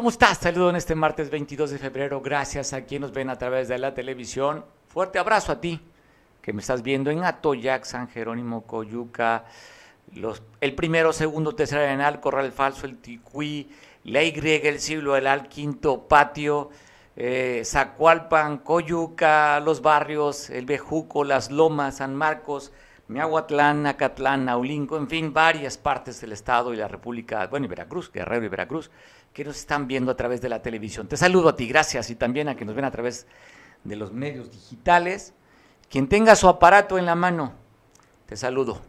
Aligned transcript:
¿Cómo 0.00 0.08
estás? 0.08 0.38
Saludo 0.38 0.70
en 0.70 0.76
este 0.76 0.94
martes 0.94 1.28
22 1.28 1.72
de 1.72 1.78
febrero. 1.78 2.22
Gracias 2.22 2.72
a 2.72 2.86
quienes 2.86 3.08
nos 3.08 3.12
ven 3.12 3.28
a 3.28 3.36
través 3.36 3.68
de 3.68 3.76
la 3.76 3.92
televisión. 3.92 4.64
Fuerte 4.88 5.18
abrazo 5.18 5.52
a 5.52 5.60
ti 5.60 5.78
que 6.40 6.54
me 6.54 6.62
estás 6.62 6.82
viendo 6.82 7.10
en 7.10 7.22
Atoyac, 7.22 7.84
San 7.84 8.08
Jerónimo, 8.08 8.62
Coyuca, 8.62 9.44
el 10.62 10.74
primero, 10.74 11.12
segundo, 11.12 11.54
tercer 11.54 11.80
arenal, 11.80 12.18
Corral 12.18 12.50
Falso, 12.50 12.86
el 12.86 12.96
Ticuí, 12.96 13.68
la 14.04 14.22
Y, 14.22 14.32
el 14.38 14.80
siglo, 14.80 15.16
el 15.16 15.26
Al, 15.26 15.48
Quinto, 15.48 16.08
Patio, 16.08 16.70
eh, 17.14 17.60
Zacualpan, 17.66 18.56
Coyuca, 18.56 19.60
los 19.60 19.82
barrios, 19.82 20.48
el 20.48 20.64
Bejuco, 20.64 21.24
Las 21.24 21.50
Lomas, 21.50 21.98
San 21.98 22.16
Marcos, 22.16 22.72
Miahuatlán, 23.08 23.86
Acatlán, 23.86 24.44
Naulinco, 24.44 24.96
en 24.96 25.08
fin, 25.08 25.32
varias 25.34 25.76
partes 25.76 26.20
del 26.20 26.30
estado 26.30 26.72
y 26.72 26.76
la 26.76 26.86
República, 26.88 27.48
bueno, 27.48 27.66
y 27.66 27.68
Veracruz, 27.68 28.10
Guerrero 28.10 28.46
y 28.46 28.48
Veracruz, 28.48 28.90
que 29.32 29.44
nos 29.44 29.56
están 29.56 29.86
viendo 29.86 30.10
a 30.10 30.16
través 30.16 30.40
de 30.40 30.48
la 30.48 30.62
televisión. 30.62 31.08
Te 31.08 31.16
saludo 31.16 31.50
a 31.50 31.56
ti, 31.56 31.66
gracias, 31.66 32.10
y 32.10 32.16
también 32.16 32.48
a 32.48 32.56
que 32.56 32.64
nos 32.64 32.74
ven 32.74 32.84
a 32.84 32.90
través 32.90 33.26
de 33.84 33.96
los 33.96 34.12
medios 34.12 34.50
digitales. 34.50 35.34
Quien 35.88 36.08
tenga 36.08 36.36
su 36.36 36.48
aparato 36.48 36.98
en 36.98 37.06
la 37.06 37.14
mano, 37.14 37.52
te 38.26 38.36
saludo, 38.36 38.80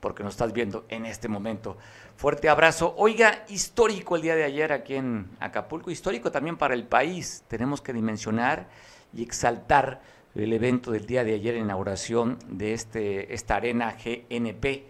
porque 0.00 0.22
nos 0.22 0.34
estás 0.34 0.52
viendo 0.52 0.84
en 0.88 1.06
este 1.06 1.28
momento. 1.28 1.76
Fuerte 2.16 2.48
abrazo. 2.48 2.94
Oiga, 2.98 3.44
histórico 3.48 4.16
el 4.16 4.22
día 4.22 4.36
de 4.36 4.44
ayer 4.44 4.72
aquí 4.72 4.96
en 4.96 5.30
Acapulco, 5.40 5.90
histórico 5.90 6.30
también 6.30 6.56
para 6.56 6.74
el 6.74 6.84
país. 6.84 7.44
Tenemos 7.48 7.80
que 7.80 7.92
dimensionar 7.92 8.68
y 9.14 9.22
exaltar 9.22 10.00
el 10.34 10.52
evento 10.52 10.90
del 10.90 11.06
día 11.06 11.24
de 11.24 11.34
ayer, 11.34 11.56
inauguración 11.56 12.38
de 12.48 12.72
este, 12.72 13.34
esta 13.34 13.56
arena 13.56 13.96
GNP. 14.02 14.86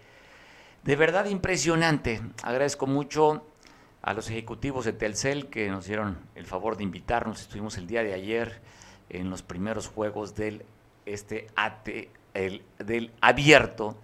De 0.83 0.95
verdad 0.95 1.25
impresionante. 1.25 2.21
Agradezco 2.43 2.87
mucho 2.87 3.45
a 4.03 4.13
los 4.13 4.29
ejecutivos 4.29 4.85
de 4.85 4.93
Telcel 4.93 5.47
que 5.47 5.69
nos 5.69 5.85
dieron 5.85 6.19
el 6.35 6.45
favor 6.45 6.77
de 6.77 6.83
invitarnos. 6.83 7.41
Estuvimos 7.41 7.77
el 7.77 7.87
día 7.87 8.03
de 8.03 8.13
ayer 8.13 8.61
en 9.09 9.29
los 9.29 9.41
primeros 9.41 9.87
juegos 9.87 10.35
del 10.35 10.63
este 11.05 11.47
AT, 11.55 11.89
el, 12.35 12.63
del 12.77 13.11
abierto 13.21 13.97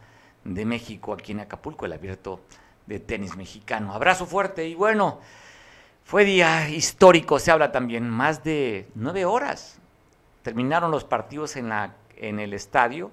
de 0.43 0.65
México 0.65 1.13
aquí 1.13 1.33
en 1.33 1.41
Acapulco, 1.41 1.85
el 1.85 1.93
abierto 1.93 2.39
de 2.87 2.99
tenis 2.99 3.35
mexicano. 3.35 3.93
Abrazo 3.93 4.25
fuerte 4.25 4.67
y 4.67 4.73
bueno, 4.73 5.19
fue 6.03 6.25
día 6.25 6.69
histórico, 6.69 7.37
se 7.37 7.51
habla 7.51 7.71
también, 7.71 8.09
más 8.09 8.43
de 8.43 8.89
nueve 8.95 9.25
horas 9.25 9.79
terminaron 10.43 10.91
los 10.91 11.03
partidos 11.03 11.55
en, 11.55 11.69
la, 11.69 11.93
en 12.15 12.39
el 12.39 12.53
estadio 12.53 13.11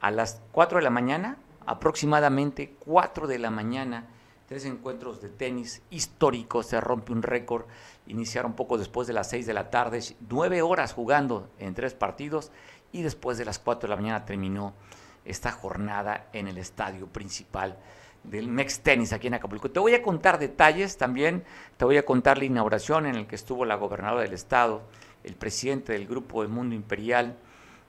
a 0.00 0.10
las 0.10 0.40
4 0.52 0.78
de 0.78 0.84
la 0.84 0.90
mañana, 0.90 1.36
aproximadamente 1.66 2.74
4 2.80 3.26
de 3.26 3.38
la 3.38 3.50
mañana, 3.50 4.04
tres 4.46 4.64
encuentros 4.64 5.20
de 5.20 5.28
tenis 5.28 5.82
históricos, 5.90 6.66
se 6.66 6.80
rompe 6.80 7.12
un 7.12 7.22
récord, 7.22 7.64
iniciaron 8.06 8.54
poco 8.54 8.78
después 8.78 9.08
de 9.08 9.12
las 9.12 9.28
6 9.30 9.46
de 9.46 9.54
la 9.54 9.70
tarde, 9.70 10.00
nueve 10.28 10.62
horas 10.62 10.92
jugando 10.92 11.50
en 11.58 11.74
tres 11.74 11.94
partidos 11.94 12.52
y 12.92 13.02
después 13.02 13.38
de 13.38 13.44
las 13.44 13.58
4 13.58 13.88
de 13.88 13.94
la 13.94 14.00
mañana 14.00 14.24
terminó 14.24 14.74
esta 15.24 15.50
jornada 15.50 16.28
en 16.32 16.46
el 16.46 16.58
estadio 16.58 17.06
principal 17.08 17.76
del 18.22 18.48
Mex 18.48 18.80
Tenis 18.80 19.12
aquí 19.12 19.26
en 19.26 19.34
Acapulco. 19.34 19.70
Te 19.70 19.80
voy 19.80 19.94
a 19.94 20.02
contar 20.02 20.38
detalles 20.38 20.96
también, 20.96 21.44
te 21.76 21.84
voy 21.84 21.96
a 21.96 22.04
contar 22.04 22.38
la 22.38 22.44
inauguración 22.44 23.06
en 23.06 23.16
la 23.16 23.28
que 23.28 23.36
estuvo 23.36 23.64
la 23.64 23.74
gobernadora 23.76 24.22
del 24.22 24.32
estado, 24.32 24.82
el 25.24 25.34
presidente 25.34 25.92
del 25.92 26.06
grupo 26.06 26.42
del 26.42 26.50
Mundo 26.50 26.74
Imperial, 26.74 27.36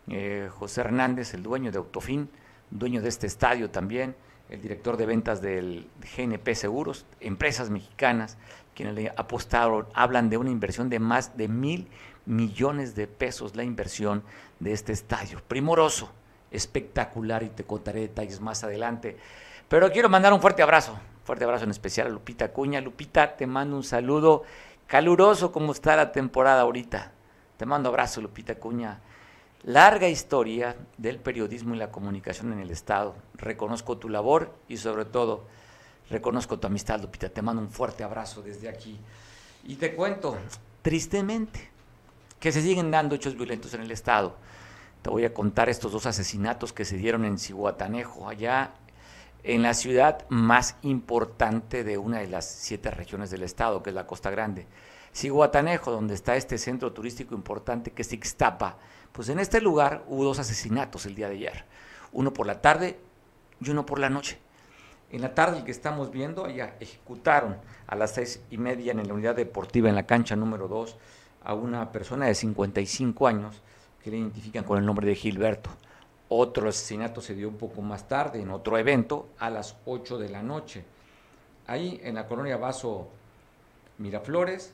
eh, 0.08 0.50
José 0.52 0.82
Hernández, 0.82 1.34
el 1.34 1.44
dueño 1.44 1.72
de 1.72 1.78
Autofin, 1.78 2.30
dueño 2.72 3.02
de 3.02 3.10
este 3.10 3.28
estadio 3.28 3.70
también, 3.70 4.16
el 4.50 4.62
director 4.62 4.98
de 4.98 5.06
ventas 5.06 5.42
del 5.42 5.90
GNP 6.16 6.56
Seguros, 6.56 7.06
empresas 7.20 7.70
mexicanas, 7.70 8.38
quienes 8.76 8.96
le 8.96 9.12
apostaron, 9.16 9.88
hablan 9.94 10.30
de 10.30 10.38
una 10.38 10.52
inversión 10.52 10.90
de 10.90 11.00
más 11.00 11.36
de 11.36 11.48
mil 11.48 11.88
millones 12.26 12.96
de 12.96 13.08
pesos, 13.08 13.56
la 13.56 13.64
inversión 13.64 14.24
de 14.60 14.74
este 14.74 14.94
estadio. 14.94 15.42
Primoroso, 15.48 16.12
espectacular 16.52 17.44
y 17.44 17.50
te 17.50 17.64
contaré 17.64 18.02
detalles 18.02 18.40
más 18.40 18.64
adelante. 18.64 19.18
Pero 19.68 19.92
quiero 19.92 20.10
mandar 20.10 20.34
un 20.34 20.42
fuerte 20.42 20.62
abrazo, 20.62 20.98
fuerte 21.24 21.44
abrazo 21.44 21.66
en 21.66 21.72
especial 21.72 22.08
a 22.08 22.10
Lupita 22.10 22.54
Cuña. 22.54 22.80
Lupita, 22.80 23.36
te 23.36 23.48
mando 23.48 23.76
un 23.76 23.84
saludo 23.84 24.44
caluroso 24.86 25.52
como 25.52 25.72
está 25.72 25.96
la 25.96 26.12
temporada 26.12 26.62
ahorita. 26.62 27.12
Te 27.58 27.66
mando 27.66 27.90
abrazo, 27.90 28.22
Lupita 28.22 28.56
Cuña. 28.56 29.00
Larga 29.68 30.08
historia 30.08 30.78
del 30.98 31.20
periodismo 31.20 31.76
y 31.76 31.78
la 31.78 31.92
comunicación 31.92 32.54
en 32.54 32.60
el 32.60 32.72
Estado. 32.72 33.16
Reconozco 33.34 33.98
tu 33.98 34.08
labor 34.08 34.56
y 34.70 34.78
sobre 34.78 35.04
todo 35.04 35.44
reconozco 36.10 36.58
tu 36.58 36.68
amistad, 36.68 37.02
Lupita. 37.02 37.28
Te 37.28 37.42
mando 37.42 37.62
un 37.62 37.70
fuerte 37.70 38.02
abrazo 38.06 38.42
desde 38.42 38.70
aquí. 38.70 38.98
Y 39.66 39.76
te 39.76 39.94
cuento, 39.94 40.38
tristemente, 40.82 41.70
que 42.40 42.54
se 42.54 42.62
siguen 42.62 42.92
dando 42.92 43.16
hechos 43.16 43.36
violentos 43.36 43.74
en 43.74 43.82
el 43.82 43.92
Estado. 43.92 44.38
Te 45.02 45.10
voy 45.10 45.26
a 45.26 45.34
contar 45.34 45.68
estos 45.68 45.92
dos 45.92 46.06
asesinatos 46.06 46.72
que 46.72 46.86
se 46.86 46.96
dieron 46.96 47.26
en 47.26 47.38
Cihuatanejo, 47.38 48.30
allá 48.30 48.72
en 49.44 49.64
la 49.64 49.74
ciudad 49.74 50.26
más 50.30 50.78
importante 50.82 51.84
de 51.84 51.98
una 51.98 52.20
de 52.20 52.28
las 52.28 52.46
siete 52.46 52.90
regiones 52.90 53.32
del 53.32 53.44
Estado, 53.44 53.84
que 53.84 53.90
es 53.90 53.96
la 53.98 54.08
Costa 54.08 54.30
Grande. 54.30 54.66
Cihuatanejo, 55.14 55.92
donde 55.92 56.14
está 56.14 56.38
este 56.38 56.58
centro 56.58 56.94
turístico 56.94 57.36
importante 57.36 57.92
que 57.92 58.04
es 58.04 58.14
Ixtapa, 58.14 58.78
pues 59.12 59.30
en 59.30 59.40
este 59.40 59.62
lugar 59.62 60.04
hubo 60.08 60.24
dos 60.24 60.40
asesinatos 60.40 61.06
el 61.06 61.16
día 61.16 61.30
de 61.30 61.36
ayer, 61.36 61.66
uno 62.12 62.34
por 62.34 62.48
la 62.48 62.62
tarde 62.62 63.00
y 63.62 63.70
uno 63.70 63.86
por 63.86 64.00
la 64.00 64.10
noche. 64.10 64.40
En 65.10 65.22
la 65.22 65.34
tarde 65.34 65.60
el 65.60 65.64
que 65.64 65.72
estamos 65.72 66.12
viendo, 66.12 66.46
allá 66.46 66.76
ejecutaron 66.80 67.58
a 67.88 67.96
las 67.96 68.12
seis 68.12 68.42
y 68.52 68.58
media 68.58 68.92
en 68.92 69.08
la 69.08 69.14
unidad 69.14 69.36
deportiva 69.36 69.88
en 69.88 69.96
la 69.96 70.06
cancha 70.06 70.36
número 70.36 70.68
dos 70.68 70.98
a 71.44 71.54
una 71.54 71.92
persona 71.94 72.26
de 72.26 72.36
55 72.36 73.26
años 73.26 73.62
que 74.04 74.12
le 74.12 74.18
identifican 74.18 74.66
con 74.66 74.78
el 74.78 74.86
nombre 74.86 75.08
de 75.08 75.16
Gilberto. 75.16 75.70
Otro 76.30 76.68
asesinato 76.68 77.22
se 77.22 77.36
dio 77.36 77.48
un 77.48 77.56
poco 77.56 77.82
más 77.82 78.10
tarde 78.10 78.42
en 78.42 78.52
otro 78.52 78.78
evento 78.78 79.30
a 79.40 79.50
las 79.50 79.78
8 79.86 80.18
de 80.18 80.30
la 80.30 80.44
noche. 80.44 80.84
Ahí 81.68 82.02
en 82.04 82.16
la 82.16 82.28
colonia 82.28 82.58
Vaso 82.58 83.08
Miraflores, 83.98 84.74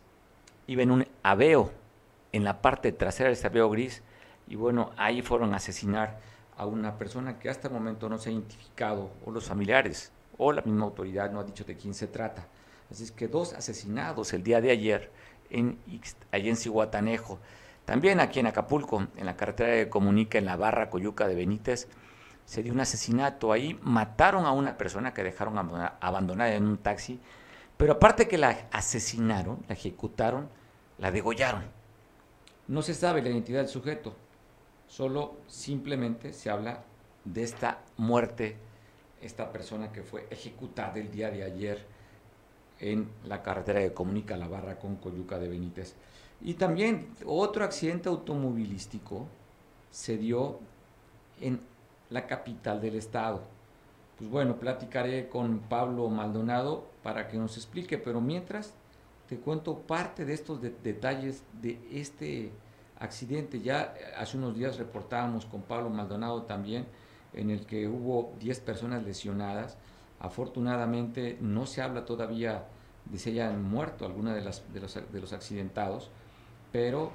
iba 0.66 0.82
en 0.82 0.90
un 0.90 1.08
aveo, 1.22 1.72
en 2.32 2.44
la 2.44 2.62
parte 2.62 2.92
trasera 2.92 3.30
de 3.30 3.34
ese 3.34 3.48
aveo 3.48 3.70
gris, 3.70 4.02
y 4.48 4.56
bueno, 4.56 4.92
ahí 4.98 5.22
fueron 5.22 5.54
a 5.54 5.58
asesinar 5.58 6.20
a 6.58 6.66
una 6.66 6.98
persona 6.98 7.40
que 7.40 7.50
hasta 7.50 7.68
el 7.68 7.74
momento 7.74 8.10
no 8.10 8.18
se 8.18 8.30
ha 8.30 8.34
identificado, 8.34 9.12
o 9.26 9.32
los 9.32 9.46
familiares, 9.46 10.12
o 10.38 10.52
la 10.52 10.62
misma 10.62 10.86
autoridad 10.86 11.32
no 11.32 11.40
ha 11.40 11.44
dicho 11.44 11.64
de 11.64 11.76
quién 11.76 11.94
se 11.94 12.08
trata. 12.08 12.48
Así 12.92 13.04
es 13.04 13.12
que 13.12 13.28
dos 13.28 13.54
asesinados 13.54 14.34
el 14.34 14.44
día 14.44 14.62
de 14.62 14.72
ayer 14.72 15.12
en, 15.50 15.80
allí 16.32 16.50
en 16.50 16.58
Cihuatanejo. 16.58 17.40
También 17.86 18.20
aquí 18.20 18.40
en 18.40 18.48
Acapulco, 18.48 19.08
en 19.18 19.26
la 19.26 19.36
carretera 19.36 19.74
que 19.74 19.90
comunica 19.90 20.38
en 20.38 20.46
la 20.46 20.56
barra 20.56 20.90
Coyuca 20.90 21.28
de 21.28 21.36
Benítez, 21.36 21.88
se 22.46 22.62
dio 22.62 22.74
un 22.74 22.80
asesinato 22.80 23.52
ahí, 23.52 23.80
mataron 23.82 24.46
a 24.46 24.52
una 24.52 24.78
persona 24.78 25.14
que 25.14 25.24
dejaron 25.24 25.58
abandonada 26.00 26.54
en 26.54 26.66
un 26.66 26.78
taxi 26.78 27.20
pero 27.78 27.94
aparte 27.94 28.28
que 28.28 28.38
la 28.38 28.68
asesinaron, 28.72 29.64
la 29.68 29.74
ejecutaron, 29.74 30.50
la 31.00 31.12
degollaron. 31.12 31.64
No 32.68 32.82
se 32.82 32.94
sabe 32.94 33.22
la 33.22 33.30
identidad 33.30 33.60
del 33.60 33.68
sujeto, 33.68 34.16
solo 34.96 35.38
simplemente 35.48 36.34
se 36.34 36.52
habla 36.52 36.84
de 37.26 37.42
esta 37.42 37.80
muerte, 37.98 38.58
esta 39.24 39.52
persona 39.52 39.92
que 39.92 40.04
fue 40.04 40.28
ejecutada 40.30 41.00
el 41.00 41.10
día 41.10 41.32
de 41.32 41.44
ayer 41.44 41.84
en 42.80 43.10
la 43.26 43.42
carretera 43.42 43.80
que 43.80 43.92
comunica 43.92 44.38
la 44.38 44.48
barra 44.48 44.78
con 44.78 44.98
Coyuca 44.98 45.40
de 45.40 45.48
Benítez. 45.48 45.96
Y 46.42 46.56
también 46.56 47.08
otro 47.26 47.66
accidente 47.66 48.08
automovilístico 48.08 49.26
se 49.90 50.18
dio 50.18 50.60
en 51.42 51.60
la 52.12 52.28
capital 52.28 52.80
del 52.80 52.96
estado. 52.96 53.42
Pues 54.20 54.30
bueno, 54.30 54.58
platicaré 54.58 55.28
con 55.28 55.58
Pablo 55.62 56.08
Maldonado 56.10 56.86
para 57.02 57.28
que 57.30 57.38
nos 57.38 57.58
explique, 57.58 57.98
pero 57.98 58.22
mientras 58.22 58.76
te 59.28 59.38
cuento 59.38 59.80
parte 59.80 60.24
de 60.24 60.34
estos 60.34 60.62
detalles 60.62 61.42
de 61.64 61.80
este 61.92 62.52
accidente. 63.04 63.60
Ya 63.62 63.94
hace 64.18 64.38
unos 64.38 64.56
días 64.56 64.78
reportábamos 64.78 65.46
con 65.46 65.62
Pablo 65.62 65.90
Maldonado 65.90 66.44
también, 66.44 66.88
en 67.34 67.50
el 67.50 67.66
que 67.66 67.88
hubo 67.88 68.34
10 68.40 68.60
personas 68.62 69.04
lesionadas. 69.04 69.78
Afortunadamente 70.20 71.38
no 71.42 71.66
se 71.66 71.82
habla 71.82 72.06
todavía 72.06 72.66
de 73.06 73.20
si 73.20 73.32
hayan 73.32 73.62
muerto 73.62 74.06
alguna 74.06 74.34
de, 74.34 74.42
las, 74.42 74.64
de, 74.74 74.80
los, 74.80 74.94
de 74.94 75.22
los 75.22 75.34
accidentados, 75.34 76.10
pero 76.72 77.12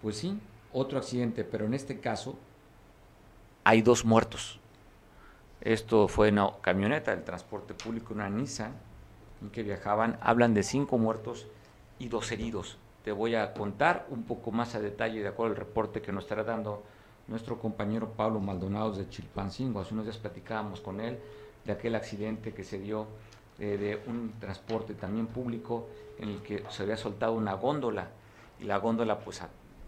pues 0.00 0.16
sí, 0.16 0.40
otro 0.72 0.98
accidente, 0.98 1.44
pero 1.44 1.66
en 1.66 1.74
este 1.74 2.00
caso 2.00 2.38
hay 3.64 3.82
dos 3.82 4.04
muertos. 4.04 4.58
Esto 5.60 6.08
fue 6.08 6.30
una 6.30 6.52
camioneta 6.62 7.10
del 7.10 7.24
transporte 7.24 7.74
público, 7.74 8.14
una 8.14 8.30
Nissan, 8.30 8.72
en 9.42 9.50
que 9.50 9.62
viajaban, 9.62 10.18
hablan 10.22 10.54
de 10.54 10.62
cinco 10.62 10.96
muertos 10.96 11.46
y 11.98 12.08
dos 12.08 12.32
heridos. 12.32 12.78
Te 13.04 13.12
voy 13.12 13.34
a 13.34 13.52
contar 13.54 14.06
un 14.10 14.24
poco 14.24 14.50
más 14.50 14.74
a 14.74 14.80
detalle 14.80 15.22
de 15.22 15.28
acuerdo 15.28 15.54
al 15.54 15.58
reporte 15.58 16.02
que 16.02 16.12
nos 16.12 16.24
estará 16.24 16.44
dando 16.44 16.82
nuestro 17.26 17.58
compañero 17.58 18.12
Pablo 18.12 18.40
Maldonado 18.40 18.92
de 18.92 19.08
Chilpancingo. 19.08 19.80
Hace 19.80 19.94
unos 19.94 20.06
días 20.06 20.18
platicábamos 20.18 20.80
con 20.80 21.00
él 21.00 21.18
de 21.64 21.72
aquel 21.72 21.94
accidente 21.94 22.52
que 22.52 22.64
se 22.64 22.78
dio 22.78 23.06
eh, 23.58 23.76
de 23.76 24.10
un 24.10 24.34
transporte 24.40 24.94
también 24.94 25.26
público 25.26 25.88
en 26.18 26.30
el 26.30 26.42
que 26.42 26.64
se 26.70 26.82
había 26.82 26.96
soltado 26.96 27.32
una 27.32 27.54
góndola 27.54 28.08
y 28.60 28.64
la 28.64 28.78
góndola 28.78 29.18
pues 29.20 29.42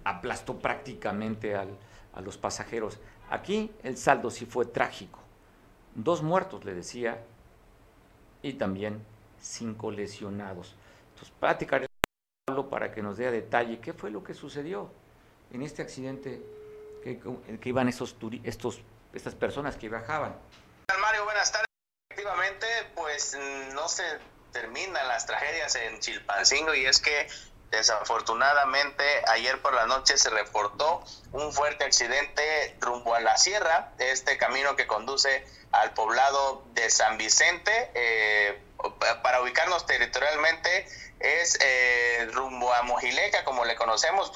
aplastó 0.04 0.58
prácticamente 0.58 1.56
a 1.56 1.66
los 2.22 2.38
pasajeros. 2.38 2.98
Aquí 3.30 3.70
el 3.82 3.96
saldo 3.96 4.30
sí 4.30 4.46
fue 4.46 4.66
trágico. 4.66 5.20
Dos 5.94 6.22
muertos, 6.22 6.64
le 6.64 6.74
decía, 6.74 7.22
y 8.42 8.54
también 8.54 9.02
cinco 9.40 9.90
lesionados. 9.90 10.74
Entonces, 11.10 11.34
platicaré 11.38 11.89
Para 12.68 12.92
que 12.92 13.02
nos 13.02 13.16
dé 13.16 13.26
a 13.26 13.30
detalle 13.30 13.80
qué 13.80 13.92
fue 13.92 14.10
lo 14.10 14.22
que 14.22 14.34
sucedió 14.34 14.90
en 15.52 15.62
este 15.62 15.82
accidente 15.82 16.42
que, 17.02 17.18
que 17.60 17.68
iban 17.68 17.88
estos, 17.88 18.16
estos, 18.44 18.80
estas 19.14 19.34
personas 19.34 19.76
que 19.76 19.88
viajaban. 19.88 20.36
Mario, 21.00 21.24
buenas 21.24 21.50
tardes. 21.50 21.66
Efectivamente, 22.10 22.66
pues 22.94 23.38
no 23.72 23.88
se 23.88 24.04
terminan 24.52 25.06
las 25.08 25.26
tragedias 25.26 25.74
en 25.76 26.00
Chilpancingo 26.00 26.74
y 26.74 26.84
es 26.84 27.00
que 27.00 27.28
desafortunadamente 27.70 29.04
ayer 29.28 29.62
por 29.62 29.74
la 29.74 29.86
noche 29.86 30.18
se 30.18 30.28
reportó 30.28 31.04
un 31.32 31.52
fuerte 31.52 31.84
accidente 31.84 32.76
rumbo 32.80 33.14
a 33.14 33.20
la 33.20 33.36
sierra, 33.36 33.92
este 33.98 34.36
camino 34.38 34.74
que 34.74 34.88
conduce 34.88 35.46
al 35.70 35.94
poblado 35.94 36.64
de 36.74 36.90
San 36.90 37.16
Vicente. 37.16 37.90
Eh, 37.94 38.60
para 39.22 39.42
ubicarnos 39.42 39.86
territorialmente 39.86 40.86
es 41.20 41.58
eh, 41.60 42.28
rumbo 42.32 42.72
a 42.72 42.82
Mojileca, 42.82 43.44
como 43.44 43.64
le 43.64 43.76
conocemos, 43.76 44.32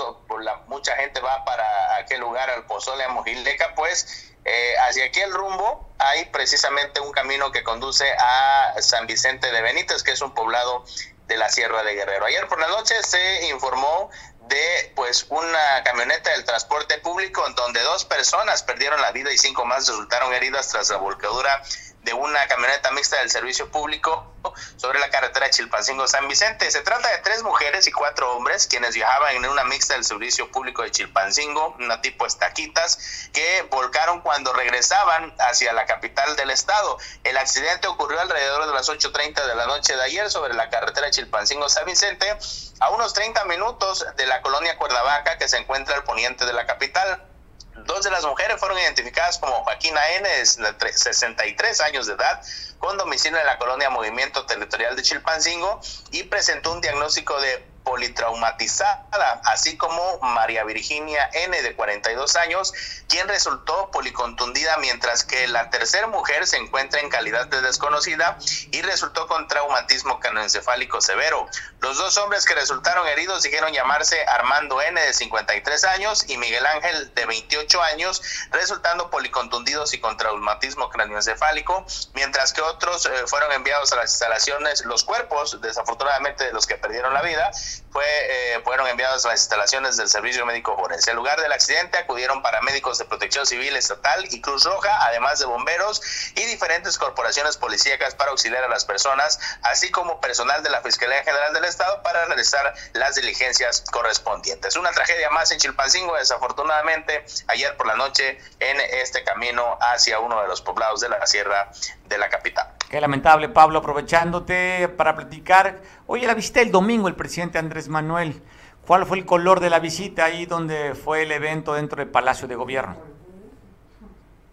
mucha 0.67 0.97
gente 0.97 1.21
va 1.21 1.45
para 1.45 1.97
aquel 1.97 2.21
lugar, 2.21 2.51
al 2.51 2.67
Pozole 2.67 3.05
a 3.05 3.09
Mojileca, 3.09 3.75
pues 3.75 4.33
eh, 4.45 4.75
hacia 4.87 5.07
aquel 5.07 5.33
rumbo 5.33 5.89
hay 5.99 6.27
precisamente 6.27 7.01
un 7.01 7.13
camino 7.13 7.51
que 7.53 7.65
conduce 7.65 8.11
a 8.19 8.75
San 8.81 9.07
Vicente 9.07 9.51
de 9.51 9.63
Benítez, 9.63 10.03
que 10.03 10.13
es 10.13 10.21
un 10.21 10.35
poblado 10.35 10.85
de 11.27 11.39
la 11.39 11.49
Sierra 11.49 11.83
de 11.83 11.95
Guerrero. 11.95 12.27
Ayer 12.27 12.47
por 12.49 12.61
la 12.61 12.69
noche 12.69 12.95
se 13.03 13.49
informó 13.49 14.11
de 14.49 14.93
pues 14.95 15.27
una 15.31 15.83
camioneta 15.85 16.31
del 16.33 16.45
transporte 16.45 16.99
público 16.99 17.47
en 17.47 17.55
donde 17.55 17.81
dos 17.81 18.05
personas 18.05 18.63
perdieron 18.63 19.01
la 19.01 19.11
vida 19.13 19.33
y 19.33 19.39
cinco 19.39 19.65
más 19.65 19.89
resultaron 19.89 20.35
heridas 20.35 20.69
tras 20.69 20.91
la 20.91 20.99
volcadura 20.99 21.63
de 22.05 22.13
una 22.13 22.47
camioneta 22.47 22.91
mixta 22.93 23.19
del 23.19 23.31
servicio 23.31 23.71
público 23.71 24.35
sobre 24.77 24.99
la 24.99 25.09
carretera 25.09 25.49
Chilpancingo-San 25.49 26.29
Vicente. 26.29 26.71
Se 26.71 26.83
trata 26.83 27.09
de 27.09 27.19
tres 27.19 27.43
mujeres 27.43 27.87
y 27.87 27.93
cuatro 27.93 28.37
hombres 28.37 28.67
quienes 28.67 28.95
viajaban 28.95 29.37
en 29.37 29.47
una 29.47 29.65
mixta 29.65 29.95
del 29.95 30.05
servicio 30.05 30.51
público 30.51 30.83
de 30.83 30.91
Chilpancingo, 30.91 31.77
una 31.79 32.03
tipo 32.03 32.27
estaquitas, 32.27 33.31
que 33.33 33.67
volcaron 33.71 34.21
cuando 34.21 34.53
regresaban 34.53 35.35
hacia 35.39 35.73
la 35.73 35.87
capital 35.87 36.37
del 36.37 36.51
estado. 36.51 36.99
El 37.25 37.39
accidente 37.39 37.89
ocurrió 37.89 38.21
alrededor 38.21 38.67
de 38.67 38.75
las 38.75 38.89
8.30 38.89 39.47
de 39.47 39.55
la 39.55 39.67
noche 39.67 39.97
de 39.97 40.03
ayer 40.03 40.31
sobre 40.31 40.53
la 40.53 40.69
carretera 40.69 41.11
Chilpancingo-San 41.11 41.87
Vicente, 41.87 42.37
a 42.81 42.91
unos 42.91 43.15
30 43.15 43.45
minutos 43.47 44.05
de 44.17 44.27
la 44.27 44.43
colonia 44.43 44.77
Cuernavaca 44.77 45.39
que 45.39 45.49
se 45.49 45.57
encuentra 45.57 45.95
al 45.97 46.05
poniente 46.05 46.45
de 46.45 46.53
la 46.53 46.67
capital. 46.67 47.34
Dos 47.77 48.05
de 48.05 48.11
las 48.11 48.25
mujeres 48.25 48.59
fueron 48.61 48.79
identificadas 48.79 49.39
como 49.39 49.65
Joaquina 49.65 50.01
N, 50.13 50.29
de 50.29 50.93
63 50.93 51.81
años 51.81 52.07
de 52.07 52.15
edad, 52.15 52.41
con 52.79 52.97
domicilio 52.97 53.39
en 53.39 53.47
la 53.47 53.59
colonia 53.59 53.91
Movimiento 53.91 54.47
Territorial 54.47 54.95
de 54.95 55.03
Chilpancingo 55.03 55.81
y 56.13 56.23
presentó 56.25 56.73
un 56.73 56.81
diagnóstico 56.81 57.41
de 57.41 57.74
politraumatizada, 57.85 59.41
así 59.45 59.77
como 59.77 60.19
María 60.23 60.65
Virginia 60.65 61.29
N 61.33 61.63
de 61.63 61.77
42 61.77 62.35
años, 62.37 62.73
quien 63.09 63.29
resultó 63.29 63.91
policontundida, 63.91 64.77
mientras 64.79 65.23
que 65.23 65.47
la 65.49 65.71
tercera 65.71 66.07
mujer 66.07 66.47
se 66.47 66.57
encuentra 66.57 67.01
en 67.01 67.11
calidad 67.11 67.47
de 67.47 67.61
desconocida 67.61 68.39
y 68.73 68.83
resultó 68.83 69.29
con 69.29 69.47
traumatismo 69.49 70.19
canoencefálico 70.19 71.01
severo. 71.01 71.47
Los 71.81 71.99
dos 71.99 72.17
hombres 72.17 72.47
que 72.47 72.55
resultaron 72.55 73.07
heridos 73.07 73.43
dijeron 73.43 73.73
llamarse 73.73 74.25
Armando 74.27 74.81
N 74.81 75.01
de 75.01 75.13
53 75.13 75.85
años 75.85 76.25
y 76.29 76.39
Miguel 76.39 76.65
Ángel 76.65 77.15
de 77.15 77.27
28 77.27 77.83
años, 77.83 78.23
resultando 78.51 79.11
policontundidos 79.11 79.93
y 79.93 80.01
con 80.01 80.17
traumatismo 80.17 80.89
craneoencefálico, 80.89 81.85
mientras 82.15 82.53
que 82.55 82.63
otros 82.63 83.07
eh, 83.07 83.11
fueron 83.27 83.53
enviados 83.53 83.93
a 83.93 83.97
las 83.97 84.11
instalaciones, 84.11 84.85
los 84.87 85.05
cuerpos, 85.05 85.61
desafortunadamente 85.61 86.45
de 86.45 86.53
los 86.53 86.67
que 86.67 86.77
perdieron 86.77 87.13
la 87.13 87.23
vida, 87.23 87.51
fue, 87.91 88.05
eh, 88.07 88.61
fueron 88.65 88.87
enviados 88.89 89.25
a 89.25 89.29
las 89.29 89.41
instalaciones 89.41 89.97
del 89.97 90.09
Servicio 90.09 90.45
Médico 90.47 90.77
Forense. 90.77 91.11
Al 91.11 91.17
lugar 91.17 91.41
del 91.41 91.53
accidente 91.53 91.99
acudieron 91.99 92.43
paramédicos 92.43 92.99
de 92.99 93.05
Protección 93.05 93.47
Civil 93.47 93.77
Estatal 93.77 94.27
y 94.31 94.41
Cruz 94.41 94.65
Roja, 94.65 95.07
además 95.07 95.39
de 95.39 95.47
bomberos 95.47 96.03
y 96.35 96.45
diferentes 96.45 96.99
corporaciones 96.99 97.57
policíacas 97.57 98.15
para 98.15 98.31
auxiliar 98.31 98.65
a 98.65 98.69
las 98.69 98.85
personas, 98.85 99.39
así 99.63 99.91
como 99.91 100.21
personal 100.21 100.63
de 100.63 100.71
la 100.71 100.81
Fiscalía 100.83 101.23
General 101.23 101.53
del 101.53 101.65
Estado 101.65 102.03
para 102.03 102.25
realizar 102.27 102.75
las 102.93 103.15
diligencias 103.15 103.85
correspondientes. 103.91 104.77
Una 104.77 104.91
tragedia 104.93 105.31
más 105.31 105.51
en 105.53 105.59
Chilpancingo, 105.59 106.17
desafortunadamente, 106.17 107.25
ayer 107.49 107.77
por 107.77 107.87
la 107.87 107.95
noche 107.95 108.39
en 108.61 108.81
este 108.81 109.25
camino 109.25 109.79
hacia 109.81 110.19
uno 110.19 110.41
de 110.43 110.49
los 110.49 110.63
poblados 110.63 111.01
de 111.01 111.09
la 111.09 111.27
sierra 111.27 111.71
de 112.07 112.19
la 112.19 112.29
capital. 112.29 112.75
Qué 112.95 113.01
lamentable, 113.01 113.49
Pablo, 113.49 113.81
aprovechándote 113.81 114.87
para 114.87 115.17
platicar. 115.17 115.81
Oye, 116.07 116.29
la 116.29 116.35
visita 116.35 116.61
el 116.61 116.71
domingo 116.71 117.09
el 117.09 117.17
presidente 117.17 117.59
Andrés 117.59 117.89
Manuel. 117.89 118.41
¿Cuál 118.87 119.05
fue 119.05 119.19
el 119.19 119.27
color 119.27 119.59
de 119.59 119.69
la 119.69 119.81
visita 119.81 120.27
ahí 120.27 120.47
donde 120.47 120.95
fue 120.95 121.23
el 121.23 121.33
evento 121.33 121.75
dentro 121.75 121.97
del 121.99 122.07
Palacio 122.09 122.47
de 122.47 122.55
Gobierno? 122.55 122.97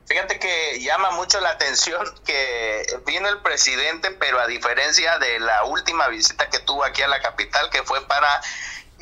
Fíjate 0.08 0.40
que 0.40 0.80
llama 0.80 1.12
mucho 1.12 1.40
la 1.40 1.52
atención 1.52 2.04
que 2.26 2.84
vino 3.06 3.30
el 3.30 3.38
presidente, 3.44 4.10
pero 4.10 4.40
a 4.40 4.48
diferencia 4.48 5.20
de 5.20 5.40
la 5.40 5.66
última 5.66 6.08
visita 6.08 6.50
que 6.50 6.58
tuvo 6.62 6.84
aquí 6.84 7.04
a 7.04 7.08
la 7.08 7.22
capital, 7.22 7.70
que 7.70 7.84
fue 7.84 8.08
para 8.08 8.42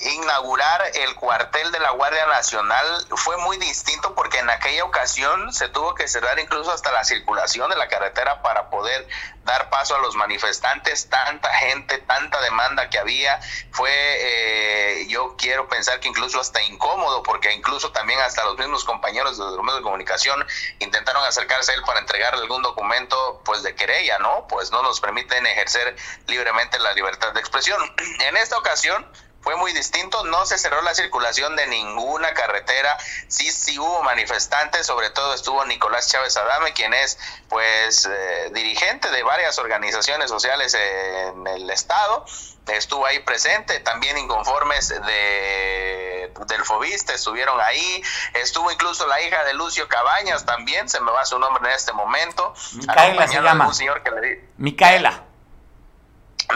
inaugurar 0.01 0.81
el 0.93 1.15
cuartel 1.15 1.71
de 1.71 1.79
la 1.79 1.91
Guardia 1.91 2.25
Nacional 2.27 2.85
fue 3.15 3.37
muy 3.37 3.57
distinto 3.57 4.15
porque 4.15 4.39
en 4.39 4.49
aquella 4.49 4.83
ocasión 4.85 5.51
se 5.53 5.69
tuvo 5.69 5.95
que 5.95 6.07
cerrar 6.07 6.39
incluso 6.39 6.71
hasta 6.71 6.91
la 6.91 7.03
circulación 7.03 7.69
de 7.69 7.75
la 7.75 7.87
carretera 7.87 8.41
para 8.41 8.69
poder 8.69 9.07
dar 9.43 9.69
paso 9.69 9.95
a 9.95 9.99
los 9.99 10.15
manifestantes, 10.15 11.09
tanta 11.09 11.51
gente, 11.53 11.97
tanta 11.99 12.39
demanda 12.41 12.89
que 12.89 12.99
había, 12.99 13.39
fue 13.71 13.89
eh, 13.91 15.07
yo 15.07 15.35
quiero 15.37 15.67
pensar 15.67 15.99
que 15.99 16.07
incluso 16.07 16.39
hasta 16.39 16.61
incómodo 16.61 17.23
porque 17.23 17.51
incluso 17.53 17.91
también 17.91 18.19
hasta 18.19 18.43
los 18.45 18.57
mismos 18.57 18.83
compañeros 18.83 19.37
de 19.37 19.43
los 19.43 19.57
medios 19.57 19.77
de 19.77 19.83
comunicación 19.83 20.45
intentaron 20.79 21.23
acercarse 21.23 21.71
a 21.71 21.75
él 21.75 21.81
para 21.83 21.99
entregarle 21.99 22.41
algún 22.41 22.61
documento 22.61 23.41
pues 23.43 23.63
de 23.63 23.75
querella, 23.75 24.19
¿no? 24.19 24.47
Pues 24.47 24.71
no 24.71 24.83
nos 24.83 24.99
permiten 24.99 25.45
ejercer 25.47 25.95
libremente 26.27 26.77
la 26.79 26.93
libertad 26.93 27.33
de 27.33 27.39
expresión. 27.39 27.79
En 28.29 28.37
esta 28.37 28.57
ocasión 28.57 29.09
fue 29.41 29.55
muy 29.55 29.73
distinto, 29.73 30.23
no 30.25 30.45
se 30.45 30.57
cerró 30.57 30.81
la 30.81 30.93
circulación 30.93 31.55
de 31.55 31.67
ninguna 31.67 32.33
carretera, 32.33 32.97
sí, 33.27 33.51
sí 33.51 33.79
hubo 33.79 34.03
manifestantes, 34.03 34.85
sobre 34.85 35.09
todo 35.11 35.33
estuvo 35.33 35.63
Nicolás 35.65 36.09
Chávez 36.09 36.35
Adame, 36.37 36.73
quien 36.73 36.93
es 36.93 37.17
pues 37.47 38.05
eh, 38.05 38.49
dirigente 38.53 39.09
de 39.11 39.23
varias 39.23 39.57
organizaciones 39.57 40.29
sociales 40.29 40.73
en 40.73 41.47
el 41.47 41.69
estado, 41.69 42.25
estuvo 42.67 43.05
ahí 43.05 43.19
presente, 43.19 43.79
también 43.79 44.17
inconformes 44.17 44.89
de 44.89 46.09
del 46.47 46.63
Fobista 46.63 47.13
estuvieron 47.13 47.59
ahí, 47.59 48.03
estuvo 48.33 48.71
incluso 48.71 49.07
la 49.07 49.21
hija 49.21 49.43
de 49.43 49.53
Lucio 49.53 49.87
Cabañas 49.87 50.45
también, 50.45 50.87
se 50.87 51.01
me 51.01 51.11
va 51.11 51.25
su 51.25 51.39
nombre 51.39 51.67
en 51.67 51.75
este 51.75 51.91
momento, 51.91 52.53
Micaela 52.73 53.27
se 53.27 53.41
llama. 53.41 53.67
Un 53.67 53.73
señor 53.73 54.03
que 54.03 54.11
le... 54.11 54.49
Micaela. 54.57 55.28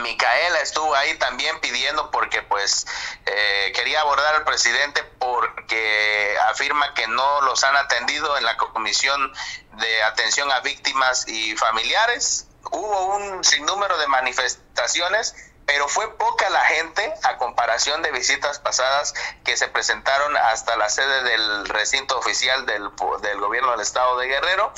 Micaela 0.01 0.59
estuvo 0.61 0.95
ahí 0.95 1.15
también 1.17 1.59
pidiendo 1.59 2.09
porque 2.11 2.41
pues 2.41 2.85
eh, 3.25 3.71
quería 3.75 4.01
abordar 4.01 4.35
al 4.35 4.43
presidente 4.43 5.03
porque 5.19 6.35
afirma 6.49 6.93
que 6.93 7.07
no 7.07 7.41
los 7.41 7.63
han 7.63 7.75
atendido 7.75 8.37
en 8.37 8.43
la 8.43 8.57
comisión 8.57 9.31
de 9.73 10.03
atención 10.03 10.51
a 10.51 10.61
víctimas 10.61 11.27
y 11.27 11.55
familiares. 11.55 12.47
Hubo 12.71 13.15
un 13.15 13.43
sinnúmero 13.43 13.97
de 13.97 14.07
manifestaciones 14.07 15.35
pero 15.65 15.87
fue 15.87 16.15
poca 16.17 16.49
la 16.49 16.61
gente 16.61 17.13
a 17.23 17.37
comparación 17.37 18.01
de 18.01 18.11
visitas 18.11 18.59
pasadas 18.59 19.13
que 19.43 19.57
se 19.57 19.67
presentaron 19.67 20.35
hasta 20.37 20.75
la 20.77 20.89
sede 20.89 21.23
del 21.23 21.67
recinto 21.69 22.17
oficial 22.17 22.65
del, 22.65 22.89
del 23.21 23.39
gobierno 23.39 23.71
del 23.71 23.81
estado 23.81 24.17
de 24.17 24.27
Guerrero. 24.27 24.73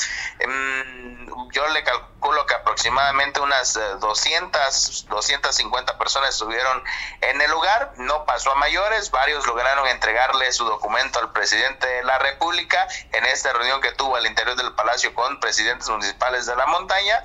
Mm, 0.46 1.52
yo 1.52 1.68
le 1.70 1.84
calculo 1.84 2.46
que 2.46 2.54
aproximadamente 2.54 3.40
unas 3.40 3.80
200, 4.00 5.04
eh, 5.04 5.08
250 5.10 5.98
personas 5.98 6.30
estuvieron 6.32 6.84
en 7.22 7.42
el 7.42 7.52
lugar, 7.52 7.94
no 7.98 8.26
pasó 8.26 8.52
a 8.52 8.56
mayores, 8.56 9.12
varios 9.12 9.46
lograron 9.48 9.88
entregarle 9.88 10.52
su 10.52 10.66
documento 10.66 11.20
al 11.20 11.32
presidente 11.32 11.88
de 11.88 12.04
la 12.04 12.18
República 12.20 12.88
en 13.12 13.26
esta 13.26 13.54
reunión 13.54 13.82
que 13.82 13.92
tuvo 13.94 14.16
al 14.16 14.26
interior 14.26 14.56
del 14.56 14.74
palacio 14.74 15.14
con 15.14 15.40
presidentes 15.40 15.90
municipales 15.90 16.46
de 16.46 16.56
la 16.56 16.66
montaña 16.68 17.22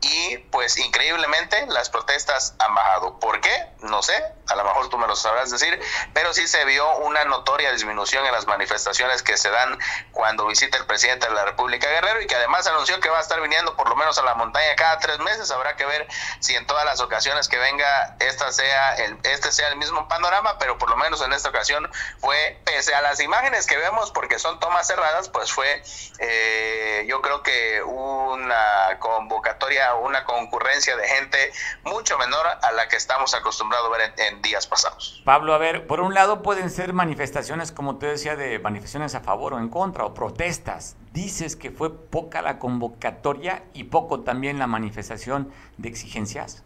y 0.00 0.38
pues 0.38 0.78
increíblemente 0.78 1.66
las 1.68 1.90
protestas 1.90 2.54
han 2.58 2.74
bajado. 2.74 3.18
¿Por 3.18 3.40
qué? 3.40 3.66
No 3.80 4.02
sé, 4.02 4.14
a 4.48 4.56
lo 4.56 4.64
mejor 4.64 4.88
tú 4.88 4.98
me 4.98 5.06
lo 5.06 5.16
sabrás 5.16 5.50
decir, 5.50 5.80
pero 6.12 6.32
sí 6.34 6.46
se 6.46 6.64
vio 6.64 6.96
una 6.98 7.24
notoria 7.24 7.72
disminución 7.72 8.24
en 8.26 8.32
las 8.32 8.46
manifestaciones 8.46 9.22
que 9.22 9.36
se 9.36 9.50
dan 9.50 9.78
cuando 10.12 10.46
visita 10.46 10.76
el 10.78 10.86
presidente 10.86 11.26
de 11.28 11.34
la 11.34 11.44
República 11.44 11.88
Guerrero 11.88 12.20
y 12.20 12.26
que 12.26 12.34
además 12.34 12.66
anunció 12.66 13.00
que 13.00 13.08
va 13.08 13.18
a 13.18 13.22
estar 13.22 13.40
viniendo 13.40 13.76
por 13.76 13.88
lo 13.88 13.96
menos 13.96 14.18
a 14.18 14.22
la 14.22 14.34
montaña 14.34 14.76
cada 14.76 14.98
tres 14.98 15.18
meses. 15.20 15.50
Habrá 15.50 15.76
que 15.76 15.86
ver 15.86 16.06
si 16.40 16.54
en 16.54 16.66
todas 16.66 16.84
las 16.84 17.00
ocasiones 17.00 17.48
que 17.48 17.58
venga 17.58 18.16
esta 18.20 18.52
sea 18.52 18.94
el, 18.96 19.18
este 19.22 19.52
sea 19.52 19.68
el 19.68 19.76
mismo 19.76 20.08
panorama, 20.08 20.58
pero 20.58 20.78
por 20.78 20.90
lo 20.90 20.96
menos 20.96 21.20
en 21.22 21.32
esta 21.32 21.48
ocasión 21.48 21.90
fue, 22.20 22.60
pese 22.64 22.94
a 22.94 23.00
las 23.02 23.20
imágenes 23.20 23.66
que 23.66 23.76
vemos, 23.76 24.10
porque 24.10 24.38
son 24.38 24.60
tomas 24.60 24.86
cerradas, 24.86 25.28
pues 25.28 25.52
fue 25.52 25.82
eh, 26.18 27.04
yo 27.08 27.20
creo 27.22 27.42
que 27.42 27.82
una 27.82 28.98
convocatoria, 28.98 29.85
una 29.94 30.24
concurrencia 30.24 30.96
de 30.96 31.06
gente 31.06 31.52
mucho 31.84 32.18
menor 32.18 32.46
a 32.46 32.72
la 32.72 32.88
que 32.88 32.96
estamos 32.96 33.34
acostumbrados 33.34 33.86
a 33.86 33.96
ver 33.96 34.12
en, 34.18 34.42
días 34.42 34.66
pasados. 34.66 35.22
Pablo, 35.24 35.54
a 35.54 35.58
ver, 35.58 35.86
por 35.86 36.00
un 36.00 36.14
lado 36.14 36.42
pueden 36.42 36.70
ser 36.70 36.92
manifestaciones, 36.92 37.72
como 37.72 37.96
te 37.98 38.06
decía, 38.06 38.36
de 38.36 38.58
manifestaciones 38.58 39.14
a 39.14 39.20
favor 39.20 39.54
o 39.54 39.58
en 39.58 39.68
contra, 39.68 40.04
o 40.04 40.14
protestas. 40.14 40.96
Dices 41.12 41.56
que 41.56 41.70
fue 41.70 41.94
poca 41.94 42.42
la 42.42 42.58
convocatoria 42.58 43.64
y 43.72 43.84
poco 43.84 44.20
también 44.20 44.58
la 44.58 44.66
manifestación 44.66 45.52
de 45.78 45.88
exigencias. 45.88 46.65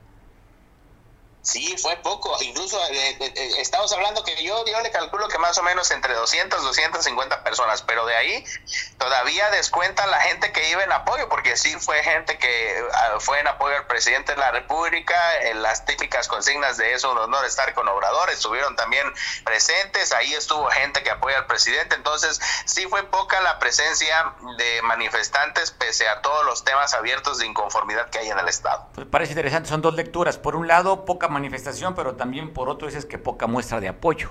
Sí, 1.43 1.77
fue 1.79 1.97
poco. 1.97 2.37
Incluso 2.43 2.79
eh, 2.91 3.17
eh, 3.19 3.33
eh, 3.35 3.51
estamos 3.59 3.91
hablando 3.93 4.23
que 4.25 4.43
yo, 4.43 4.65
yo 4.67 4.81
le 4.83 4.91
calculo 4.91 5.27
que 5.29 5.39
más 5.39 5.57
o 5.57 5.63
menos 5.63 5.91
entre 5.91 6.13
200, 6.13 6.63
250 6.63 7.43
personas, 7.43 7.83
pero 7.83 8.05
de 8.05 8.15
ahí 8.15 8.45
todavía 8.99 9.51
descuentan 9.51 10.11
la 10.11 10.21
gente 10.21 10.53
que 10.53 10.69
iba 10.69 10.85
en 10.85 10.93
apoyo, 10.93 11.29
porque 11.31 11.57
sí 11.57 11.75
fue 11.81 12.03
gente 12.03 12.37
que 12.37 12.85
ah, 12.93 13.17
fue 13.21 13.41
en 13.41 13.49
apoyo 13.49 13.75
al 13.77 13.87
presidente 13.87 14.33
de 14.33 14.39
la 14.39 14.51
República, 14.51 15.17
en 15.43 15.63
las 15.63 15.87
típicas 15.87 16.29
consignas 16.29 16.77
de 16.77 16.93
eso, 16.93 17.11
un 17.11 17.19
honor 17.19 17.45
estar 17.47 17.73
con 17.73 17.89
obradores, 17.89 18.37
estuvieron 18.37 18.77
también 18.77 19.07
presentes, 19.45 20.13
ahí 20.13 20.35
estuvo 20.35 20.69
gente 20.69 21.03
que 21.03 21.11
apoya 21.11 21.39
al 21.39 21.47
presidente, 21.47 21.95
entonces 21.97 22.39
sí 22.67 22.87
fue 22.87 23.05
poca 23.05 23.41
la 23.41 23.59
presencia 23.59 24.35
de 24.59 24.83
manifestantes 24.83 25.71
pese 25.71 26.07
a 26.07 26.21
todos 26.21 26.45
los 26.45 26.65
temas 26.65 26.93
abiertos 26.93 27.39
de 27.39 27.47
inconformidad 27.47 28.11
que 28.11 28.19
hay 28.19 28.29
en 28.29 28.39
el 28.39 28.49
Estado. 28.49 28.87
Pues 28.95 29.07
parece 29.07 29.33
interesante, 29.33 29.71
son 29.71 29.81
dos 29.81 29.95
lecturas. 29.95 30.37
Por 30.37 30.55
un 30.55 30.69
lado, 30.69 31.07
poca 31.07 31.30
manifestación, 31.31 31.95
pero 31.95 32.17
también 32.17 32.53
por 32.53 32.69
otro 32.69 32.89
dices 32.89 33.07
que 33.07 33.19
poca 33.19 33.47
muestra 33.47 33.81
de 33.81 33.89
apoyo. 33.89 34.31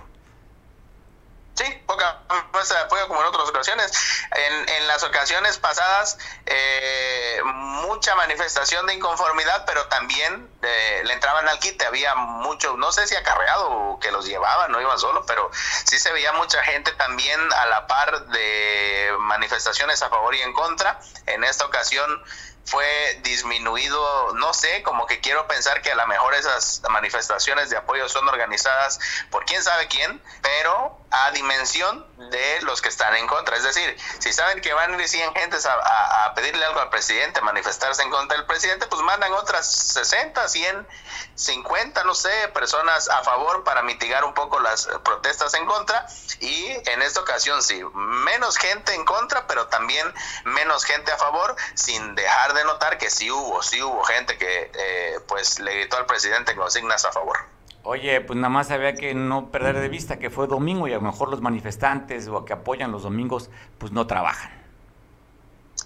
Sí, 1.59 1.65
poca 1.85 2.19
muestra 2.53 2.77
de 2.77 2.83
apoyo 2.85 3.07
como 3.09 3.19
en 3.19 3.27
otras 3.27 3.49
ocasiones. 3.49 3.91
En, 4.31 4.87
las 4.87 5.03
ocasiones 5.03 5.59
pasadas, 5.59 6.17
eh, 6.45 7.41
mucha 7.43 8.15
manifestación 8.15 8.87
de 8.87 8.95
inconformidad, 8.95 9.65
pero 9.65 9.85
también 9.87 10.49
eh, 10.63 11.01
le 11.03 11.13
entraban 11.13 11.47
al 11.47 11.59
quite. 11.59 11.85
Había 11.85 12.15
mucho, 12.15 12.75
no 12.77 12.91
sé 12.91 13.05
si 13.07 13.15
acarreado 13.15 13.69
o 13.69 13.99
que 13.99 14.11
los 14.11 14.25
llevaban, 14.25 14.71
no 14.71 14.81
iban 14.81 14.97
solo, 14.97 15.25
pero 15.27 15.51
sí 15.53 15.99
se 15.99 16.11
veía 16.11 16.31
mucha 16.33 16.63
gente 16.63 16.91
también 16.93 17.39
a 17.53 17.65
la 17.67 17.87
par 17.87 18.27
de 18.27 19.13
manifestaciones 19.19 20.01
a 20.01 20.09
favor 20.09 20.33
y 20.33 20.41
en 20.41 20.53
contra. 20.53 20.99
En 21.27 21.43
esta 21.43 21.65
ocasión 21.65 22.23
fue 22.69 23.19
disminuido, 23.23 24.33
no 24.35 24.53
sé, 24.53 24.83
como 24.83 25.07
que 25.07 25.19
quiero 25.19 25.47
pensar 25.47 25.81
que 25.81 25.91
a 25.91 25.95
lo 25.95 26.05
mejor 26.07 26.35
esas 26.35 26.81
manifestaciones 26.89 27.69
de 27.69 27.77
apoyo 27.77 28.07
son 28.07 28.27
organizadas 28.27 28.99
por 29.31 29.43
quién 29.45 29.63
sabe 29.63 29.87
quién, 29.87 30.21
pero 30.41 30.99
a 31.11 31.31
dimensión 31.31 32.05
de 32.29 32.61
los 32.61 32.81
que 32.81 32.89
están 32.89 33.15
en 33.15 33.25
contra. 33.27 33.57
Es 33.57 33.63
decir, 33.63 33.97
si 34.19 34.31
saben 34.31 34.61
que 34.61 34.73
van 34.73 34.93
a 34.93 35.01
ir 35.01 35.09
100 35.09 35.33
gentes 35.33 35.65
a, 35.65 36.33
pedirle 36.35 36.63
algo 36.63 36.79
al 36.79 36.89
presidente, 36.89 37.41
manifestarse 37.41 38.03
en 38.03 38.11
contra 38.11 38.37
del 38.37 38.45
presidente, 38.45 38.85
pues 38.85 39.01
mandan 39.01 39.33
otras 39.33 39.65
60, 39.93 40.47
100, 40.47 40.87
50, 41.35 42.03
no 42.03 42.13
sé, 42.13 42.29
personas 42.53 43.09
a 43.09 43.23
favor 43.23 43.63
para 43.63 43.81
mitigar 43.81 44.23
un 44.23 44.33
poco 44.33 44.59
las 44.59 44.87
protestas 45.03 45.53
en 45.55 45.65
contra. 45.65 46.05
Y 46.39 46.67
en 46.89 47.01
esta 47.01 47.21
ocasión 47.21 47.63
sí, 47.63 47.81
menos 47.93 48.57
gente 48.57 48.93
en 48.93 49.05
contra, 49.05 49.47
pero 49.47 49.67
también 49.67 50.13
menos 50.45 50.85
gente 50.85 51.11
a 51.11 51.17
favor, 51.17 51.55
sin 51.73 52.15
dejar 52.15 52.53
de 52.53 52.58
notar 52.63 52.97
que 52.97 53.09
sí 53.09 53.29
hubo, 53.31 53.61
sí 53.61 53.81
hubo 53.81 54.03
gente 54.03 54.37
que 54.37 54.71
eh, 54.73 55.19
pues 55.27 55.59
le 55.59 55.73
gritó 55.73 55.97
al 55.97 56.05
presidente 56.05 56.55
consignas 56.55 57.05
a 57.05 57.11
favor. 57.11 57.37
Oye, 57.83 58.21
pues 58.21 58.37
nada 58.37 58.49
más 58.49 58.71
había 58.71 58.93
que 58.93 59.13
no 59.13 59.51
perder 59.51 59.79
de 59.79 59.89
vista 59.89 60.19
que 60.19 60.29
fue 60.29 60.47
domingo 60.47 60.87
y 60.87 60.91
a 60.91 60.95
lo 60.95 61.01
mejor 61.01 61.29
los 61.29 61.41
manifestantes 61.41 62.27
o 62.27 62.45
que 62.45 62.53
apoyan 62.53 62.91
los 62.91 63.03
domingos 63.03 63.49
pues 63.77 63.91
no 63.91 64.05
trabajan. 64.05 64.58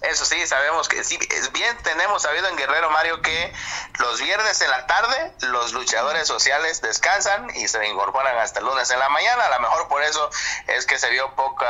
Eso 0.04 0.26
sí, 0.26 0.46
sabemos 0.46 0.90
que 0.90 1.04
sí, 1.04 1.18
bien 1.54 1.78
tenemos 1.82 2.22
sabido 2.22 2.50
en 2.50 2.58
Guerrero 2.58 2.90
Mario 2.92 3.22
que 3.22 3.54
los 4.00 4.22
viernes 4.22 4.62
en 4.62 4.70
la 4.70 4.86
tarde 4.86 5.34
los 5.42 5.72
luchadores 5.72 6.28
sociales 6.28 6.82
descansan 6.82 7.50
y 7.56 7.70
se 7.70 7.88
incorporan 7.88 8.38
hasta 8.38 8.60
el 8.60 8.66
lunes 8.66 8.92
en 8.92 9.00
la 9.00 9.08
mañana. 9.08 9.46
A 9.46 9.56
lo 9.56 9.62
mejor 9.62 9.88
por 9.88 10.04
eso 10.04 10.30
es 10.68 10.86
que 10.86 11.00
se 11.00 11.10
vio 11.10 11.34
poca 11.36 11.66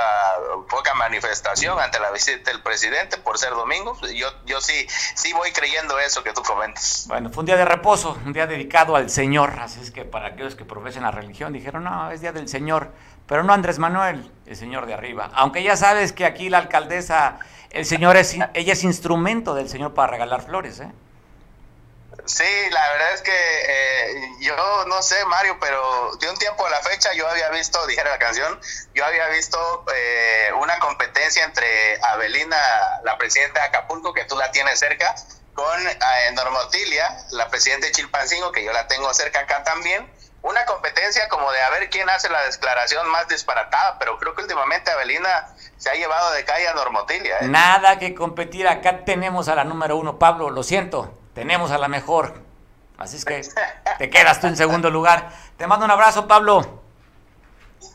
poca 0.68 0.96
manifestación 0.96 1.80
ante 1.80 2.00
la 2.00 2.10
visita 2.10 2.52
del 2.52 2.64
presidente 2.64 3.18
por 3.18 3.38
ser 3.38 3.52
domingo. 3.52 3.96
Yo 4.14 4.30
yo 4.46 4.62
sí 4.62 4.88
sí 5.16 5.32
voy 5.34 5.52
creyendo 5.52 6.00
eso 6.00 6.24
que 6.24 6.34
tú 6.34 6.42
comentas. 6.42 7.06
Bueno, 7.08 7.30
fue 7.30 7.42
un 7.42 7.46
día 7.46 7.58
de 7.58 7.66
reposo, 7.66 8.18
un 8.26 8.34
día 8.34 8.48
dedicado 8.48 8.96
al 8.96 9.12
Señor, 9.12 9.60
así 9.60 9.80
es 9.80 9.92
que 9.92 10.06
para 10.06 10.30
aquellos 10.30 10.56
que 10.56 10.66
profesen 10.66 11.04
la 11.04 11.12
religión 11.12 11.54
dijeron, 11.54 11.84
"No, 11.84 12.10
es 12.10 12.22
día 12.22 12.32
del 12.32 12.48
Señor." 12.48 12.92
Pero 13.28 13.44
no 13.44 13.54
Andrés 13.54 13.80
Manuel, 13.80 14.32
el 14.46 14.56
señor 14.56 14.86
de 14.86 14.94
arriba. 14.94 15.32
Aunque 15.34 15.64
ya 15.64 15.76
sabes 15.76 16.12
que 16.12 16.26
aquí 16.26 16.50
la 16.50 16.60
alcaldesa 16.60 17.40
el 17.74 17.88
señor 17.88 18.16
es, 18.18 18.36
ella 18.54 18.74
es 18.74 18.84
instrumento 18.84 19.56
del 19.56 19.68
señor 19.68 19.96
para 19.96 20.12
regalar 20.12 20.44
flores, 20.44 20.80
¿eh? 20.80 20.92
Sí, 22.26 22.70
la 22.70 22.90
verdad 22.90 23.14
es 23.16 23.22
que 23.22 23.32
eh, 23.34 24.32
yo 24.40 24.86
no 24.86 25.02
sé, 25.02 25.26
Mario, 25.26 25.58
pero 25.60 26.16
de 26.18 26.30
un 26.30 26.38
tiempo 26.38 26.66
a 26.66 26.70
la 26.70 26.80
fecha 26.82 27.12
yo 27.14 27.28
había 27.28 27.50
visto, 27.50 27.86
dijera 27.88 28.12
la 28.12 28.20
canción, 28.20 28.62
yo 28.94 29.04
había 29.04 29.28
visto 29.30 29.84
eh, 29.94 30.52
una 30.62 30.78
competencia 30.78 31.44
entre 31.44 32.00
Abelina, 32.02 32.56
la 33.04 33.18
presidenta 33.18 33.62
de 33.62 33.68
Acapulco, 33.68 34.14
que 34.14 34.24
tú 34.26 34.38
la 34.38 34.52
tienes 34.52 34.80
cerca, 34.80 35.16
con 35.54 35.88
eh, 35.88 36.32
Normotilia, 36.34 37.26
la 37.32 37.50
presidenta 37.50 37.88
de 37.88 37.92
Chilpancingo, 37.92 38.52
que 38.52 38.64
yo 38.64 38.72
la 38.72 38.88
tengo 38.88 39.12
cerca 39.14 39.40
acá 39.40 39.64
también, 39.64 40.08
una 40.44 40.66
competencia 40.66 41.28
como 41.30 41.52
de 41.52 41.62
a 41.62 41.70
ver 41.72 41.90
quién 41.90 42.10
hace 42.10 42.30
la 42.30 42.42
declaración 42.44 43.10
más 43.10 43.28
disparatada, 43.28 43.98
pero 43.98 44.18
creo 44.20 44.36
que 44.36 44.42
últimamente 44.42 44.92
Avelina 44.92 45.48
se 45.78 45.90
ha 45.90 45.94
llevado 45.94 46.32
de 46.34 46.44
calle 46.44 46.68
a 46.68 46.74
Normotilia. 46.74 47.40
¿eh? 47.40 47.48
Nada 47.48 47.98
que 47.98 48.14
competir, 48.14 48.68
acá 48.68 49.06
tenemos 49.06 49.48
a 49.48 49.56
la 49.56 49.64
número 49.64 49.96
uno, 49.96 50.20
Pablo, 50.20 50.50
lo 50.50 50.62
siento, 50.62 51.18
tenemos 51.34 51.72
a 51.72 51.78
la 51.78 51.88
mejor. 51.88 52.42
Así 52.98 53.18
es 53.18 53.26
que 53.26 53.42
te 53.98 54.10
quedas 54.10 54.42
tú 54.42 54.48
en 54.48 54.58
segundo 54.58 54.90
lugar. 54.90 55.32
Te 55.58 55.66
mando 55.66 55.86
un 55.86 55.92
abrazo, 55.92 56.28
Pablo. 56.28 56.82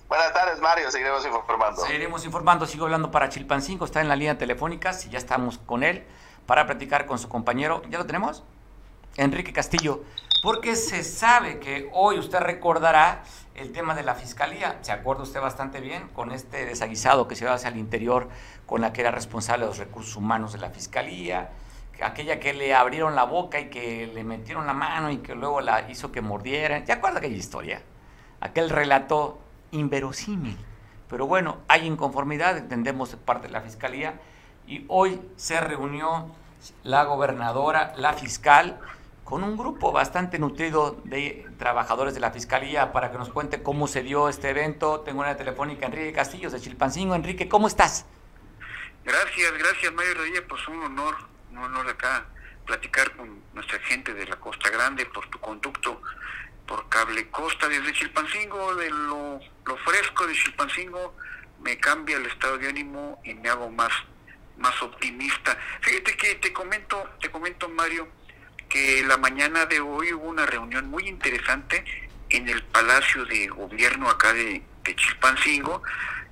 Buenas 0.09 0.33
tardes, 0.33 0.59
Mario. 0.59 0.91
Seguiremos 0.91 1.25
informando. 1.25 1.85
Seguiremos 1.85 2.25
informando. 2.25 2.67
Sigo 2.67 2.87
hablando 2.87 3.11
para 3.11 3.29
Chilpancingo. 3.29 3.85
Está 3.85 4.01
en 4.01 4.09
la 4.09 4.17
línea 4.17 4.39
telefónica. 4.39 4.95
Si 4.95 5.11
ya 5.11 5.19
estamos 5.19 5.59
con 5.59 5.83
él 5.85 6.07
para 6.47 6.67
platicar 6.67 7.07
con 7.07 7.19
su 7.19 7.29
compañero. 7.29 7.83
¿Ya 7.91 7.99
lo 7.99 8.07
tenemos? 8.07 8.43
Enrique 9.17 9.53
Castillo 9.53 10.03
porque 10.43 10.77
se 10.77 11.03
sabe 11.05 11.59
que 11.59 11.89
hoy 11.93 12.19
usted 12.19 12.41
recordará 12.41 13.23
el 13.55 13.73
tema 13.73 13.95
de 13.95 14.03
la 14.03 14.15
fiscalía. 14.15 14.79
Se 14.83 14.93
acuerda 14.93 15.23
usted 15.23 15.41
bastante 15.41 15.81
bien 15.81 16.09
con 16.09 16.33
este 16.33 16.65
desaguisado 16.65 17.27
que 17.27 17.37
se 17.37 17.45
va 17.45 17.55
hacia 17.55 17.69
el 17.69 17.77
interior 17.77 18.29
con 18.67 18.81
la 18.81 18.93
que 18.93 19.01
era 19.01 19.11
responsable 19.11 19.65
de 19.65 19.71
los 19.71 19.79
recursos 19.79 20.15
humanos 20.17 20.53
de 20.53 20.59
la 20.59 20.71
fiscalía, 20.71 21.51
aquella 22.03 22.39
que 22.39 22.53
le 22.53 22.75
abrieron 22.75 23.17
la 23.17 23.25
boca 23.25 23.59
y 23.59 23.71
que 23.71 24.07
le 24.07 24.23
metieron 24.23 24.67
la 24.67 24.75
mano 24.75 25.11
y 25.11 25.19
que 25.19 25.35
luego 25.35 25.61
la 25.61 25.91
hizo 25.91 26.13
que 26.13 26.21
mordiera. 26.21 26.85
¿Se 26.87 26.93
acuerda 26.93 27.19
aquella 27.19 27.37
historia? 27.37 27.83
Aquel 28.41 28.71
relato 28.71 29.39
inverosímil. 29.73 30.57
Pero 31.09 31.27
bueno, 31.27 31.59
hay 31.69 31.87
inconformidad, 31.87 32.57
entendemos, 32.57 33.11
de 33.11 33.17
parte 33.17 33.49
de 33.49 33.53
la 33.53 33.63
fiscalía. 33.63 34.21
Y 34.67 34.85
hoy 34.89 35.21
se 35.37 35.59
reunió 35.61 36.27
la 36.85 37.05
gobernadora, 37.05 37.95
la 37.97 38.13
fiscal, 38.13 38.79
con 39.29 39.45
un 39.45 39.59
grupo 39.59 39.93
bastante 39.93 40.39
nutrido 40.39 41.03
de 41.05 41.47
trabajadores 41.59 42.15
de 42.15 42.21
la 42.21 42.31
Fiscalía 42.31 42.93
para 42.93 43.13
que 43.13 43.19
nos 43.19 43.29
cuente 43.29 43.63
cómo 43.63 43.87
se 43.87 44.03
dio 44.03 44.31
este 44.31 44.49
evento. 44.49 45.01
Tengo 45.01 45.21
una 45.21 45.37
telefónica 45.37 45.85
Enrique 45.85 46.15
Castillos 46.15 46.51
de 46.51 46.59
Chilpancingo. 46.59 47.15
Enrique, 47.15 47.47
¿cómo 47.47 47.67
estás? 47.67 48.07
Gracias, 49.05 49.53
gracias 49.53 49.93
Mario 49.93 50.15
Rodríguez, 50.15 50.45
pues 50.49 50.67
un 50.69 50.83
honor, 50.83 51.15
un 51.51 51.59
honor 51.59 51.91
acá 51.91 52.25
platicar 52.65 53.15
con 53.17 53.43
nuestra 53.53 53.79
gente 53.81 54.15
de 54.15 54.27
la 54.27 54.37
Costa 54.37 54.71
Grande 54.71 55.05
por 55.05 55.29
tu 55.29 55.39
conducto 55.41 56.01
por 56.67 56.89
Cable 56.89 57.29
Costa 57.29 57.69
desde 57.69 57.93
Chilpancingo, 57.93 58.77
de 58.77 58.89
lo, 58.89 59.41
lo 59.67 59.77
fresco 59.77 60.27
de 60.27 60.33
Chilpancingo, 60.33 61.15
me 61.61 61.79
cambia 61.79 62.17
el 62.17 62.25
estado 62.25 62.57
de 62.57 62.67
ánimo 62.67 63.21
y 63.25 63.35
me 63.35 63.51
hago 63.51 63.69
más, 63.69 63.93
más 64.57 64.81
optimista. 64.81 65.55
Fíjate 65.83 66.17
que 66.17 66.35
te 66.37 66.51
comento, 66.51 67.11
te 67.21 67.31
comento 67.31 67.69
Mario, 67.69 68.09
que 68.69 69.03
la 69.05 69.17
mañana 69.17 69.67
de 69.67 69.81
hoy 69.81 70.13
hubo 70.13 70.29
una 70.29 70.47
reunión 70.47 70.89
muy 70.89 71.09
interesante 71.09 71.85
en 72.31 72.49
el 72.49 72.63
Palacio 72.65 73.25
de 73.25 73.47
Gobierno 73.49 74.09
acá 74.09 74.33
de, 74.33 74.63
Chilpancingo 74.97 75.83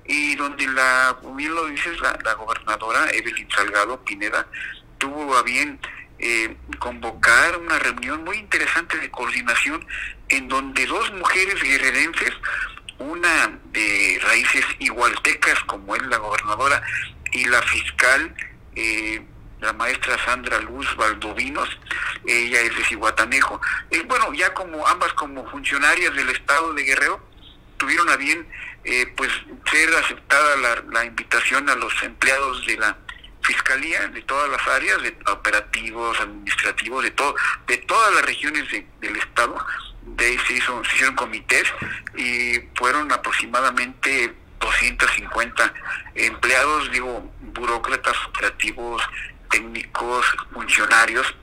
y 0.05 0.35
donde 0.35 0.65
la, 0.65 1.15
bien 1.35 1.53
lo 1.53 1.67
dices, 1.67 1.99
la, 2.01 2.33
gobernadora 2.33 3.07
Evelyn 3.11 3.47
Salgado 3.51 4.03
Pineda 4.03 4.47
tuvo 4.97 5.37
a 5.37 5.43
bien 5.43 5.79
eh, 6.17 6.55
convocar 6.79 7.55
una 7.59 7.77
reunión 7.77 8.23
muy 8.23 8.37
interesante 8.37 8.97
de 8.97 9.11
coordinación 9.11 9.85
en 10.29 10.47
donde 10.47 10.87
dos 10.87 11.13
mujeres 11.13 11.61
guerrerenses, 11.61 12.33
una 12.97 13.59
de 13.65 14.19
raíces 14.23 14.65
igualtecas 14.79 15.59
como 15.65 15.95
es 15.95 16.01
la 16.07 16.17
gobernadora 16.17 16.81
y 17.31 17.45
la 17.45 17.61
fiscal, 17.61 18.33
eh, 18.75 19.21
la 19.61 19.73
maestra 19.73 20.17
Sandra 20.23 20.59
Luz 20.59 20.95
Valdovinos, 20.95 21.69
ella 22.25 22.61
es 22.61 22.75
de 22.75 22.83
Cihuatanejo. 22.83 23.59
Eh, 23.91 24.03
bueno, 24.07 24.33
ya 24.33 24.53
como 24.53 24.85
ambas 24.87 25.13
como 25.13 25.49
funcionarias 25.49 26.13
del 26.15 26.29
Estado 26.29 26.73
de 26.73 26.83
Guerrero, 26.83 27.19
tuvieron 27.77 28.09
a 28.09 28.17
bien 28.17 28.47
eh, 28.83 29.11
pues 29.15 29.31
ser 29.71 29.93
aceptada 29.95 30.55
la, 30.57 30.83
la 30.91 31.05
invitación 31.05 31.69
a 31.69 31.75
los 31.75 31.93
empleados 32.03 32.65
de 32.65 32.77
la 32.77 32.97
fiscalía 33.41 34.07
de 34.09 34.21
todas 34.23 34.49
las 34.49 34.67
áreas, 34.67 35.01
de 35.01 35.17
operativos, 35.31 36.19
administrativos, 36.19 37.03
de 37.03 37.11
todo, 37.11 37.35
de 37.67 37.77
todas 37.77 38.13
las 38.15 38.25
regiones 38.25 38.65
del 38.99 39.15
estado. 39.15 39.57
De 40.03 40.25
ahí 40.25 40.37
se, 40.47 40.53
hizo, 40.53 40.83
se 40.83 40.95
hicieron 40.95 41.15
comités 41.15 41.65
y 42.15 42.59
fueron 42.75 43.11
aproximadamente 43.11 44.33
250 44.59 45.73
empleados, 46.15 46.91
digo, 46.91 47.31
burócratas 47.41 48.15
operativos, 48.27 49.01
técnicos, 49.49 50.25
funcionarios. 50.53 51.35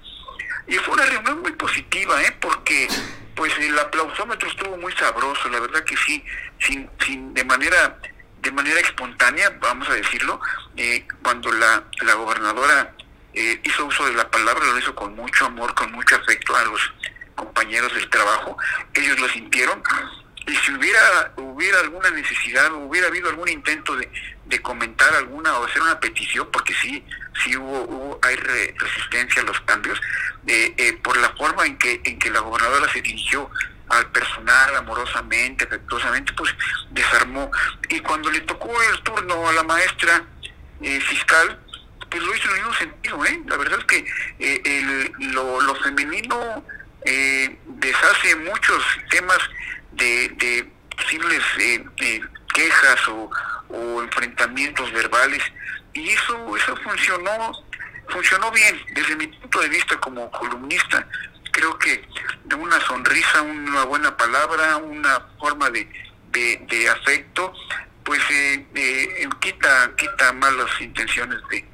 Y 0.67 0.77
fue 0.77 0.95
una 0.95 1.07
reunión 1.07 1.43
muy 1.43 1.53
positiva, 1.53 2.23
¿eh? 2.23 2.37
porque 2.41 2.89
pues 3.35 3.53
el 3.59 3.79
aplausómetro 3.79 4.49
estuvo 4.49 4.77
muy 4.77 4.93
sabroso, 4.93 5.49
la 5.49 5.61
verdad 5.61 5.85
que 5.85 5.97
sí, 5.97 6.25
sin, 6.59 6.89
sin 7.05 7.35
de 7.35 7.45
manera 7.45 7.99
de 8.45 8.53
manera 8.53 8.79
espontánea, 8.79 9.57
vamos 9.59 9.89
a 9.89 9.95
decirlo, 9.95 10.39
eh, 10.77 11.07
cuando 11.23 11.51
la, 11.51 11.83
la 12.03 12.15
gobernadora 12.15 12.95
eh, 13.33 13.59
hizo 13.65 13.87
uso 13.87 14.05
de 14.05 14.13
la 14.13 14.31
palabra, 14.31 14.67
lo 14.67 14.79
hizo 14.79 14.95
con 14.95 15.17
mucho 15.17 15.47
amor, 15.47 15.75
con 15.75 15.91
mucho 15.93 16.15
afecto 16.17 16.55
a 16.55 16.65
los 16.65 16.93
compañeros 17.35 17.93
del 17.95 18.09
trabajo, 18.11 18.57
ellos 18.93 19.19
lo 19.19 19.29
sintieron, 19.31 19.83
y 20.47 20.57
si 20.57 20.73
hubiera 20.73 21.33
hubiera 21.37 21.81
alguna 21.81 22.11
necesidad, 22.11 22.73
hubiera 22.73 23.09
habido 23.09 23.31
algún 23.31 23.49
intento 23.49 23.97
de, 23.97 24.11
de 24.47 24.61
comentar 24.61 25.15
alguna 25.15 25.59
o 25.59 25.65
hacer 25.65 25.81
una 25.83 25.99
petición, 26.01 26.49
porque 26.53 26.75
sí, 26.75 27.05
sí 27.43 27.57
hubo, 27.57 27.83
hubo 27.85 28.19
hay 28.23 28.37
resistencia 28.37 29.43
a 29.43 29.45
los 29.45 29.61
cambios, 29.63 30.01
eh, 30.47 30.75
eh, 30.77 30.93
por 31.03 31.17
la 31.17 31.31
forma 31.31 31.65
en 31.65 31.79
que, 31.79 32.01
en 32.05 32.19
que 32.19 32.31
la 32.31 32.41
gobernadora 32.41 32.93
se 32.93 33.01
dirigió 33.01 33.51
al 33.89 34.11
personal 34.11 34.77
amorosamente, 34.77 35.65
afectuosamente, 35.65 36.33
pues 36.33 36.55
desarmó. 36.91 37.51
Y 37.89 38.01
cuando 38.01 38.31
le 38.31 38.41
tocó 38.41 38.71
el 38.83 39.03
turno 39.03 39.49
a 39.49 39.53
la 39.53 39.63
maestra 39.63 40.25
eh, 40.81 41.01
fiscal, 41.01 41.61
pues 42.11 42.23
lo 42.23 42.35
hizo 42.35 42.49
en 42.49 42.51
el 42.51 42.57
mismo 42.57 42.75
sentido, 42.75 43.25
¿eh? 43.25 43.43
La 43.47 43.57
verdad 43.57 43.79
es 43.79 43.85
que 43.87 44.07
eh, 44.39 44.61
el, 44.65 45.33
lo, 45.33 45.61
lo, 45.61 45.75
femenino 45.77 46.65
eh, 47.05 47.59
deshace 47.67 48.37
muchos 48.37 48.83
temas 49.11 49.39
de, 49.97 50.29
de 50.29 50.73
posibles 50.97 51.43
eh, 51.59 52.21
quejas 52.53 53.09
o, 53.09 53.31
enfrentamientos 54.03 54.93
verbales 54.93 55.43
y 55.95 56.11
eso 56.11 56.57
eso 56.57 56.77
funcionó 56.77 57.53
funcionó 58.09 58.51
bien 58.53 58.81
desde 58.95 59.17
mi 59.17 59.27
punto 59.27 59.61
de 59.61 59.69
vista 59.69 59.99
como 59.99 60.31
columnista 60.31 61.05
creo 61.55 61.79
que 61.79 62.05
de 62.45 62.57
una 62.57 62.81
sonrisa, 62.81 63.43
una 63.43 63.85
buena 63.85 64.17
palabra, 64.17 64.77
una 64.77 65.21
forma 65.39 65.71
de, 65.71 65.89
de, 66.33 66.89
afecto, 66.89 67.55
pues 68.05 68.21
eh, 68.31 68.67
eh, 68.75 69.29
quita, 69.41 69.93
quita 69.97 70.33
malas 70.33 70.69
intenciones 70.81 71.39
de 71.51 71.65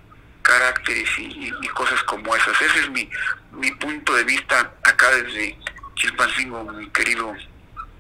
caracteres 0.43 1.09
y, 1.19 1.53
y, 1.61 1.69
cosas 1.69 2.03
como 2.05 2.37
esas. 2.37 2.61
Ese 2.61 2.81
es 2.81 2.91
mi, 2.91 3.09
mi 3.53 3.71
punto 3.73 4.15
de 4.15 4.25
vista 4.25 4.73
acá 4.85 5.11
desde 5.12 5.59
Chilpancingo, 5.95 6.62
mi 6.65 6.89
querido 6.91 7.35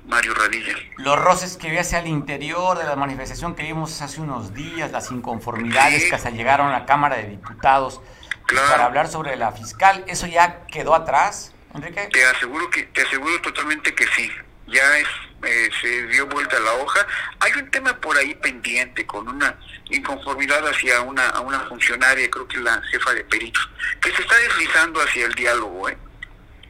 Mario 0.06 0.34
Radilla. 0.34 0.74
Los 0.96 1.18
roces 1.18 1.56
que 1.56 1.78
hacia 1.78 2.00
el 2.00 2.06
interior 2.06 2.78
de 2.78 2.84
la 2.84 2.96
manifestación 2.96 3.54
que 3.54 3.62
vimos 3.62 4.00
hace 4.02 4.20
unos 4.20 4.54
días, 4.54 4.90
las 4.90 5.10
inconformidades 5.10 6.02
sí. 6.02 6.08
que 6.08 6.14
hasta 6.14 6.30
llegaron 6.30 6.68
a 6.68 6.80
la 6.80 6.86
Cámara 6.86 7.16
de 7.16 7.28
Diputados 7.28 8.00
claro. 8.46 8.68
para 8.70 8.84
hablar 8.86 9.08
sobre 9.08 9.36
la 9.36 9.52
fiscal, 9.52 10.04
¿eso 10.08 10.26
ya 10.26 10.66
quedó 10.66 10.94
atrás? 10.94 11.52
Enrique. 11.74 12.08
Te 12.12 12.24
aseguro 12.24 12.68
que 12.70 12.84
te 12.84 13.02
aseguro 13.02 13.40
totalmente 13.40 13.94
que 13.94 14.06
sí. 14.08 14.30
Ya 14.66 14.98
es 14.98 15.08
eh, 15.42 15.70
se 15.80 16.06
dio 16.08 16.26
vuelta 16.26 16.58
la 16.60 16.74
hoja. 16.74 17.06
Hay 17.40 17.52
un 17.52 17.70
tema 17.70 17.96
por 17.98 18.16
ahí 18.16 18.34
pendiente 18.34 19.06
con 19.06 19.26
una 19.26 19.56
inconformidad 19.88 20.66
hacia 20.68 21.00
una 21.00 21.28
a 21.30 21.40
una 21.40 21.60
funcionaria, 21.60 22.28
creo 22.30 22.46
que 22.46 22.58
la 22.58 22.80
jefa 22.90 23.14
de 23.14 23.24
peritos, 23.24 23.68
que 24.00 24.12
se 24.12 24.22
está 24.22 24.36
deslizando 24.36 25.00
hacia 25.00 25.26
el 25.26 25.34
diálogo, 25.34 25.88
¿eh? 25.88 25.96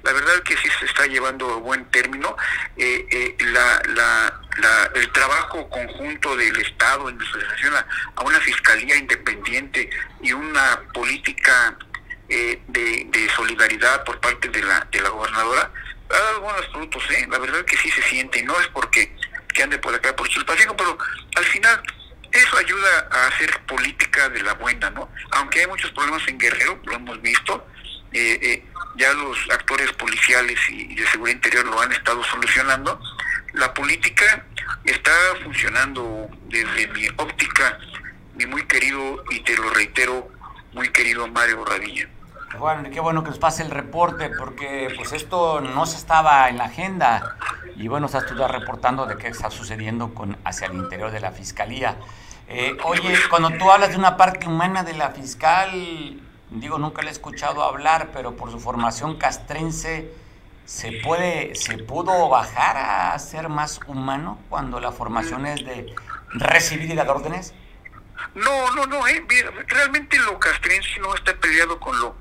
La 0.03 0.13
verdad 0.13 0.35
es 0.37 0.41
que 0.43 0.57
sí 0.57 0.69
se 0.79 0.87
está 0.87 1.07
llevando 1.07 1.53
a 1.53 1.57
buen 1.57 1.85
término. 1.91 2.37
Eh, 2.77 3.07
eh, 3.11 3.37
el 4.95 5.13
trabajo 5.13 5.69
conjunto 5.69 6.37
del 6.37 6.57
Estado 6.61 7.09
en 7.09 7.21
asociación 7.21 7.75
a, 7.75 7.87
a 8.17 8.23
una 8.23 8.41
fiscalía 8.41 8.97
independiente 8.97 9.89
y 10.23 10.33
una 10.33 10.81
política 10.93 11.77
eh, 12.33 12.63
de, 12.69 13.29
solidaridad 13.35 14.05
por 14.05 14.21
parte 14.21 14.49
de 14.49 14.63
la, 14.63 14.87
de 14.93 15.01
la 15.01 15.09
gobernadora 15.09 15.69
ha 16.11 16.17
dado 16.17 16.41
buenos 16.43 16.67
frutos, 16.69 17.03
¿eh? 17.11 17.27
la 17.29 17.39
verdad 17.39 17.65
que 17.65 17.77
sí 17.77 17.91
se 17.91 18.03
siente, 18.03 18.39
y 18.39 18.43
no 18.45 18.59
es 18.61 18.69
porque 18.69 19.13
que 19.53 19.63
ande 19.65 19.79
por 19.79 19.93
acá 19.93 20.15
por 20.15 20.29
Chilpancingo, 20.29 20.77
pero 20.77 20.97
al 21.35 21.45
final 21.45 21.83
eso 22.31 22.57
ayuda 22.57 23.09
a 23.11 23.27
hacer 23.27 23.51
política 23.67 24.29
de 24.29 24.43
la 24.43 24.55
buena, 24.55 24.91
¿no? 24.91 25.11
Aunque 25.33 25.61
hay 25.61 25.67
muchos 25.67 25.91
problemas 25.91 26.23
en 26.29 26.39
Guerrero, 26.39 26.81
lo 26.85 26.95
hemos 26.95 27.21
visto, 27.21 27.67
eh, 28.13 28.39
eh, 28.43 28.65
ya 28.97 29.13
los 29.13 29.39
actores 29.51 29.93
policiales 29.93 30.59
y 30.69 30.95
de 30.95 31.07
seguridad 31.07 31.37
interior 31.37 31.67
lo 31.67 31.81
han 31.81 31.93
estado 31.93 32.23
solucionando, 32.25 33.01
la 33.53 33.73
política 33.75 34.45
está 34.85 35.13
funcionando 35.43 36.29
desde 36.49 36.89
mi 36.89 37.09
óptica, 37.17 37.79
mi 38.35 38.47
muy 38.47 38.65
querido, 38.65 39.23
y 39.31 39.41
te 39.41 39.57
lo 39.57 39.71
reitero, 39.71 40.29
muy 40.73 40.89
querido 40.91 41.27
Mario 41.29 41.65
Radilla. 41.65 42.09
Bueno, 42.59 42.91
qué 42.91 42.99
bueno 43.01 43.23
que 43.23 43.31
nos 43.31 43.39
pase 43.39 43.63
el 43.63 43.71
reporte, 43.71 44.31
porque 44.31 44.93
pues 44.97 45.13
esto 45.13 45.61
no 45.61 45.87
se 45.87 45.97
estaba 45.97 46.49
en 46.49 46.59
la 46.59 46.65
agenda. 46.65 47.37
Y 47.77 47.89
bueno, 47.89 48.07
estás 48.07 48.27
tú 48.27 48.35
reportando 48.35 49.07
de 49.07 49.17
qué 49.17 49.29
está 49.29 49.51
sucediendo 49.51 50.13
con, 50.15 50.37
hacia 50.45 50.67
el 50.67 50.75
interior 50.75 51.11
de 51.13 51.21
la 51.21 51.31
fiscalía. 51.31 51.97
Eh, 52.49 52.77
oye, 52.85 53.17
cuando 53.31 53.51
tú 53.51 53.71
hablas 53.71 53.91
de 53.91 53.97
una 53.97 54.17
parte 54.17 54.49
humana 54.49 54.83
de 54.83 54.95
la 54.95 55.11
fiscal, 55.11 55.71
digo, 56.51 56.79
nunca 56.79 57.03
le 57.03 57.09
he 57.09 57.13
escuchado 57.13 57.63
hablar, 57.63 58.11
pero 58.13 58.37
por 58.37 58.51
su 58.51 58.59
formación 58.59 59.17
castrense, 59.17 60.13
¿se 60.65 60.93
puede, 61.03 61.55
se 61.55 61.79
pudo 61.79 62.29
bajar 62.29 62.77
a 62.77 63.19
ser 63.19 63.49
más 63.49 63.81
humano 63.87 64.39
cuando 64.49 64.81
la 64.81 64.93
formación 64.93 65.47
es 65.47 65.65
de 65.65 65.95
recibir 66.31 66.91
y 66.91 66.95
dar 66.95 67.09
órdenes? 67.09 67.55
No, 68.35 68.71
no, 68.73 68.87
no, 68.87 69.07
eh, 69.09 69.25
realmente 69.67 70.19
lo 70.19 70.39
castrense 70.39 71.01
no 71.01 71.15
está 71.15 71.35
peleado 71.35 71.81
con 71.81 71.99
lo 72.01 72.15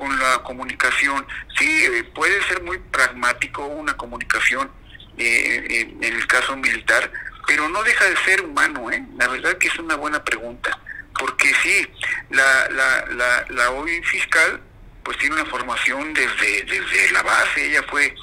con 0.00 0.18
la 0.18 0.42
comunicación. 0.42 1.26
Sí, 1.58 1.84
puede 2.14 2.42
ser 2.44 2.62
muy 2.62 2.78
pragmático 2.78 3.66
una 3.66 3.96
comunicación 3.96 4.70
eh, 5.18 5.90
en 6.00 6.02
el 6.02 6.26
caso 6.26 6.56
militar, 6.56 7.12
pero 7.46 7.68
no 7.68 7.82
deja 7.82 8.06
de 8.06 8.16
ser 8.24 8.42
humano, 8.42 8.90
¿eh? 8.90 9.04
La 9.18 9.28
verdad 9.28 9.58
que 9.58 9.68
es 9.68 9.78
una 9.78 9.96
buena 9.96 10.24
pregunta, 10.24 10.78
porque 11.18 11.52
sí, 11.62 11.86
la, 12.30 12.68
la, 12.70 13.06
la, 13.06 13.46
la 13.48 13.70
hoy 13.70 14.02
fiscal 14.02 14.60
pues 15.02 15.18
tiene 15.18 15.36
una 15.36 15.46
formación 15.46 16.12
desde, 16.14 16.62
desde 16.64 17.10
la 17.12 17.22
base, 17.22 17.66
ella 17.66 17.82
fue 17.88 18.14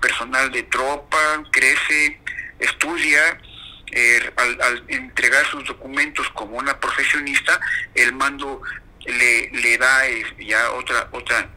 personal 0.00 0.50
de 0.50 0.62
tropa, 0.64 1.42
crece, 1.50 2.20
estudia, 2.58 3.38
eh, 3.92 4.32
al, 4.36 4.60
al, 4.62 4.84
entregar 4.88 5.44
sus 5.46 5.64
documentos 5.66 6.28
como 6.30 6.56
una 6.56 6.78
profesionista, 6.80 7.60
el 7.94 8.12
mando 8.14 8.62
le, 9.06 9.50
le 9.50 9.78
da 9.78 10.08
eh, 10.08 10.24
ya 10.38 10.70
otra, 10.72 11.08
otra, 11.12 11.48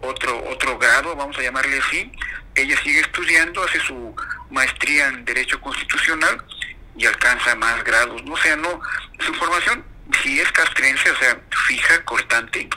otro, 0.00 0.44
otro 0.50 0.78
grado, 0.78 1.16
vamos 1.16 1.36
a 1.38 1.42
llamarle 1.42 1.78
así. 1.78 2.12
Ella 2.54 2.76
sigue 2.82 3.00
estudiando, 3.00 3.62
hace 3.62 3.80
su 3.80 4.14
maestría 4.50 5.08
en 5.08 5.24
Derecho 5.24 5.60
Constitucional 5.60 6.44
y 6.96 7.06
alcanza 7.06 7.54
más 7.54 7.82
grados. 7.84 8.22
No 8.24 8.34
o 8.34 8.36
sea, 8.36 8.56
no, 8.56 8.80
su 9.20 9.32
formación 9.34 9.84
sí 10.22 10.40
es 10.40 10.50
castrense, 10.52 11.10
o 11.10 11.16
sea, 11.16 11.40
fija, 11.66 12.04
cortante, 12.04 12.68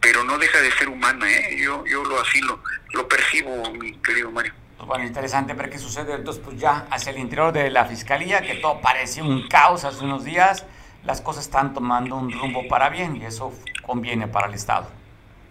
pero 0.00 0.24
no 0.24 0.38
deja 0.38 0.60
de 0.60 0.70
ser 0.72 0.88
humana, 0.88 1.30
¿eh? 1.30 1.58
Yo, 1.60 1.84
yo 1.86 2.04
lo 2.04 2.20
así 2.20 2.40
lo, 2.40 2.62
lo 2.92 3.08
percibo, 3.08 3.70
mi 3.72 3.92
querido 3.98 4.30
Mario. 4.30 4.54
Bueno, 4.86 5.04
interesante 5.04 5.52
ver 5.52 5.70
qué 5.70 5.78
sucede 5.78 6.14
entonces 6.14 6.42
pues 6.42 6.58
ya 6.58 6.86
hacia 6.90 7.10
el 7.10 7.18
interior 7.18 7.52
de 7.52 7.70
la 7.70 7.84
fiscalía, 7.84 8.40
que 8.40 8.54
todo 8.54 8.80
parecía 8.80 9.22
un 9.22 9.46
caos 9.46 9.84
hace 9.84 10.02
unos 10.02 10.24
días 10.24 10.64
las 11.04 11.20
cosas 11.20 11.44
están 11.44 11.72
tomando 11.74 12.16
un 12.16 12.30
rumbo 12.32 12.66
para 12.68 12.88
bien 12.88 13.16
y 13.16 13.24
eso 13.24 13.52
conviene 13.82 14.28
para 14.28 14.48
el 14.48 14.54
Estado. 14.54 14.90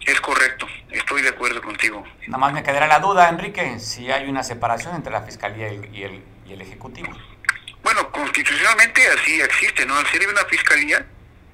Es 0.00 0.20
correcto, 0.20 0.66
estoy 0.90 1.22
de 1.22 1.28
acuerdo 1.28 1.60
contigo. 1.60 2.04
Nada 2.26 2.38
más 2.38 2.52
me 2.52 2.62
quedará 2.62 2.86
la 2.86 3.00
duda, 3.00 3.28
Enrique, 3.28 3.78
si 3.78 4.10
hay 4.10 4.28
una 4.28 4.42
separación 4.42 4.94
entre 4.94 5.12
la 5.12 5.22
Fiscalía 5.22 5.72
y 5.72 6.02
el, 6.02 6.24
y 6.46 6.52
el 6.52 6.60
Ejecutivo. 6.60 7.10
Bueno, 7.82 8.10
constitucionalmente 8.10 9.06
así 9.08 9.40
existe, 9.40 9.84
¿no? 9.84 9.96
Al 9.96 10.06
ser 10.06 10.26
una 10.28 10.44
Fiscalía, 10.44 11.04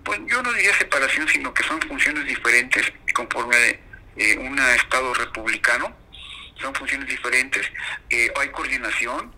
pues 0.07 0.21
yo 0.29 0.41
no 0.41 0.53
diría 0.53 0.73
separación, 0.79 1.29
sino 1.29 1.53
que 1.53 1.65
son 1.65 1.81
funciones 1.83 2.25
diferentes 2.27 2.93
conforme 3.13 3.81
eh, 4.17 4.39
un 4.39 4.57
Estado 4.59 5.13
republicano, 5.13 5.95
son 6.61 6.73
funciones 6.77 7.09
diferentes. 7.09 7.67
Eh, 8.09 8.33
hay 8.39 8.49
coordinación, 8.51 9.35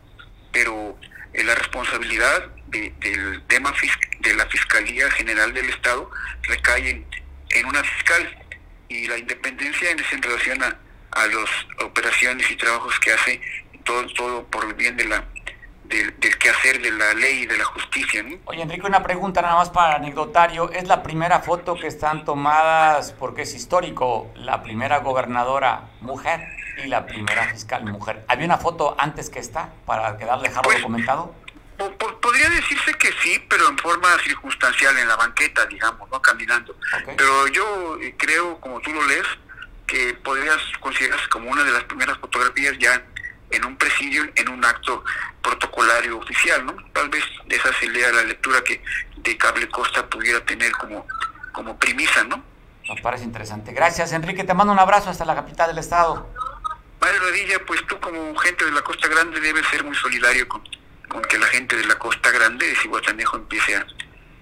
pero 0.52 0.98
eh, 1.32 1.42
la 1.42 1.54
responsabilidad 1.54 2.54
del 2.66 3.42
tema 3.48 3.72
de 4.20 4.34
la 4.34 4.46
Fiscalía 4.46 5.10
General 5.12 5.54
del 5.54 5.70
Estado 5.70 6.10
recae 6.42 6.90
en, 6.90 7.06
en 7.50 7.66
una 7.66 7.82
fiscal 7.82 8.44
y 8.90 9.08
la 9.08 9.16
independencia 9.16 9.90
es 9.90 10.12
en 10.12 10.22
relación 10.22 10.62
a, 10.62 10.78
a 11.12 11.26
las 11.28 11.50
operaciones 11.80 12.50
y 12.50 12.56
trabajos 12.56 13.00
que 13.00 13.12
hace 13.12 13.40
todo, 13.84 14.06
todo 14.12 14.46
por 14.48 14.66
el 14.66 14.74
bien 14.74 14.98
de 14.98 15.06
la 15.06 15.26
del, 15.88 16.18
del 16.20 16.38
quehacer 16.38 16.80
de 16.80 16.90
la 16.92 17.14
ley 17.14 17.42
y 17.42 17.46
de 17.46 17.56
la 17.56 17.64
justicia. 17.64 18.24
Oye, 18.44 18.62
Enrique, 18.62 18.86
una 18.86 19.02
pregunta 19.02 19.42
nada 19.42 19.56
más 19.56 19.70
para 19.70 19.96
anecdotario. 19.96 20.70
¿Es 20.70 20.86
la 20.86 21.02
primera 21.02 21.40
foto 21.40 21.74
que 21.74 21.86
están 21.86 22.24
tomadas, 22.24 23.12
porque 23.12 23.42
es 23.42 23.54
histórico, 23.54 24.30
la 24.34 24.62
primera 24.62 24.98
gobernadora 24.98 25.88
mujer 26.00 26.40
y 26.84 26.88
la 26.88 27.06
primera 27.06 27.48
fiscal 27.48 27.84
mujer? 27.84 28.24
¿Había 28.28 28.46
una 28.46 28.58
foto 28.58 28.94
antes 28.98 29.30
que 29.30 29.38
esta 29.38 29.72
para 29.86 30.16
quedar 30.16 30.40
dejarlo 30.40 30.62
pues, 30.62 30.78
documentado? 30.78 31.34
podría 32.20 32.50
decirse 32.50 32.92
que 32.94 33.08
sí, 33.22 33.42
pero 33.48 33.68
en 33.68 33.78
forma 33.78 34.08
circunstancial, 34.24 34.98
en 34.98 35.06
la 35.06 35.16
banqueta, 35.16 35.64
digamos, 35.66 36.10
no 36.10 36.20
caminando. 36.20 36.74
Pero 37.16 37.46
yo 37.48 37.98
eh, 38.02 38.14
creo, 38.18 38.60
como 38.60 38.80
tú 38.80 38.92
lo 38.92 39.06
lees, 39.06 39.26
que 39.86 40.14
podrías 40.22 40.58
considerarse 40.80 41.28
como 41.28 41.50
una 41.50 41.64
de 41.64 41.72
las 41.72 41.84
primeras 41.84 42.18
fotografías 42.18 42.76
ya 42.78 43.02
en 43.50 43.64
un 43.64 43.76
presidio, 43.76 44.24
en 44.34 44.48
un 44.48 44.64
acto 44.64 45.04
protocolario 45.42 46.18
oficial, 46.18 46.66
¿no? 46.66 46.74
Tal 46.92 47.08
vez 47.08 47.24
esa 47.48 47.72
sería 47.74 48.12
la 48.12 48.22
lectura 48.22 48.62
que 48.62 48.82
de 49.16 49.36
Cable 49.36 49.68
Costa 49.68 50.06
pudiera 50.08 50.44
tener 50.44 50.72
como, 50.72 51.06
como 51.52 51.78
premisa, 51.78 52.24
¿no? 52.24 52.42
Nos 52.88 53.00
parece 53.00 53.24
interesante. 53.24 53.72
Gracias, 53.72 54.12
Enrique. 54.12 54.44
Te 54.44 54.54
mando 54.54 54.72
un 54.72 54.78
abrazo 54.78 55.10
hasta 55.10 55.24
la 55.24 55.34
capital 55.34 55.68
del 55.68 55.78
estado. 55.78 56.28
Mario 57.00 57.20
Rodilla, 57.20 57.58
pues 57.66 57.86
tú 57.86 57.98
como 58.00 58.34
gente 58.36 58.64
de 58.64 58.72
la 58.72 58.82
Costa 58.82 59.08
Grande 59.08 59.40
debes 59.40 59.66
ser 59.68 59.84
muy 59.84 59.94
solidario 59.94 60.48
con, 60.48 60.62
con 61.08 61.22
que 61.22 61.38
la 61.38 61.46
gente 61.46 61.76
de 61.76 61.84
la 61.84 61.96
Costa 61.96 62.30
Grande 62.30 62.66
de 62.66 62.74
Cihuatanejo 62.76 63.36
empiece 63.36 63.76
a, 63.76 63.86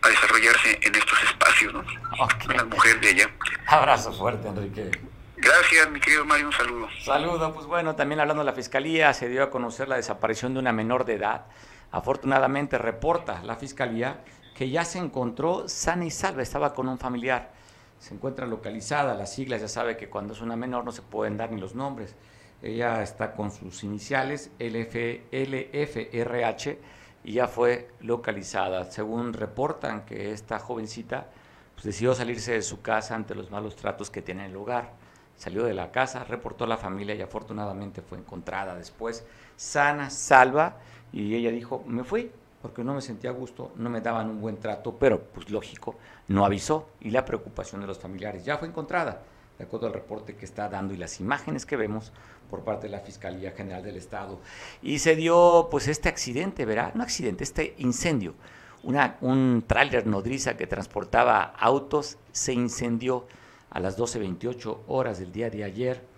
desarrollarse 0.08 0.78
en 0.82 0.94
estos 0.94 1.20
espacios, 1.24 1.74
¿no? 1.74 1.80
Okay. 1.80 2.64
Mujeres 2.66 3.00
de 3.00 3.08
allá. 3.08 3.30
Abrazo 3.66 4.12
fuerte, 4.12 4.46
Enrique. 4.46 4.92
Gracias, 5.38 5.90
mi 5.90 6.00
querido 6.00 6.24
Mario, 6.24 6.46
un 6.46 6.52
saludo. 6.52 6.88
Saludo, 7.04 7.52
pues 7.52 7.66
bueno, 7.66 7.94
también 7.94 8.20
hablando 8.20 8.42
de 8.42 8.46
la 8.46 8.54
Fiscalía, 8.54 9.12
se 9.12 9.28
dio 9.28 9.42
a 9.42 9.50
conocer 9.50 9.86
la 9.86 9.96
desaparición 9.96 10.54
de 10.54 10.60
una 10.60 10.72
menor 10.72 11.04
de 11.04 11.14
edad. 11.14 11.44
Afortunadamente 11.90 12.78
reporta 12.78 13.42
la 13.42 13.56
Fiscalía 13.56 14.24
que 14.56 14.70
ya 14.70 14.86
se 14.86 14.98
encontró 14.98 15.68
sana 15.68 16.06
y 16.06 16.10
salva, 16.10 16.40
estaba 16.40 16.72
con 16.72 16.88
un 16.88 16.98
familiar. 16.98 17.52
Se 17.98 18.14
encuentra 18.14 18.46
localizada, 18.46 19.14
las 19.14 19.34
siglas, 19.34 19.60
ya 19.60 19.68
sabe 19.68 19.98
que 19.98 20.08
cuando 20.08 20.32
es 20.32 20.40
una 20.40 20.56
menor 20.56 20.86
no 20.86 20.92
se 20.92 21.02
pueden 21.02 21.36
dar 21.36 21.52
ni 21.52 21.60
los 21.60 21.74
nombres. 21.74 22.14
Ella 22.62 23.02
está 23.02 23.32
con 23.32 23.50
sus 23.50 23.84
iniciales, 23.84 24.50
LF, 24.58 24.96
LFRH, 25.32 26.78
y 27.24 27.32
ya 27.34 27.46
fue 27.46 27.90
localizada. 28.00 28.90
Según 28.90 29.34
reportan 29.34 30.06
que 30.06 30.32
esta 30.32 30.58
jovencita 30.58 31.26
pues, 31.74 31.84
decidió 31.84 32.14
salirse 32.14 32.52
de 32.52 32.62
su 32.62 32.80
casa 32.80 33.14
ante 33.14 33.34
los 33.34 33.50
malos 33.50 33.76
tratos 33.76 34.10
que 34.10 34.22
tiene 34.22 34.46
en 34.46 34.52
el 34.52 34.56
hogar 34.56 35.05
salió 35.36 35.64
de 35.64 35.74
la 35.74 35.92
casa, 35.92 36.24
reportó 36.24 36.64
a 36.64 36.68
la 36.68 36.76
familia 36.76 37.14
y 37.14 37.22
afortunadamente 37.22 38.02
fue 38.02 38.18
encontrada 38.18 38.74
después 38.74 39.24
sana, 39.56 40.10
salva, 40.10 40.76
y 41.12 41.34
ella 41.34 41.50
dijo, 41.50 41.82
me 41.86 42.04
fui 42.04 42.30
porque 42.60 42.82
no 42.82 42.94
me 42.94 43.00
sentía 43.00 43.30
a 43.30 43.32
gusto, 43.32 43.72
no 43.76 43.88
me 43.90 44.00
daban 44.00 44.28
un 44.28 44.40
buen 44.40 44.56
trato, 44.56 44.96
pero 44.98 45.22
pues 45.22 45.50
lógico, 45.50 45.94
no 46.28 46.44
avisó 46.44 46.88
y 47.00 47.10
la 47.10 47.24
preocupación 47.24 47.80
de 47.80 47.86
los 47.86 47.98
familiares 47.98 48.44
ya 48.44 48.58
fue 48.58 48.66
encontrada, 48.66 49.22
de 49.56 49.64
acuerdo 49.64 49.86
al 49.86 49.92
reporte 49.92 50.34
que 50.34 50.44
está 50.44 50.68
dando 50.68 50.92
y 50.92 50.96
las 50.96 51.20
imágenes 51.20 51.64
que 51.64 51.76
vemos 51.76 52.12
por 52.50 52.64
parte 52.64 52.86
de 52.86 52.92
la 52.92 53.00
Fiscalía 53.00 53.52
General 53.52 53.82
del 53.82 53.96
Estado. 53.96 54.40
Y 54.82 54.98
se 54.98 55.16
dio 55.16 55.68
pues 55.70 55.88
este 55.88 56.08
accidente, 56.08 56.64
¿verdad? 56.64 56.94
No 56.94 57.02
accidente, 57.02 57.44
este 57.44 57.74
incendio. 57.78 58.34
Una, 58.82 59.16
un 59.20 59.64
tráiler 59.66 60.06
nodriza 60.06 60.56
que 60.56 60.66
transportaba 60.66 61.42
autos 61.42 62.18
se 62.32 62.52
incendió 62.52 63.26
a 63.70 63.80
las 63.80 63.98
12.28 63.98 64.78
horas 64.88 65.18
del 65.18 65.32
día 65.32 65.50
de 65.50 65.64
ayer 65.64 66.16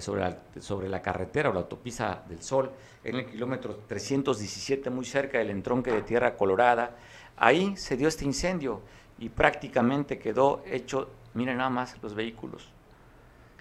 sobre 0.00 0.88
la, 0.88 1.02
carretera 1.02 1.50
o 1.50 1.52
la 1.52 1.60
autopista 1.60 2.22
del 2.28 2.42
Sol, 2.42 2.70
en 3.02 3.16
el 3.16 3.26
kilómetro 3.26 3.80
317, 3.86 4.90
muy 4.90 5.04
cerca 5.04 5.38
del 5.38 5.50
entronque 5.50 5.90
de 5.90 6.02
Tierra 6.02 6.36
Colorada. 6.36 6.96
Ahí 7.36 7.76
se 7.76 7.96
dio 7.96 8.08
este 8.08 8.24
incendio 8.24 8.82
y 9.18 9.30
prácticamente 9.30 10.18
quedó 10.18 10.62
hecho, 10.66 11.08
miren 11.34 11.58
nada 11.58 11.70
más 11.70 11.96
los 12.02 12.14
vehículos. 12.14 12.68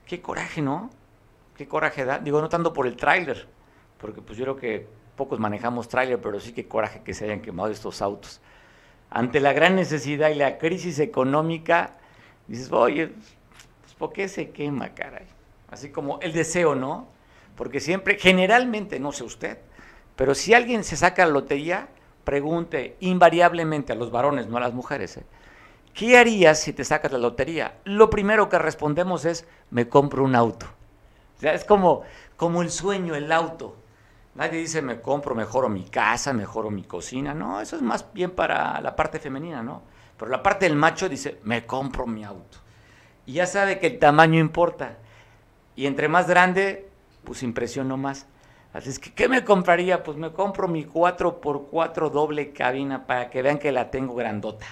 Qué 0.06 0.22
coraje, 0.22 0.62
¿no? 0.62 0.90
Qué 1.56 1.68
coraje 1.68 2.04
da. 2.04 2.20
Digo, 2.20 2.42
no 2.42 2.50
tanto 2.50 2.74
por 2.74 2.88
el 2.88 2.96
tráiler, 2.96 3.48
porque 3.98 4.22
pues 4.22 4.38
yo 4.38 4.46
creo 4.46 4.56
que 4.58 4.88
pocos 5.16 5.40
manejamos 5.40 5.88
tráiler, 5.88 6.20
pero 6.20 6.40
sí 6.40 6.52
qué 6.54 6.68
coraje 6.68 7.02
que 7.04 7.14
se 7.14 7.26
hayan 7.26 7.42
quemado 7.42 7.70
estos 7.70 8.02
autos. 8.02 8.42
Ante 9.10 9.40
la 9.40 9.54
gran 9.54 9.76
necesidad 9.76 10.30
y 10.30 10.36
la 10.36 10.58
crisis 10.58 11.00
económica, 11.00 11.97
dices, 12.48 12.72
oye, 12.72 13.08
pues 13.08 13.94
¿por 13.98 14.14
qué 14.14 14.28
se 14.28 14.52
quema, 14.52 14.94
caray? 14.94 15.26
Así 15.70 15.90
como 15.90 16.20
el 16.22 16.34
deseo, 16.34 16.76
¿no? 16.76 17.08
Porque 17.56 17.80
siempre, 17.80 18.18
generalmente, 18.18 19.00
no 19.00 19.12
sé 19.12 19.24
usted, 19.24 19.58
pero 20.16 20.36
si 20.36 20.54
alguien 20.54 20.84
se 20.84 20.96
saca 20.96 21.26
la 21.26 21.32
lotería, 21.32 21.90
pregunte 22.24 22.98
invariablemente 23.00 23.94
a 23.94 23.96
los 23.96 24.12
varones, 24.12 24.48
no 24.48 24.58
a 24.58 24.62
las 24.62 24.74
mujeres, 24.74 25.18
¿eh? 25.18 25.26
¿qué 25.98 26.18
harías 26.18 26.62
si 26.62 26.74
te 26.74 26.84
sacas 26.84 27.12
la 27.12 27.18
lotería? 27.18 27.80
Lo 27.84 28.10
primero 28.10 28.50
que 28.50 28.60
respondemos 28.60 29.26
es, 29.26 29.48
me 29.72 29.90
compro 29.90 30.24
un 30.24 30.36
auto. 30.36 30.68
O 31.38 31.40
sea, 31.40 31.54
es 31.54 31.66
como, 31.66 32.04
como 32.36 32.62
el 32.62 32.70
sueño, 32.70 33.16
el 33.16 33.32
auto. 33.32 33.76
Nadie 34.36 34.60
dice, 34.60 34.84
me 34.84 35.02
compro, 35.02 35.34
mejoro 35.34 35.70
mi 35.70 35.84
casa, 35.86 36.34
mejoro 36.34 36.70
mi 36.70 36.84
cocina. 36.84 37.34
No, 37.34 37.60
eso 37.60 37.76
es 37.76 37.82
más 37.82 38.06
bien 38.14 38.32
para 38.32 38.80
la 38.82 38.96
parte 38.96 39.20
femenina, 39.20 39.64
¿no? 39.64 39.82
Pero 40.18 40.32
la 40.32 40.42
parte 40.42 40.66
del 40.66 40.76
macho 40.76 41.08
dice, 41.10 41.40
me 41.44 41.66
compro 41.66 42.08
mi 42.08 42.24
auto. 42.24 42.58
Y 43.26 43.34
ya 43.34 43.46
sabe 43.46 43.80
que 43.80 43.88
el 43.88 44.00
tamaño 44.00 44.40
importa. 44.40 44.98
Y 45.76 45.86
entre 45.86 46.08
más 46.08 46.28
grande, 46.28 46.90
pues 47.24 47.44
impresiono 47.44 47.98
más. 47.98 48.26
Así 48.74 48.90
es 48.90 49.00
que, 49.00 49.14
¿qué 49.14 49.28
me 49.28 49.44
compraría? 49.44 50.04
Pues 50.04 50.18
me 50.18 50.32
compro 50.32 50.68
mi 50.68 50.86
4x4 50.86 52.10
doble 52.10 52.52
cabina 52.52 53.06
para 53.06 53.30
que 53.30 53.42
vean 53.42 53.60
que 53.60 53.72
la 53.72 53.92
tengo 53.92 54.16
grandota. 54.16 54.66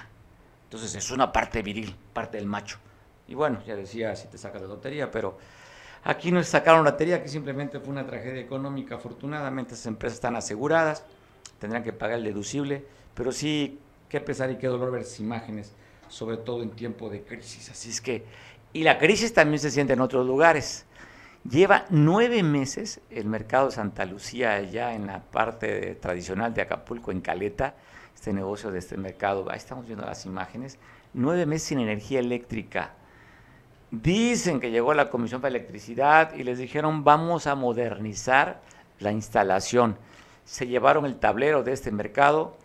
Entonces 0.64 0.96
es 0.96 1.12
una 1.12 1.32
parte 1.32 1.62
viril, 1.62 1.96
parte 2.14 2.38
del 2.38 2.48
macho. 2.48 2.78
Y 3.28 3.36
bueno, 3.36 3.62
ya 3.66 3.76
decía 3.76 4.16
si 4.16 4.28
te 4.28 4.38
sacas 4.38 4.62
la 4.62 4.68
lotería, 4.68 5.10
pero 5.10 5.38
aquí 6.04 6.32
no 6.32 6.44
sacaron 6.44 6.84
lotería, 6.84 7.22
que 7.22 7.30
simplemente 7.30 7.80
fue 7.80 7.90
una 7.90 8.06
tragedia 8.06 8.42
económica. 8.42 8.96
Afortunadamente 8.96 9.74
esas 9.74 9.88
empresas 9.88 10.16
están 10.16 10.36
aseguradas, 10.36 11.04
tendrán 11.60 11.84
que 11.84 11.94
pagar 11.94 12.20
el 12.20 12.26
deducible, 12.26 12.86
pero 13.14 13.32
sí 13.32 13.80
qué 14.10 14.20
pesar 14.22 14.52
y 14.52 14.58
qué 14.58 14.68
dolor 14.68 14.92
ver 14.92 15.02
esas 15.02 15.20
imágenes, 15.20 15.74
sobre 16.08 16.38
todo 16.38 16.64
en 16.64 16.72
tiempo 16.72 17.10
de 17.10 17.24
crisis. 17.24 17.70
Así 17.70 17.90
es 17.90 18.02
que, 18.02 18.24
y 18.74 18.84
la 18.84 18.98
crisis 18.98 19.34
también 19.34 19.60
se 19.60 19.72
siente 19.72 19.94
en 19.94 20.02
otros 20.02 20.26
lugares. 20.26 20.86
Lleva 21.50 21.86
nueve 21.90 22.42
meses 22.42 23.02
el 23.12 23.26
mercado 23.26 23.68
de 23.68 23.74
Santa 23.74 24.06
Lucía, 24.06 24.54
allá 24.54 24.96
en 24.96 25.08
la 25.08 25.22
parte 25.22 25.96
tradicional 25.96 26.54
de 26.54 26.64
Acapulco, 26.64 27.12
en 27.12 27.22
Caleta, 27.22 27.76
este 28.16 28.34
negocio 28.34 28.72
de 28.72 28.80
este 28.80 28.98
mercado, 28.98 29.46
ahí 29.52 29.58
estamos 29.58 29.86
viendo 29.86 30.06
las 30.06 30.26
imágenes, 30.26 30.80
nueve 31.14 31.46
meses 31.46 31.68
sin 31.68 31.80
energía 31.80 32.20
eléctrica. 32.20 32.94
Dicen 33.92 34.60
que 34.60 34.72
llegó 34.72 34.94
la 34.96 35.10
Comisión 35.12 35.42
para 35.42 35.56
Electricidad 35.56 36.34
y 36.34 36.44
les 36.44 36.58
dijeron 36.58 37.04
vamos 37.04 37.46
a 37.46 37.54
modernizar 37.54 38.62
la 39.00 39.12
instalación. 39.12 39.98
Se 40.44 40.66
llevaron 40.66 41.06
el 41.06 41.18
tablero 41.18 41.62
de 41.62 41.74
este 41.74 41.92
mercado, 41.92 42.58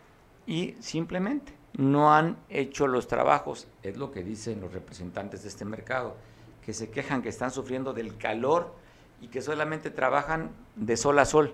y 0.45 0.75
simplemente 0.79 1.53
no 1.73 2.13
han 2.13 2.37
hecho 2.49 2.87
los 2.87 3.07
trabajos, 3.07 3.67
es 3.83 3.97
lo 3.97 4.11
que 4.11 4.23
dicen 4.23 4.61
los 4.61 4.73
representantes 4.73 5.43
de 5.43 5.49
este 5.49 5.65
mercado, 5.65 6.15
que 6.65 6.73
se 6.73 6.89
quejan 6.89 7.21
que 7.21 7.29
están 7.29 7.51
sufriendo 7.51 7.93
del 7.93 8.17
calor 8.17 8.73
y 9.21 9.27
que 9.27 9.41
solamente 9.41 9.89
trabajan 9.89 10.51
de 10.75 10.97
sol 10.97 11.19
a 11.19 11.25
sol, 11.25 11.53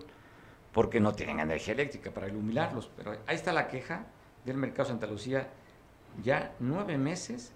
porque 0.73 0.99
no 0.99 1.13
tienen 1.13 1.39
energía 1.39 1.73
eléctrica 1.73 2.11
para 2.11 2.27
iluminarlos. 2.27 2.89
Pero 2.95 3.11
ahí 3.25 3.35
está 3.35 3.53
la 3.53 3.67
queja 3.67 4.05
del 4.45 4.57
mercado 4.57 4.89
Santa 4.89 5.07
Lucía, 5.07 5.47
ya 6.23 6.53
nueve 6.59 6.97
meses 6.97 7.51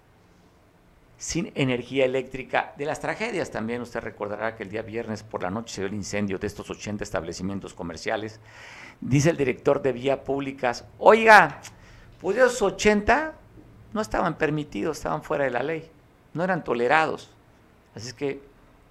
sin 1.22 1.52
energía 1.54 2.06
eléctrica. 2.06 2.74
De 2.80 2.86
las 2.86 3.00
tragedias 3.00 3.52
también 3.52 3.84
usted 3.84 4.00
recordará 4.00 4.56
que 4.56 4.64
el 4.64 4.70
día 4.70 4.82
viernes 4.82 5.22
por 5.22 5.44
la 5.44 5.52
noche 5.52 5.76
se 5.76 5.82
dio 5.82 5.88
el 5.88 5.94
incendio 5.94 6.40
de 6.40 6.48
estos 6.48 6.68
80 6.68 7.04
establecimientos 7.04 7.76
comerciales 7.76 8.40
dice 9.02 9.30
el 9.30 9.38
director 9.38 9.84
de 9.84 9.92
Vía 9.92 10.24
Públicas, 10.24 10.84
oiga, 10.98 11.60
pues 12.20 12.38
esos 12.38 12.60
80 12.64 13.34
no 13.94 14.02
estaban 14.02 14.36
permitidos, 14.36 14.98
estaban 14.98 15.22
fuera 15.22 15.44
de 15.44 15.52
la 15.52 15.62
ley, 15.62 15.92
no 16.34 16.44
eran 16.44 16.64
tolerados. 16.64 17.30
Así 17.96 18.08
es 18.08 18.14
que 18.16 18.42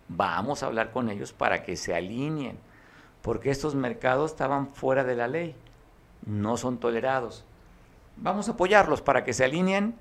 vamos 0.07 0.63
a 0.63 0.67
hablar 0.67 0.93
con 0.93 1.11
ellos 1.11 1.33
para 1.33 1.65
que 1.65 1.77
se 1.77 1.97
alineen, 1.97 2.59
porque 3.23 3.51
estos 3.51 3.75
mercados 3.75 4.31
estaban 4.31 4.69
fuera 4.69 5.03
de 5.03 5.17
la 5.17 5.27
ley, 5.27 5.57
no 6.27 6.57
son 6.57 6.79
tolerados. 6.79 7.45
Vamos 8.17 8.49
a 8.49 8.53
apoyarlos 8.53 9.03
para 9.03 9.25
que 9.25 9.33
se 9.33 9.45
alineen 9.45 9.97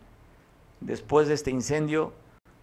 después 0.82 1.28
de 1.28 1.34
este 1.34 1.52
incendio, 1.52 2.14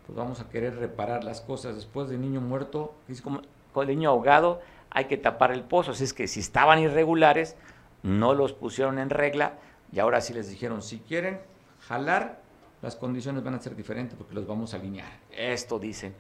pues 0.07 0.17
vamos 0.17 0.41
a 0.41 0.49
querer 0.49 0.77
reparar 0.77 1.25
las 1.25 1.41
cosas 1.41 1.75
después 1.75 2.09
de 2.09 2.19
niño 2.19 2.41
muerto, 2.41 2.95
es 3.09 3.21
como 3.21 3.43
el 3.75 3.89
niño 3.89 4.11
ahogado, 4.11 4.61
hay 4.91 5.07
que 5.07 5.17
tapar 5.17 5.53
el 5.53 5.63
pozo. 5.63 5.91
Así 5.91 6.05
es 6.05 6.13
que 6.13 6.29
si 6.29 6.41
estaban 6.41 6.79
irregulares, 6.79 7.57
no 8.03 8.35
los 8.35 8.53
pusieron 8.53 8.99
en 8.99 9.11
regla 9.11 9.55
y 9.93 9.99
ahora 9.99 10.21
sí 10.21 10.33
les 10.33 10.49
dijeron, 10.49 10.83
si 10.83 11.01
quieren 11.01 11.41
jalar, 11.81 12.41
las 12.83 12.97
condiciones 12.97 13.43
van 13.43 13.55
a 13.55 13.61
ser 13.61 13.75
diferentes 13.75 14.17
porque 14.17 14.35
los 14.35 14.47
vamos 14.47 14.73
a 14.73 14.77
alinear. 14.77 15.11
Esto 15.31 15.79
dicen. 15.79 16.15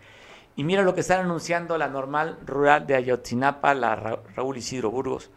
Y 0.57 0.65
mira 0.65 0.83
lo 0.83 0.95
que 0.95 1.01
están 1.01 1.21
anunciando 1.21 1.77
la 1.77 1.89
normal 1.89 2.39
rural 2.45 2.87
de 2.87 2.95
Ayotzinapa, 2.95 3.75
la 3.75 3.95
Raúl 3.95 4.57
Isidro 4.57 4.91
Burgos. 4.91 5.31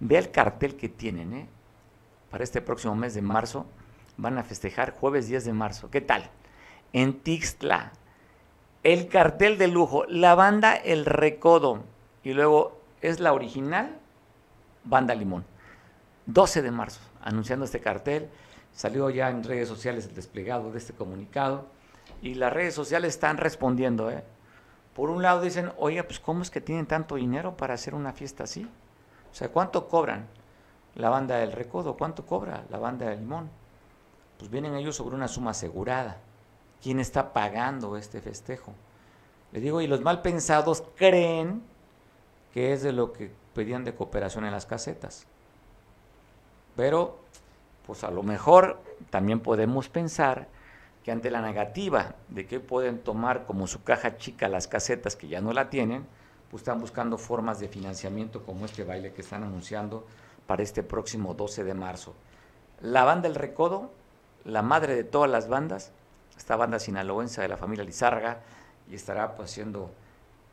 Ve 0.00 0.18
el 0.18 0.30
cartel 0.30 0.76
que 0.76 0.88
tienen, 0.88 1.32
¿eh? 1.32 1.48
Para 2.30 2.44
este 2.44 2.60
próximo 2.60 2.94
mes 2.94 3.14
de 3.14 3.22
marzo 3.22 3.66
van 4.16 4.38
a 4.38 4.44
festejar 4.44 4.92
jueves 4.92 5.28
10 5.28 5.44
de 5.44 5.52
marzo. 5.52 5.90
¿Qué 5.90 6.00
tal? 6.00 6.30
En 6.92 7.20
Tixtla, 7.20 7.92
el 8.82 9.08
cartel 9.08 9.58
de 9.58 9.68
lujo, 9.68 10.04
la 10.06 10.34
banda 10.34 10.74
El 10.74 11.04
Recodo, 11.04 11.82
y 12.22 12.32
luego 12.32 12.80
es 13.00 13.20
la 13.20 13.32
original 13.32 13.98
Banda 14.84 15.14
Limón. 15.14 15.44
12 16.26 16.62
de 16.62 16.70
marzo, 16.70 17.00
anunciando 17.22 17.64
este 17.64 17.80
cartel. 17.80 18.28
Salió 18.72 19.10
ya 19.10 19.30
en 19.30 19.44
redes 19.44 19.68
sociales 19.68 20.06
el 20.06 20.14
desplegado 20.14 20.72
de 20.72 20.78
este 20.78 20.92
comunicado 20.92 21.66
y 22.20 22.34
las 22.34 22.52
redes 22.52 22.74
sociales 22.74 23.14
están 23.14 23.38
respondiendo. 23.38 24.10
¿eh? 24.10 24.22
Por 24.94 25.10
un 25.10 25.22
lado 25.22 25.40
dicen, 25.40 25.72
oiga, 25.78 26.02
pues 26.02 26.20
¿cómo 26.20 26.42
es 26.42 26.50
que 26.50 26.60
tienen 26.60 26.86
tanto 26.86 27.14
dinero 27.14 27.56
para 27.56 27.74
hacer 27.74 27.94
una 27.94 28.12
fiesta 28.12 28.44
así? 28.44 28.68
O 29.30 29.34
sea, 29.34 29.50
¿cuánto 29.50 29.88
cobran 29.88 30.26
la 30.94 31.10
banda 31.10 31.36
del 31.36 31.52
Recodo? 31.52 31.96
¿Cuánto 31.96 32.26
cobra 32.26 32.64
la 32.70 32.78
banda 32.78 33.06
del 33.06 33.20
Limón? 33.20 33.50
Pues 34.38 34.50
vienen 34.50 34.74
ellos 34.74 34.96
sobre 34.96 35.14
una 35.14 35.28
suma 35.28 35.52
asegurada. 35.52 36.18
¿Quién 36.82 37.00
está 37.00 37.32
pagando 37.32 37.96
este 37.96 38.20
festejo? 38.20 38.72
Les 39.52 39.62
digo, 39.62 39.80
y 39.80 39.86
los 39.86 40.02
mal 40.02 40.22
pensados 40.22 40.82
creen 40.96 41.62
que 42.52 42.72
es 42.72 42.82
de 42.82 42.92
lo 42.92 43.12
que 43.12 43.30
pedían 43.54 43.84
de 43.84 43.94
cooperación 43.94 44.44
en 44.44 44.52
las 44.52 44.66
casetas. 44.66 45.26
Pero, 46.76 47.18
pues 47.86 48.04
a 48.04 48.10
lo 48.10 48.22
mejor 48.22 48.80
también 49.10 49.40
podemos 49.40 49.88
pensar 49.88 50.48
que 51.02 51.12
ante 51.12 51.30
la 51.30 51.40
negativa 51.40 52.16
de 52.28 52.46
que 52.46 52.60
pueden 52.60 52.98
tomar 52.98 53.46
como 53.46 53.66
su 53.66 53.84
caja 53.84 54.16
chica 54.16 54.48
las 54.48 54.66
casetas 54.66 55.16
que 55.16 55.28
ya 55.28 55.40
no 55.40 55.52
la 55.52 55.70
tienen, 55.70 56.04
pues 56.50 56.62
están 56.62 56.80
buscando 56.80 57.16
formas 57.18 57.60
de 57.60 57.68
financiamiento 57.68 58.44
como 58.44 58.64
este 58.64 58.84
baile 58.84 59.12
que 59.12 59.22
están 59.22 59.42
anunciando 59.42 60.06
para 60.46 60.62
este 60.62 60.82
próximo 60.82 61.34
12 61.34 61.64
de 61.64 61.74
marzo. 61.74 62.14
La 62.80 63.04
banda 63.04 63.28
El 63.28 63.34
Recodo, 63.34 63.90
la 64.46 64.62
madre 64.62 64.94
de 64.94 65.04
todas 65.04 65.30
las 65.30 65.48
bandas, 65.48 65.92
esta 66.36 66.56
banda 66.56 66.78
sinaloense 66.78 67.40
de 67.42 67.48
la 67.48 67.56
familia 67.56 67.84
Lizárraga, 67.84 68.40
y 68.88 68.94
estará 68.94 69.34
pues 69.34 69.50
haciendo 69.50 69.90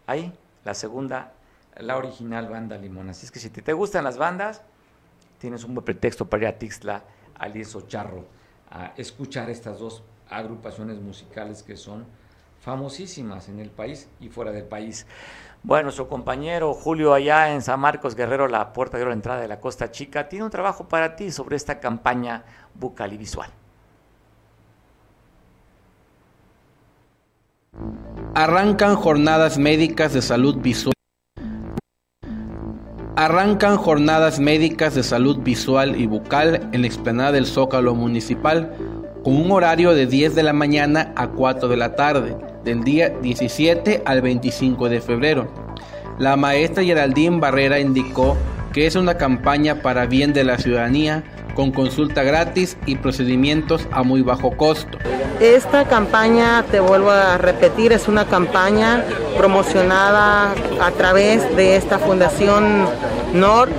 ahí 0.08 0.34
la 0.66 0.74
segunda, 0.74 1.34
la 1.78 1.98
original 1.98 2.48
banda 2.50 2.78
Limón. 2.78 3.10
Así 3.10 3.26
es 3.26 3.32
que 3.32 3.40
si 3.40 3.50
te, 3.50 3.74
gustan 3.74 4.04
las 4.04 4.18
bandas, 4.18 4.62
tienes 5.38 5.64
un 5.64 5.76
buen 5.76 5.86
pretexto 5.86 6.26
para 6.26 6.44
ir 6.44 6.48
a 6.50 6.58
Tixla, 6.58 7.04
Alies 7.38 7.78
Charro, 7.88 8.26
a 8.72 8.94
escuchar 8.98 9.50
estas 9.50 9.80
dos 9.80 10.04
agrupaciones 10.30 11.00
musicales 11.00 11.62
que 11.62 11.78
son 11.78 12.06
famosísimas 12.62 13.50
en 13.50 13.60
el 13.60 13.70
país 13.70 14.08
y 14.20 14.30
fuera 14.30 14.52
del 14.52 14.64
país. 14.64 15.06
Bueno, 15.62 15.92
su 15.92 16.08
compañero 16.08 16.74
Julio 16.74 17.14
allá 17.14 17.54
en 17.54 17.62
San 17.62 17.80
Marcos 17.80 18.16
Guerrero, 18.16 18.48
la 18.48 18.74
puerta 18.74 18.98
de 18.98 19.06
la 19.06 19.14
entrada 19.14 19.42
de 19.42 19.48
la 19.48 19.60
Costa 19.60 19.92
Chica, 19.92 20.30
tiene 20.30 20.46
un 20.46 20.52
trabajo 20.52 20.88
para 20.88 21.16
ti 21.16 21.32
sobre 21.32 21.58
esta 21.58 21.80
campaña 21.80 22.44
bucal 22.74 23.14
y 23.14 23.18
visual. 23.18 23.50
Arrancan 28.36 28.96
jornadas 28.96 29.60
médicas 29.60 30.12
de 30.12 30.24
salud 30.24 30.56
visual. 30.56 30.96
Arrancan 33.16 33.78
jornadas 33.78 34.40
médicas 34.40 34.96
de 34.96 35.04
salud 35.04 35.38
visual 35.44 36.02
y 36.02 36.08
bucal 36.08 36.68
en 36.72 36.82
la 36.82 36.88
explanada 36.88 37.34
del 37.34 37.46
Zócalo 37.46 37.94
Municipal 37.94 38.74
con 39.24 39.36
un 39.36 39.52
horario 39.52 39.94
de 39.94 40.08
10 40.08 40.34
de 40.34 40.42
la 40.42 40.52
mañana 40.52 41.14
a 41.16 41.28
4 41.28 41.68
de 41.68 41.78
la 41.78 41.96
tarde, 41.96 42.36
del 42.64 42.84
día 42.84 43.10
17 43.10 44.02
al 44.04 44.24
25 44.24 44.90
de 44.90 45.00
febrero. 45.00 45.54
La 46.18 46.36
maestra 46.36 46.84
Geraldine 46.84 47.40
Barrera 47.40 47.80
indicó 47.80 48.36
que 48.74 48.88
es 48.88 48.96
una 48.96 49.16
campaña 49.16 49.84
para 49.84 50.08
bien 50.08 50.34
de 50.34 50.44
la 50.44 50.58
ciudadanía 50.58 51.24
con 51.54 51.72
consulta 51.72 52.24
gratis 52.24 52.78
y 52.86 52.96
procedimientos 52.96 53.88
a 53.92 54.04
muy 54.04 54.22
bajo 54.22 54.52
costo. 54.58 54.98
Esta 55.40 55.86
campaña, 55.86 56.64
te 56.72 56.80
vuelvo 56.80 57.12
a 57.12 57.38
repetir, 57.38 57.92
es 57.92 58.08
una 58.08 58.26
campaña 58.26 59.04
promocionada 59.38 60.54
a 60.82 60.92
través 60.92 61.56
de 61.56 61.76
esta 61.76 62.00
Fundación 62.00 62.86
NOR, 63.34 63.70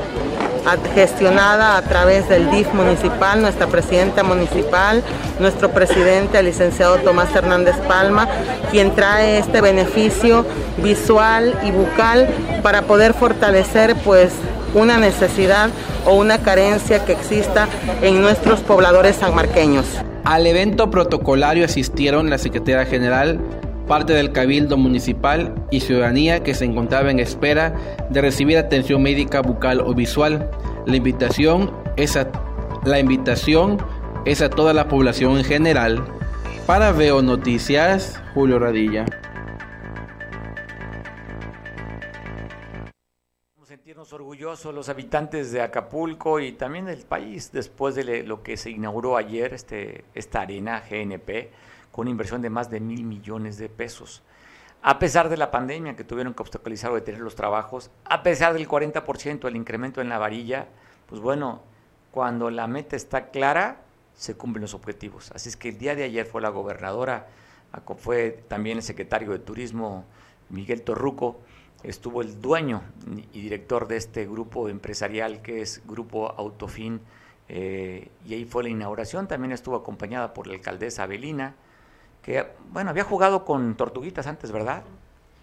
gestionada 0.94 1.76
a 1.76 1.82
través 1.82 2.28
del 2.28 2.50
DIF 2.50 2.72
municipal, 2.72 3.40
nuestra 3.42 3.66
presidenta 3.66 4.22
municipal, 4.22 5.02
nuestro 5.38 5.70
presidente, 5.70 6.38
el 6.38 6.46
licenciado 6.46 6.96
Tomás 6.98 7.34
Hernández 7.34 7.76
Palma, 7.86 8.28
quien 8.70 8.94
trae 8.94 9.38
este 9.38 9.60
beneficio 9.60 10.46
visual 10.78 11.58
y 11.64 11.70
bucal 11.70 12.28
para 12.62 12.82
poder 12.82 13.12
fortalecer 13.12 13.94
pues 13.96 14.32
una 14.74 14.98
necesidad 14.98 15.70
o 16.04 16.14
una 16.14 16.38
carencia 16.38 17.04
que 17.04 17.12
exista 17.12 17.68
en 18.02 18.20
nuestros 18.20 18.60
pobladores 18.60 19.16
sanmarqueños. 19.16 19.86
Al 20.24 20.46
evento 20.46 20.90
protocolario 20.90 21.64
asistieron 21.64 22.30
la 22.30 22.38
secretaria 22.38 22.84
general, 22.86 23.40
parte 23.86 24.14
del 24.14 24.32
Cabildo 24.32 24.76
Municipal 24.76 25.54
y 25.70 25.80
ciudadanía 25.80 26.42
que 26.42 26.54
se 26.54 26.64
encontraba 26.64 27.10
en 27.10 27.20
espera 27.20 27.74
de 28.10 28.20
recibir 28.20 28.56
atención 28.56 29.02
médica 29.02 29.42
bucal 29.42 29.80
o 29.80 29.94
visual. 29.94 30.50
La 30.86 30.96
invitación 30.96 31.70
es 31.96 32.16
a, 32.16 32.28
la 32.84 32.98
invitación 32.98 33.78
es 34.24 34.40
a 34.40 34.48
toda 34.48 34.72
la 34.72 34.88
población 34.88 35.38
en 35.38 35.44
general. 35.44 36.04
Para 36.66 36.92
Veo 36.92 37.20
Noticias, 37.20 38.20
Julio 38.32 38.58
Radilla. 38.58 39.04
Orgullosos 44.34 44.74
los 44.74 44.88
habitantes 44.88 45.52
de 45.52 45.62
Acapulco 45.62 46.40
y 46.40 46.50
también 46.50 46.86
del 46.86 47.04
país 47.04 47.52
después 47.52 47.94
de 47.94 48.24
lo 48.24 48.42
que 48.42 48.56
se 48.56 48.68
inauguró 48.68 49.16
ayer, 49.16 49.54
este, 49.54 50.04
esta 50.12 50.40
arena 50.40 50.82
GNP, 50.90 51.50
con 51.92 52.02
una 52.02 52.10
inversión 52.10 52.42
de 52.42 52.50
más 52.50 52.68
de 52.68 52.80
mil 52.80 53.04
millones 53.04 53.58
de 53.58 53.68
pesos. 53.68 54.24
A 54.82 54.98
pesar 54.98 55.28
de 55.28 55.36
la 55.36 55.52
pandemia 55.52 55.94
que 55.94 56.02
tuvieron 56.02 56.34
que 56.34 56.42
obstaculizar 56.42 56.90
o 56.90 56.96
detener 56.96 57.20
los 57.20 57.36
trabajos, 57.36 57.92
a 58.06 58.24
pesar 58.24 58.54
del 58.54 58.66
40% 58.66 59.38
del 59.42 59.54
incremento 59.54 60.00
en 60.00 60.08
la 60.08 60.18
varilla, 60.18 60.66
pues 61.06 61.20
bueno, 61.20 61.62
cuando 62.10 62.50
la 62.50 62.66
meta 62.66 62.96
está 62.96 63.30
clara, 63.30 63.82
se 64.14 64.36
cumplen 64.36 64.62
los 64.62 64.74
objetivos. 64.74 65.30
Así 65.32 65.48
es 65.48 65.56
que 65.56 65.68
el 65.68 65.78
día 65.78 65.94
de 65.94 66.02
ayer 66.02 66.26
fue 66.26 66.42
la 66.42 66.48
gobernadora, 66.48 67.28
fue 67.98 68.44
también 68.48 68.78
el 68.78 68.82
secretario 68.82 69.30
de 69.30 69.38
Turismo, 69.38 70.04
Miguel 70.54 70.82
Torruco, 70.82 71.40
estuvo 71.82 72.22
el 72.22 72.40
dueño 72.40 72.82
y 73.32 73.42
director 73.42 73.86
de 73.86 73.96
este 73.96 74.24
grupo 74.26 74.68
empresarial 74.68 75.42
que 75.42 75.60
es 75.60 75.82
Grupo 75.86 76.32
Autofin, 76.38 77.00
eh, 77.48 78.08
y 78.26 78.34
ahí 78.34 78.44
fue 78.46 78.62
la 78.62 78.70
inauguración, 78.70 79.28
también 79.28 79.52
estuvo 79.52 79.76
acompañada 79.76 80.32
por 80.32 80.46
la 80.46 80.54
alcaldesa 80.54 81.02
Avelina, 81.02 81.54
que, 82.22 82.46
bueno, 82.70 82.88
había 82.90 83.04
jugado 83.04 83.44
con 83.44 83.76
tortuguitas 83.76 84.26
antes, 84.26 84.50
¿verdad? 84.50 84.82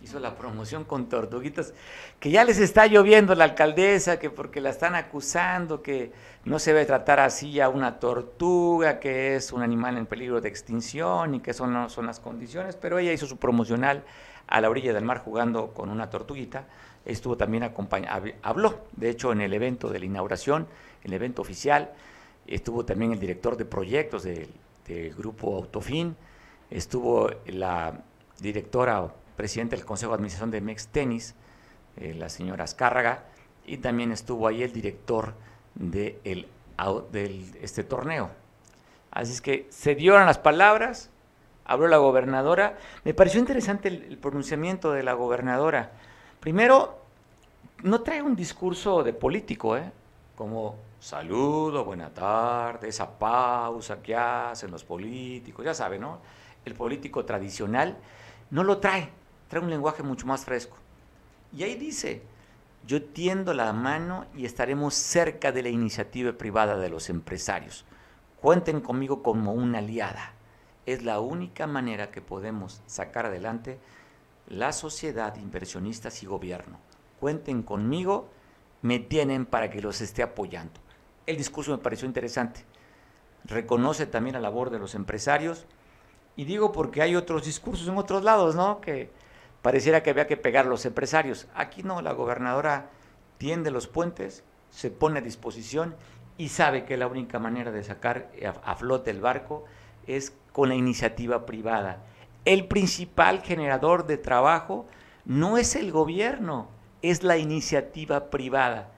Hizo 0.01 0.19
la 0.19 0.35
promoción 0.35 0.83
con 0.83 1.09
tortuguitas, 1.09 1.75
que 2.19 2.31
ya 2.31 2.43
les 2.43 2.57
está 2.57 2.87
lloviendo 2.87 3.35
la 3.35 3.43
alcaldesa, 3.43 4.17
que 4.17 4.31
porque 4.31 4.61
la 4.61 4.71
están 4.71 4.95
acusando, 4.95 5.83
que 5.83 6.11
no 6.43 6.57
se 6.57 6.73
debe 6.73 6.87
tratar 6.87 7.19
así 7.19 7.59
a 7.59 7.69
una 7.69 7.99
tortuga, 7.99 8.99
que 8.99 9.35
es 9.35 9.51
un 9.51 9.61
animal 9.61 9.95
en 9.97 10.07
peligro 10.07 10.41
de 10.41 10.49
extinción 10.49 11.35
y 11.35 11.39
que 11.39 11.53
no 11.67 11.87
son 11.87 12.07
las 12.07 12.19
condiciones, 12.19 12.75
pero 12.77 12.97
ella 12.97 13.13
hizo 13.13 13.27
su 13.27 13.37
promocional 13.37 14.03
a 14.51 14.61
la 14.61 14.69
orilla 14.69 14.93
del 14.93 15.03
mar 15.03 15.19
jugando 15.19 15.73
con 15.73 15.89
una 15.89 16.09
tortuguita. 16.09 16.67
Estuvo 17.05 17.35
también 17.35 17.63
acompañado, 17.63 18.25
habló, 18.43 18.81
de 18.95 19.09
hecho, 19.09 19.31
en 19.31 19.41
el 19.41 19.53
evento 19.53 19.89
de 19.89 19.99
la 19.99 20.05
inauguración, 20.05 20.67
el 21.03 21.13
evento 21.13 21.41
oficial. 21.41 21.91
Estuvo 22.45 22.85
también 22.85 23.13
el 23.13 23.19
director 23.19 23.57
de 23.57 23.65
proyectos 23.65 24.23
del, 24.23 24.49
grupo 25.17 25.55
Autofin. 25.55 26.17
Estuvo 26.69 27.29
la 27.47 28.03
directora 28.39 29.01
o 29.01 29.13
presidenta 29.37 29.77
del 29.77 29.85
Consejo 29.85 30.11
de 30.11 30.15
Administración 30.15 30.51
de 30.51 30.59
Mex 30.59 30.87
Tenis, 30.89 31.33
eh, 31.95 32.13
la 32.13 32.27
señora 32.27 32.65
Azcárraga. 32.65 33.23
Y 33.65 33.77
también 33.77 34.11
estuvo 34.11 34.47
ahí 34.47 34.63
el 34.63 34.73
director 34.73 35.33
de 35.75 36.19
del, 37.11 37.55
este 37.61 37.83
torneo. 37.83 38.31
Así 39.11 39.31
es 39.31 39.41
que 39.41 39.67
se 39.69 39.95
dieron 39.95 40.25
las 40.25 40.39
palabras, 40.39 41.09
habló 41.65 41.87
la 41.87 41.97
gobernadora. 41.97 42.77
Me 43.03 43.13
pareció 43.13 43.39
interesante 43.39 43.87
el, 43.87 44.17
pronunciamiento 44.17 44.91
de 44.91 45.03
la 45.03 45.13
gobernadora. 45.13 45.91
Primero, 46.39 46.99
no 47.83 48.01
trae 48.01 48.21
un 48.21 48.35
discurso 48.35 49.03
de 49.03 49.13
político, 49.13 49.77
¿eh? 49.77 49.91
como 50.35 50.75
saludo, 50.99 51.83
buena 51.83 52.09
tarde, 52.09 52.87
esa 52.87 53.09
pausa 53.09 54.01
que 54.01 54.15
hacen 54.15 54.71
los 54.71 54.83
políticos, 54.83 55.65
ya 55.65 55.73
saben, 55.73 56.01
¿no? 56.01 56.19
el 56.65 56.73
político 56.73 57.25
tradicional, 57.25 57.97
no 58.49 58.63
lo 58.63 58.77
trae, 58.77 59.09
trae 59.47 59.61
un 59.61 59.69
lenguaje 59.69 60.03
mucho 60.03 60.27
más 60.27 60.45
fresco. 60.45 60.77
Y 61.55 61.63
ahí 61.63 61.75
dice, 61.75 62.21
yo 62.85 63.03
tiendo 63.03 63.53
la 63.53 63.73
mano 63.73 64.25
y 64.35 64.45
estaremos 64.45 64.93
cerca 64.93 65.51
de 65.51 65.63
la 65.63 65.69
iniciativa 65.69 66.31
privada 66.33 66.77
de 66.77 66.89
los 66.89 67.09
empresarios. 67.09 67.85
Cuenten 68.39 68.81
conmigo 68.81 69.21
como 69.21 69.53
una 69.53 69.79
aliada. 69.79 70.33
Es 70.85 71.03
la 71.03 71.19
única 71.19 71.67
manera 71.67 72.11
que 72.11 72.21
podemos 72.21 72.81
sacar 72.85 73.25
adelante 73.25 73.79
la 74.47 74.73
sociedad, 74.73 75.35
inversionistas 75.37 76.23
y 76.23 76.25
gobierno. 76.25 76.79
Cuenten 77.19 77.63
conmigo, 77.63 78.29
me 78.81 78.99
tienen 78.99 79.45
para 79.45 79.69
que 79.69 79.81
los 79.81 80.01
esté 80.01 80.23
apoyando. 80.23 80.79
El 81.25 81.37
discurso 81.37 81.71
me 81.71 81.77
pareció 81.77 82.07
interesante. 82.07 82.65
Reconoce 83.45 84.05
también 84.05 84.33
la 84.33 84.41
labor 84.41 84.69
de 84.69 84.79
los 84.79 84.95
empresarios. 84.95 85.65
Y 86.35 86.45
digo 86.45 86.71
porque 86.71 87.01
hay 87.01 87.15
otros 87.15 87.45
discursos 87.45 87.87
en 87.87 87.97
otros 87.97 88.23
lados, 88.23 88.55
¿no? 88.55 88.81
Que 88.81 89.11
pareciera 89.61 90.01
que 90.01 90.09
había 90.09 90.27
que 90.27 90.37
pegar 90.37 90.65
los 90.65 90.85
empresarios. 90.85 91.47
Aquí 91.53 91.83
no, 91.83 92.01
la 92.01 92.13
gobernadora 92.13 92.89
tiende 93.37 93.71
los 93.71 93.87
puentes, 93.87 94.43
se 94.69 94.91
pone 94.91 95.19
a 95.19 95.21
disposición 95.21 95.95
y 96.37 96.49
sabe 96.49 96.85
que 96.85 96.97
la 96.97 97.07
única 97.07 97.39
manera 97.39 97.71
de 97.71 97.83
sacar 97.83 98.31
a, 98.63 98.75
flote 98.75 99.11
el 99.11 99.21
barco 99.21 99.65
es 100.07 100.33
con 100.51 100.69
la 100.69 100.75
iniciativa 100.75 101.45
privada. 101.45 102.03
El 102.45 102.67
principal 102.67 103.41
generador 103.41 104.07
de 104.07 104.17
trabajo 104.17 104.85
no 105.25 105.57
es 105.57 105.75
el 105.75 105.91
gobierno, 105.91 106.67
es 107.01 107.23
la 107.23 107.37
iniciativa 107.37 108.29
privada. 108.29 108.91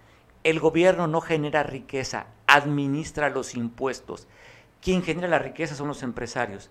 El 0.44 0.60
gobierno 0.60 1.08
no 1.08 1.22
genera 1.22 1.64
riqueza, 1.64 2.28
administra 2.48 3.30
los 3.30 3.56
impuestos. 3.56 4.28
Quien 4.82 5.04
genera 5.04 5.28
la 5.28 5.40
riqueza 5.40 5.76
son 5.76 5.88
los 5.88 6.04
empresarios. 6.04 6.70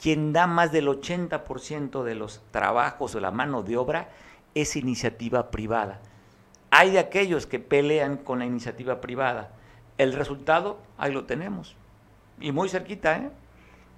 Quien 0.00 0.32
da 0.32 0.46
más 0.46 0.72
del 0.72 0.88
80% 0.88 2.02
de 2.02 2.14
los 2.14 2.40
trabajos 2.50 3.14
o 3.14 3.20
la 3.20 3.30
mano 3.30 3.62
de 3.62 3.76
obra 3.76 4.10
es 4.54 4.76
iniciativa 4.76 5.50
privada. 5.50 6.00
Hay 6.70 6.90
de 6.90 6.98
aquellos 6.98 7.46
que 7.46 7.58
pelean 7.58 8.16
con 8.16 8.38
la 8.38 8.46
iniciativa 8.46 9.00
privada 9.00 9.50
el 10.00 10.14
resultado, 10.14 10.78
ahí 10.96 11.12
lo 11.12 11.26
tenemos. 11.26 11.76
Y 12.40 12.52
muy 12.52 12.70
cerquita, 12.70 13.18
¿eh? 13.18 13.30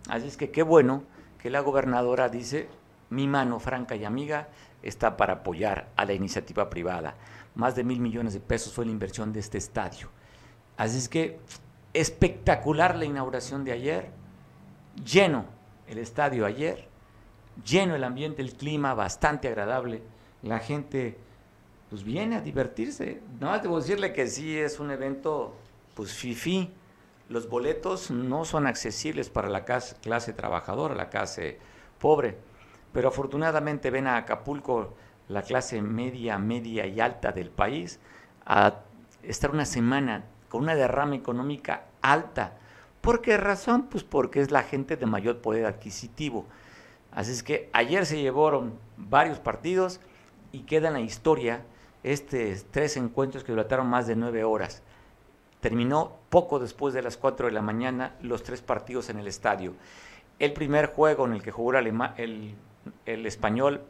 Así 0.09 0.29
es 0.29 0.37
que 0.37 0.51
qué 0.51 0.62
bueno 0.62 1.05
que 1.38 1.51
la 1.51 1.61
gobernadora 1.61 2.29
dice, 2.29 2.69
mi 3.11 3.27
mano 3.27 3.59
franca 3.61 3.97
y 3.97 4.05
amiga 4.05 4.49
está 4.83 5.17
para 5.17 5.35
apoyar 5.35 5.88
a 5.97 6.05
la 6.05 6.12
iniciativa 6.12 6.71
privada. 6.71 7.15
Más 7.55 7.75
de 7.77 7.85
mil 7.85 8.01
millones 8.01 8.35
de 8.35 8.41
pesos 8.41 8.73
fue 8.73 8.85
la 8.85 8.91
inversión 8.91 9.33
de 9.33 9.41
este 9.41 9.59
estadio. 9.59 10.09
Así 10.77 10.99
es 10.99 11.09
que 11.09 11.38
espectacular 11.93 12.97
la 12.97 13.05
inauguración 13.05 13.65
de 13.65 13.73
ayer, 13.73 14.11
lleno 15.05 15.45
el 15.87 15.99
estadio 15.99 16.47
ayer, 16.47 16.88
lleno 17.65 17.95
el 17.95 18.05
ambiente, 18.05 18.43
el 18.43 18.55
clima 18.55 18.95
bastante 18.95 19.49
agradable, 19.49 20.03
la 20.43 20.59
gente 20.59 21.19
pues 21.91 22.05
viene 22.05 22.37
a 22.37 22.41
divertirse. 22.41 23.21
Nada 23.38 23.53
más 23.53 23.62
debo 23.62 23.79
decirle 23.79 24.12
que 24.12 24.27
sí 24.27 24.57
es 24.57 24.81
un 24.81 24.91
evento 24.91 25.55
pues 25.95 26.12
FIFI, 26.15 26.71
los 27.29 27.49
boletos 27.49 28.11
no 28.11 28.45
son 28.45 28.67
accesibles 28.67 29.31
para 29.31 29.49
la 29.49 29.65
clase, 29.65 30.33
trabajadora, 30.33 30.95
la 30.95 31.09
clase 31.09 31.59
pobre, 31.99 32.37
pero 32.93 33.09
afortunadamente 33.09 33.91
ven 33.91 34.07
a 34.07 34.17
Acapulco 34.17 34.95
la 35.29 35.43
clase 35.43 35.81
media, 35.81 36.39
media 36.39 36.87
y 36.87 37.01
alta 37.01 37.33
del 37.33 37.51
país 37.51 38.01
a 38.45 38.81
estar 39.23 39.51
una 39.51 39.65
semana 39.65 40.25
con 40.49 40.63
una 40.63 40.75
derrama 40.75 41.15
económica 41.15 41.87
alta. 42.03 42.59
¿Por 43.01 43.23
qué 43.23 43.37
razón? 43.37 43.89
Pues 43.89 44.05
porque 44.05 44.41
es 44.41 44.51
la 44.51 44.63
gente 44.63 44.97
de 44.97 45.07
mayor 45.07 45.41
poder 45.41 45.65
adquisitivo. 45.67 46.45
Así 47.11 47.33
es 47.33 47.43
que 47.43 47.71
ayer 47.73 48.05
se 48.05 48.21
llevaron 48.21 48.79
varios 48.97 49.39
partidos 49.39 50.01
y 50.51 50.61
queda 50.61 50.89
en 50.89 50.95
la 50.95 51.01
historia 51.01 51.65
estos 52.03 52.67
tres 52.71 52.97
encuentros 52.97 53.45
que 53.45 53.53
duraron 53.53 53.87
más 53.87 54.07
de 54.07 54.17
nueve 54.17 54.45
horas. 54.45 54.83
Terminó 55.61 56.22
poco 56.33 56.59
después 56.59 56.95
de 56.95 57.03
las 57.03 57.18
4 57.18 57.47
de 57.47 57.53
la 57.53 57.61
mañana 57.61 58.16
los 58.23 58.42
tres 58.42 58.62
partidos 58.62 59.11
en 59.11 59.18
el 59.18 59.27
estadio. 59.27 59.75
El 60.38 60.55
primer 60.55 60.87
juego 60.87 61.27
en 61.27 61.35
el 61.35 61.42
que 61.42 61.51
jugó 61.51 61.75
el, 61.77 62.57
español, 63.05 63.83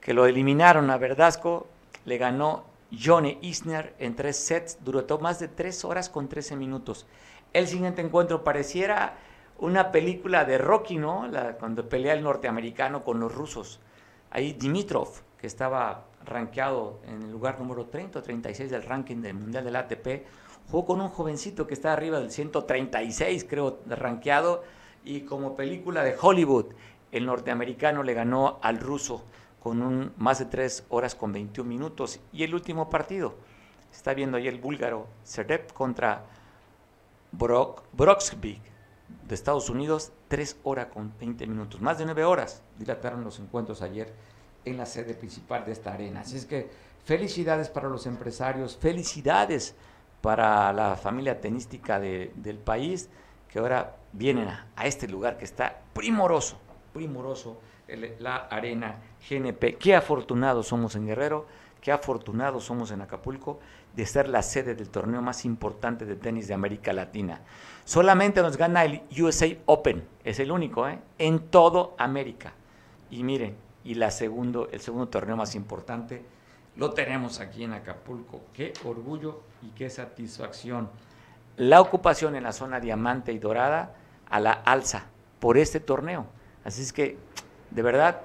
que 0.00 0.14
lo 0.14 0.24
eliminaron 0.24 0.90
a 0.90 0.96
Verdasco, 0.96 1.66
le 2.06 2.16
ganó 2.16 2.64
Johnny 2.98 3.38
Isner 3.42 3.94
en 3.98 4.16
tres 4.16 4.38
sets, 4.38 4.78
duró 4.82 5.18
más 5.18 5.38
de 5.38 5.48
tres 5.48 5.84
horas 5.84 6.08
con 6.08 6.28
13 6.28 6.56
minutos. 6.56 7.06
El 7.52 7.68
siguiente 7.68 8.00
encuentro 8.00 8.42
pareciera 8.42 9.18
una 9.58 9.92
película 9.92 10.46
de 10.46 10.56
Rocky, 10.56 10.96
¿no? 10.96 11.28
cuando 11.58 11.86
pelea 11.90 12.14
el 12.14 12.22
norteamericano 12.22 13.04
con 13.04 13.20
los 13.20 13.34
rusos. 13.34 13.80
Ahí 14.30 14.54
Dimitrov, 14.54 15.10
que 15.38 15.46
estaba 15.46 16.06
rankeado 16.24 17.00
en 17.06 17.22
el 17.22 17.30
lugar 17.30 17.58
número 17.60 17.84
30 17.84 18.20
o 18.20 18.22
36 18.22 18.70
del 18.70 18.82
ranking 18.82 19.20
del 19.20 19.34
Mundial 19.34 19.62
del 19.62 19.76
ATP, 19.76 20.24
Jugó 20.70 20.86
con 20.86 21.00
un 21.00 21.08
jovencito 21.08 21.66
que 21.66 21.74
está 21.74 21.92
arriba 21.92 22.18
del 22.20 22.30
136, 22.30 23.46
creo, 23.48 23.78
rankeado, 23.86 24.62
y 25.04 25.22
como 25.22 25.56
película 25.56 26.02
de 26.02 26.16
Hollywood, 26.20 26.66
el 27.12 27.26
norteamericano 27.26 28.02
le 28.02 28.14
ganó 28.14 28.58
al 28.62 28.80
ruso 28.80 29.24
con 29.62 29.82
un, 29.82 30.12
más 30.16 30.38
de 30.38 30.46
3 30.46 30.84
horas 30.88 31.14
con 31.14 31.32
21 31.32 31.68
minutos. 31.68 32.20
Y 32.32 32.42
el 32.42 32.54
último 32.54 32.90
partido, 32.90 33.34
está 33.92 34.14
viendo 34.14 34.36
ahí 34.36 34.48
el 34.48 34.58
búlgaro 34.58 35.06
Serep 35.22 35.72
contra 35.72 36.24
Brock, 37.32 37.82
de 39.28 39.34
Estados 39.34 39.70
Unidos, 39.70 40.12
3 40.28 40.58
horas 40.64 40.86
con 40.86 41.12
20 41.18 41.46
minutos. 41.46 41.80
Más 41.80 41.98
de 41.98 42.04
9 42.04 42.24
horas 42.24 42.62
dilataron 42.78 43.24
los 43.24 43.38
encuentros 43.38 43.82
ayer 43.82 44.12
en 44.64 44.76
la 44.76 44.86
sede 44.86 45.14
principal 45.14 45.64
de 45.64 45.72
esta 45.72 45.92
arena. 45.92 46.20
Así 46.20 46.36
es 46.36 46.46
que 46.46 46.70
felicidades 47.04 47.68
para 47.68 47.88
los 47.88 48.06
empresarios, 48.06 48.76
felicidades 48.76 49.74
para 50.24 50.72
la 50.72 50.96
familia 50.96 51.38
tenística 51.38 52.00
del 52.00 52.56
país, 52.56 53.10
que 53.46 53.58
ahora 53.58 53.96
vienen 54.10 54.48
a, 54.48 54.86
este 54.86 55.06
lugar 55.06 55.36
que 55.36 55.44
está 55.44 55.82
primoroso, 55.92 56.56
primoroso, 56.94 57.60
la 58.20 58.36
arena 58.36 59.00
GNP. 59.28 59.76
Qué 59.76 59.94
afortunados 59.94 60.68
somos 60.68 60.96
en 60.96 61.04
Guerrero, 61.08 61.44
qué 61.82 61.92
afortunados 61.92 62.64
somos 62.64 62.90
en 62.90 63.02
Acapulco 63.02 63.60
de 63.94 64.06
ser 64.06 64.30
la 64.30 64.40
sede 64.40 64.74
del 64.74 64.88
torneo 64.88 65.20
más 65.20 65.44
importante 65.44 66.06
de 66.06 66.16
tenis 66.16 66.48
de 66.48 66.54
América 66.54 66.94
Latina. 66.94 67.42
Solamente 67.84 68.40
nos 68.40 68.56
gana 68.56 68.82
el 68.86 69.02
USA 69.20 69.48
Open, 69.66 70.08
es 70.24 70.38
el 70.38 70.50
único, 70.50 70.88
¿eh? 70.88 71.00
en 71.18 71.38
todo 71.50 71.94
América. 71.98 72.54
Y 73.10 73.24
miren, 73.24 73.56
y 73.84 73.92
la 73.92 74.10
segundo, 74.10 74.70
el 74.72 74.80
segundo 74.80 75.08
torneo 75.08 75.36
más 75.36 75.54
importante 75.54 76.24
lo 76.76 76.92
tenemos 76.92 77.40
aquí 77.40 77.64
en 77.64 77.72
Acapulco. 77.72 78.42
Qué 78.52 78.72
orgullo 78.84 79.42
y 79.62 79.68
qué 79.70 79.90
satisfacción. 79.90 80.90
La 81.56 81.80
ocupación 81.80 82.34
en 82.34 82.42
la 82.42 82.52
zona 82.52 82.80
diamante 82.80 83.32
y 83.32 83.38
dorada 83.38 83.94
a 84.28 84.40
la 84.40 84.52
alza 84.52 85.04
por 85.38 85.56
este 85.56 85.80
torneo. 85.80 86.26
Así 86.64 86.82
es 86.82 86.92
que, 86.92 87.16
de 87.70 87.82
verdad, 87.82 88.22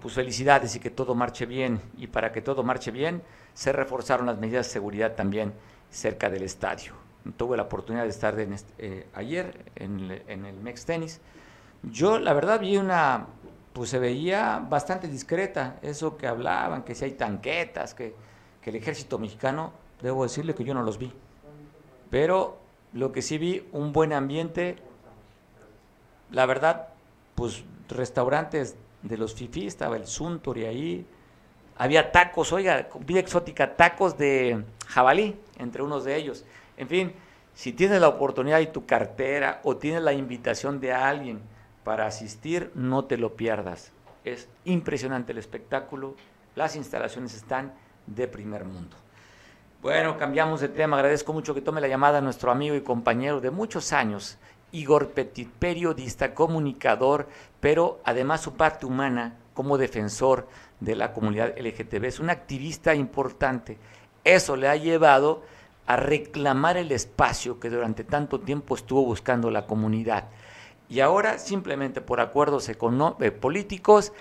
pues 0.00 0.14
felicidades 0.14 0.74
y 0.74 0.80
que 0.80 0.90
todo 0.90 1.14
marche 1.14 1.44
bien. 1.44 1.80
Y 1.98 2.06
para 2.06 2.32
que 2.32 2.40
todo 2.40 2.62
marche 2.62 2.90
bien, 2.90 3.22
se 3.52 3.72
reforzaron 3.72 4.26
las 4.26 4.38
medidas 4.38 4.66
de 4.66 4.72
seguridad 4.72 5.14
también 5.14 5.52
cerca 5.90 6.30
del 6.30 6.44
estadio. 6.44 6.94
Tuve 7.36 7.56
la 7.56 7.64
oportunidad 7.64 8.04
de 8.04 8.10
estar 8.10 8.34
eh, 8.38 9.06
ayer 9.14 9.70
en, 9.76 10.22
en 10.26 10.46
el 10.46 10.56
Mex 10.56 10.86
Tennis. 10.86 11.20
Yo, 11.82 12.18
la 12.18 12.32
verdad, 12.32 12.60
vi 12.60 12.78
una 12.78 13.26
pues 13.72 13.90
se 13.90 13.98
veía 13.98 14.64
bastante 14.68 15.08
discreta. 15.08 15.78
Eso 15.82 16.16
que 16.16 16.26
hablaban, 16.26 16.82
que 16.82 16.94
si 16.94 17.04
hay 17.04 17.12
tanquetas, 17.12 17.94
que, 17.94 18.14
el 18.62 18.76
ejército 18.76 19.18
mexicano, 19.18 19.72
debo 20.00 20.22
decirle 20.22 20.54
que 20.54 20.64
yo 20.64 20.74
no 20.74 20.82
los 20.82 20.98
vi. 20.98 21.12
Pero 22.10 22.58
lo 22.92 23.12
que 23.12 23.22
sí 23.22 23.38
vi, 23.38 23.68
un 23.72 23.92
buen 23.92 24.12
ambiente. 24.12 24.76
La 26.30 26.46
verdad, 26.46 26.88
pues 27.34 27.64
restaurantes 27.88 28.76
de 29.02 29.16
los 29.16 29.34
FIFI, 29.34 29.66
estaba 29.66 29.96
el 29.96 30.06
Suntory 30.06 30.64
ahí. 30.66 31.06
Había 31.76 32.12
tacos, 32.12 32.52
oiga, 32.52 32.88
vida 33.00 33.20
exótica, 33.20 33.76
tacos 33.76 34.16
de 34.16 34.64
jabalí, 34.86 35.36
entre 35.58 35.82
unos 35.82 36.04
de 36.04 36.16
ellos. 36.16 36.44
En 36.76 36.86
fin, 36.86 37.12
si 37.54 37.72
tienes 37.72 38.00
la 38.00 38.08
oportunidad 38.08 38.60
y 38.60 38.66
tu 38.66 38.86
cartera 38.86 39.60
o 39.64 39.76
tienes 39.76 40.02
la 40.02 40.12
invitación 40.12 40.80
de 40.80 40.92
alguien 40.92 41.40
para 41.84 42.06
asistir, 42.06 42.70
no 42.74 43.04
te 43.04 43.16
lo 43.16 43.34
pierdas. 43.36 43.92
Es 44.24 44.48
impresionante 44.64 45.32
el 45.32 45.38
espectáculo, 45.38 46.14
las 46.54 46.76
instalaciones 46.76 47.34
están 47.34 47.72
de 48.06 48.28
primer 48.28 48.64
mundo. 48.64 48.96
Bueno, 49.82 50.16
cambiamos 50.16 50.60
de 50.60 50.68
tema. 50.68 50.96
Agradezco 50.96 51.32
mucho 51.32 51.54
que 51.54 51.60
tome 51.60 51.80
la 51.80 51.88
llamada 51.88 52.18
a 52.18 52.20
nuestro 52.20 52.52
amigo 52.52 52.76
y 52.76 52.82
compañero 52.82 53.40
de 53.40 53.50
muchos 53.50 53.92
años, 53.92 54.38
Igor 54.70 55.10
Petit, 55.10 55.50
periodista, 55.50 56.34
comunicador, 56.34 57.28
pero 57.58 58.00
además 58.04 58.42
su 58.42 58.54
parte 58.54 58.86
humana 58.86 59.34
como 59.54 59.78
defensor 59.78 60.46
de 60.78 60.94
la 60.94 61.12
comunidad 61.12 61.54
LGTB. 61.58 62.04
Es 62.04 62.20
un 62.20 62.30
activista 62.30 62.94
importante. 62.94 63.76
Eso 64.22 64.54
le 64.56 64.68
ha 64.68 64.76
llevado 64.76 65.42
a 65.86 65.96
reclamar 65.96 66.76
el 66.76 66.92
espacio 66.92 67.58
que 67.58 67.68
durante 67.68 68.04
tanto 68.04 68.40
tiempo 68.40 68.76
estuvo 68.76 69.04
buscando 69.04 69.50
la 69.50 69.66
comunidad. 69.66 70.28
Y 70.92 71.00
ahora 71.00 71.38
simplemente 71.38 72.02
por 72.02 72.20
acuerdos 72.20 72.68
eh, 72.68 72.74
políticos, 73.30 74.12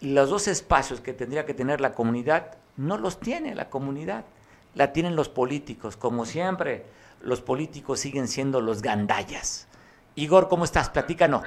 los 0.00 0.30
dos 0.30 0.48
espacios 0.48 1.02
que 1.02 1.12
tendría 1.12 1.44
que 1.44 1.52
tener 1.52 1.82
la 1.82 1.92
comunidad, 1.92 2.56
no 2.78 2.96
los 2.96 3.20
tiene 3.20 3.54
la 3.54 3.68
comunidad, 3.68 4.24
la 4.74 4.94
tienen 4.94 5.16
los 5.16 5.28
políticos. 5.28 5.98
Como 5.98 6.24
siempre, 6.24 6.86
los 7.20 7.42
políticos 7.42 8.00
siguen 8.00 8.26
siendo 8.26 8.62
los 8.62 8.80
gandallas. 8.80 9.68
Igor, 10.14 10.48
¿cómo 10.48 10.64
estás? 10.64 10.88
Platícanos. 10.88 11.42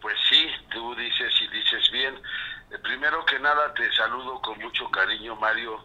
Pues 0.00 0.16
sí, 0.30 0.46
tú 0.70 0.94
dices 0.94 1.32
y 1.42 1.48
dices 1.48 1.90
bien. 1.90 2.14
Eh, 2.14 2.78
primero 2.84 3.24
que 3.24 3.40
nada 3.40 3.74
te 3.74 3.92
saludo 3.92 4.40
con 4.40 4.56
mucho 4.60 4.88
cariño, 4.92 5.34
Mario 5.34 5.84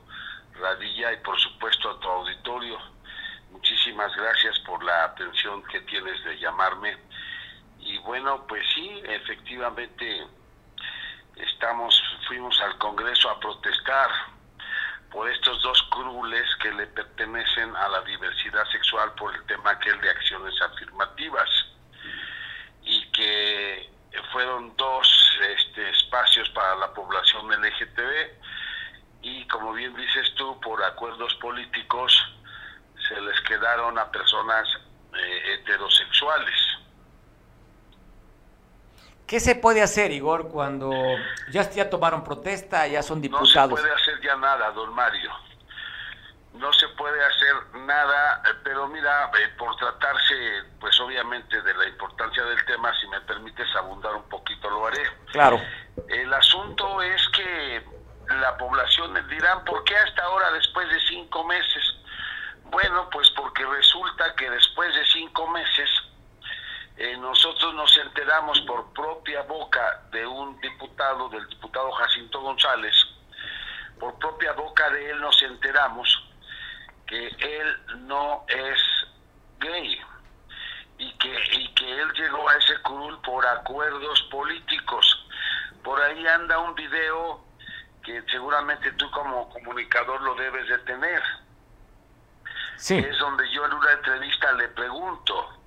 Radilla, 0.61 1.11
y 1.11 1.17
por 1.23 1.39
supuesto 1.39 1.89
a 1.89 1.99
tu 1.99 2.07
auditorio. 2.07 2.77
Muchísimas 3.49 4.15
gracias 4.15 4.59
por 4.59 4.83
la 4.83 5.05
atención 5.05 5.63
que 5.71 5.79
tienes 5.81 6.23
de 6.23 6.37
llamarme. 6.37 6.97
Y 7.93 7.99
bueno, 7.99 8.43
pues 8.47 8.65
sí, 8.73 9.03
efectivamente 9.05 10.25
estamos 11.35 12.01
fuimos 12.27 12.59
al 12.61 12.75
Congreso 12.79 13.29
a 13.29 13.39
protestar 13.39 14.09
por 15.11 15.29
estos 15.29 15.61
dos 15.61 15.79
crules 15.91 16.43
que 16.59 16.71
le 16.71 16.87
pertenecen 16.87 17.75
a 17.75 17.87
la 17.89 18.01
diversidad 18.01 18.65
sexual 18.71 19.13
por 19.13 19.35
el 19.35 19.45
tema 19.45 19.69
aquel 19.69 20.01
de 20.01 20.09
acciones 20.09 20.59
afirmativas 20.59 21.47
y 22.81 23.11
que 23.11 23.91
fueron 24.31 24.75
dos 24.75 25.39
este, 25.49 25.87
espacios 25.91 26.49
para 26.49 26.75
la 26.77 26.91
población 26.95 27.47
LGTB 27.51 28.41
y 29.21 29.47
como 29.49 29.71
bien 29.73 29.95
dices 29.95 30.33
tú, 30.33 30.59
por 30.61 30.83
acuerdos 30.83 31.35
políticos 31.35 32.11
se 33.07 33.21
les 33.21 33.39
quedaron 33.41 33.99
a 33.99 34.11
personas 34.11 34.67
eh, 35.15 35.53
heterosexuales. 35.53 36.73
¿Qué 39.33 39.39
se 39.39 39.55
puede 39.55 39.81
hacer, 39.81 40.11
Igor, 40.11 40.49
cuando 40.49 40.91
ya, 41.49 41.67
ya 41.71 41.89
tomaron 41.89 42.23
protesta, 42.23 42.85
ya 42.85 43.01
son 43.01 43.19
diputados? 43.19 43.71
No 43.71 43.77
se 43.77 43.81
puede 43.81 43.91
hacer 43.91 44.21
ya 44.21 44.35
nada, 44.35 44.69
don 44.73 44.93
Mario. 44.93 45.31
No 46.53 46.71
se 46.71 46.87
puede 46.89 47.19
hacer 47.25 47.79
nada, 47.79 48.43
eh, 48.45 48.53
pero 48.63 48.87
mira, 48.89 49.31
eh, 49.39 49.47
por 49.57 49.75
tratarse, 49.77 50.35
pues 50.79 50.99
obviamente 50.99 51.59
de 51.63 51.73
la 51.73 51.87
importancia 51.87 52.43
del 52.43 52.63
tema, 52.65 52.93
si 53.01 53.07
me 53.07 53.19
permites 53.21 53.75
abundar 53.75 54.13
un 54.13 54.29
poquito, 54.29 54.69
lo 54.69 54.85
haré. 54.85 55.01
Claro. 55.31 55.59
El 56.09 56.31
asunto 56.31 57.01
es 57.01 57.27
que 57.29 57.83
la 58.39 58.55
población 58.55 59.15
dirán, 59.29 59.65
¿por 59.65 59.83
qué 59.83 59.97
hasta 59.97 60.25
ahora, 60.25 60.51
después 60.51 60.87
de 60.89 60.99
cinco 61.07 61.43
meses? 61.45 61.83
Bueno, 62.65 63.09
pues 63.11 63.31
porque 63.31 63.65
resulta 63.65 64.35
que 64.35 64.47
después 64.47 64.93
de 64.93 65.03
cinco 65.07 65.47
meses 65.47 65.89
eh, 66.97 67.17
nosotros 67.17 67.73
nos 67.73 67.97
enteramos 67.97 68.59
por 68.61 68.93
propia 68.93 69.41
boca 69.43 70.03
de 70.11 70.25
un 70.27 70.59
diputado, 70.61 71.29
del 71.29 71.47
diputado 71.47 71.91
Jacinto 71.91 72.41
González, 72.41 72.93
por 73.99 74.17
propia 74.19 74.53
boca 74.53 74.89
de 74.91 75.09
él 75.11 75.19
nos 75.21 75.41
enteramos 75.41 76.23
que 77.07 77.27
él 77.27 77.77
no 78.07 78.45
es 78.47 78.79
gay 79.59 79.99
y 80.97 81.17
que, 81.17 81.43
y 81.53 81.73
que 81.73 82.01
él 82.01 82.13
llegó 82.13 82.47
a 82.47 82.57
ese 82.57 82.77
curul 82.81 83.19
por 83.21 83.45
acuerdos 83.45 84.21
políticos. 84.31 85.27
Por 85.83 85.99
ahí 86.01 86.27
anda 86.27 86.59
un 86.59 86.75
video 86.75 87.43
que 88.03 88.21
seguramente 88.31 88.91
tú 88.93 89.09
como 89.11 89.49
comunicador 89.49 90.21
lo 90.21 90.35
debes 90.35 90.67
de 90.67 90.77
tener. 90.79 91.23
Sí. 92.77 92.97
Es 92.97 93.17
donde 93.17 93.49
yo 93.51 93.65
en 93.65 93.73
una 93.73 93.91
entrevista 93.93 94.51
le 94.53 94.67
pregunto, 94.69 95.62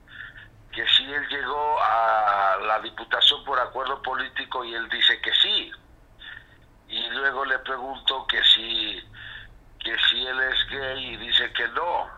que 0.77 0.87
si 0.89 1.11
él 1.11 1.27
llegó 1.29 1.81
a 1.81 2.59
la 2.66 2.79
diputación 2.81 3.43
por 3.45 3.59
acuerdo 3.59 4.03
político 4.03 4.62
y 4.62 4.74
él 4.74 4.87
dice 4.91 5.18
que 5.22 5.33
sí. 5.33 5.72
Y 6.89 7.09
luego 7.09 7.47
le 7.47 7.59
pregunto 7.61 8.27
que 8.27 8.45
si, 8.45 9.03
que 9.83 9.97
si 10.11 10.27
él 10.27 10.39
es 10.39 10.68
gay 10.68 11.14
y 11.14 11.16
dice 11.16 11.51
que 11.55 11.66
no. 11.68 12.11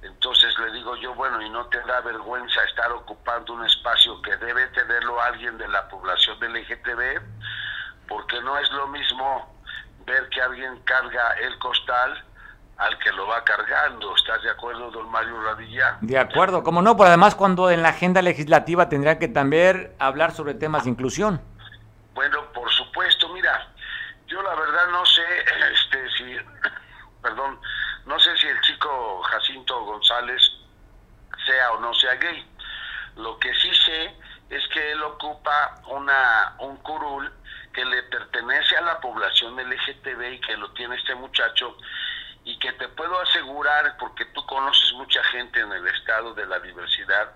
Entonces 0.00 0.58
le 0.58 0.72
digo 0.72 0.96
yo, 0.96 1.14
bueno, 1.16 1.42
¿y 1.42 1.50
no 1.50 1.66
te 1.66 1.78
da 1.82 2.00
vergüenza 2.00 2.64
estar 2.64 2.90
ocupando 2.92 3.52
un 3.52 3.66
espacio 3.66 4.22
que 4.22 4.34
debe 4.38 4.66
tenerlo 4.68 5.20
alguien 5.20 5.58
de 5.58 5.68
la 5.68 5.86
población 5.88 6.40
del 6.40 6.54
LGTB? 6.54 7.20
Porque 8.08 8.40
no 8.40 8.56
es 8.56 8.70
lo 8.70 8.86
mismo 8.86 9.54
ver 10.06 10.26
que 10.30 10.40
alguien 10.40 10.80
carga 10.84 11.32
el 11.40 11.58
costal 11.58 12.24
al 12.78 12.98
que 12.98 13.12
lo 13.12 13.26
va 13.26 13.42
cargando. 13.44 14.14
¿Estás 14.14 14.42
de 14.42 14.50
acuerdo, 14.50 14.90
don 14.90 15.10
Mario 15.10 15.40
Radilla? 15.42 15.98
De 16.00 16.18
acuerdo, 16.18 16.62
como 16.62 16.82
no, 16.82 16.96
pues 16.96 17.08
además 17.08 17.34
cuando 17.34 17.70
en 17.70 17.82
la 17.82 17.90
agenda 17.90 18.22
legislativa 18.22 18.88
tendría 18.88 19.18
que 19.18 19.28
también 19.28 19.92
hablar 19.98 20.32
sobre 20.32 20.54
temas 20.54 20.84
de 20.84 20.90
inclusión. 20.90 21.40
Bueno, 22.14 22.52
por 22.52 22.70
supuesto, 22.70 23.28
mira, 23.30 23.68
yo 24.26 24.42
la 24.42 24.54
verdad 24.54 24.88
no 24.90 25.04
sé 25.06 25.22
este 25.72 26.10
si 26.16 26.36
perdón, 27.22 27.58
no 28.04 28.18
sé 28.20 28.36
si 28.36 28.46
el 28.46 28.60
chico 28.60 29.22
Jacinto 29.22 29.84
González 29.84 30.42
sea 31.46 31.72
o 31.72 31.80
no 31.80 31.94
sea 31.94 32.14
gay. 32.14 32.46
Lo 33.16 33.38
que 33.38 33.52
sí 33.54 33.74
sé 33.74 34.14
es 34.50 34.66
que 34.68 34.92
él 34.92 35.02
ocupa 35.02 35.80
una 35.88 36.54
un 36.58 36.76
curul 36.78 37.32
que 37.72 37.84
le 37.84 38.02
pertenece 38.04 38.76
a 38.76 38.82
la 38.82 39.00
población 39.00 39.56
LGTB 39.56 40.32
y 40.32 40.40
que 40.40 40.56
lo 40.56 40.70
tiene 40.72 40.96
este 40.96 41.14
muchacho 41.14 41.76
y 42.46 42.56
que 42.60 42.72
te 42.74 42.88
puedo 42.90 43.20
asegurar, 43.20 43.96
porque 43.98 44.24
tú 44.26 44.46
conoces 44.46 44.92
mucha 44.92 45.22
gente 45.24 45.58
en 45.58 45.72
el 45.72 45.84
estado 45.88 46.32
de 46.32 46.46
la 46.46 46.60
diversidad, 46.60 47.32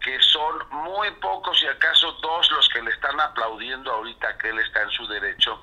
que 0.00 0.18
son 0.22 0.66
muy 0.70 1.10
pocos 1.20 1.62
y 1.62 1.66
acaso 1.66 2.10
dos 2.22 2.50
los 2.50 2.66
que 2.70 2.80
le 2.80 2.90
están 2.90 3.20
aplaudiendo 3.20 3.92
ahorita 3.92 4.38
que 4.38 4.48
él 4.48 4.58
está 4.60 4.80
en 4.80 4.90
su 4.92 5.06
derecho 5.08 5.62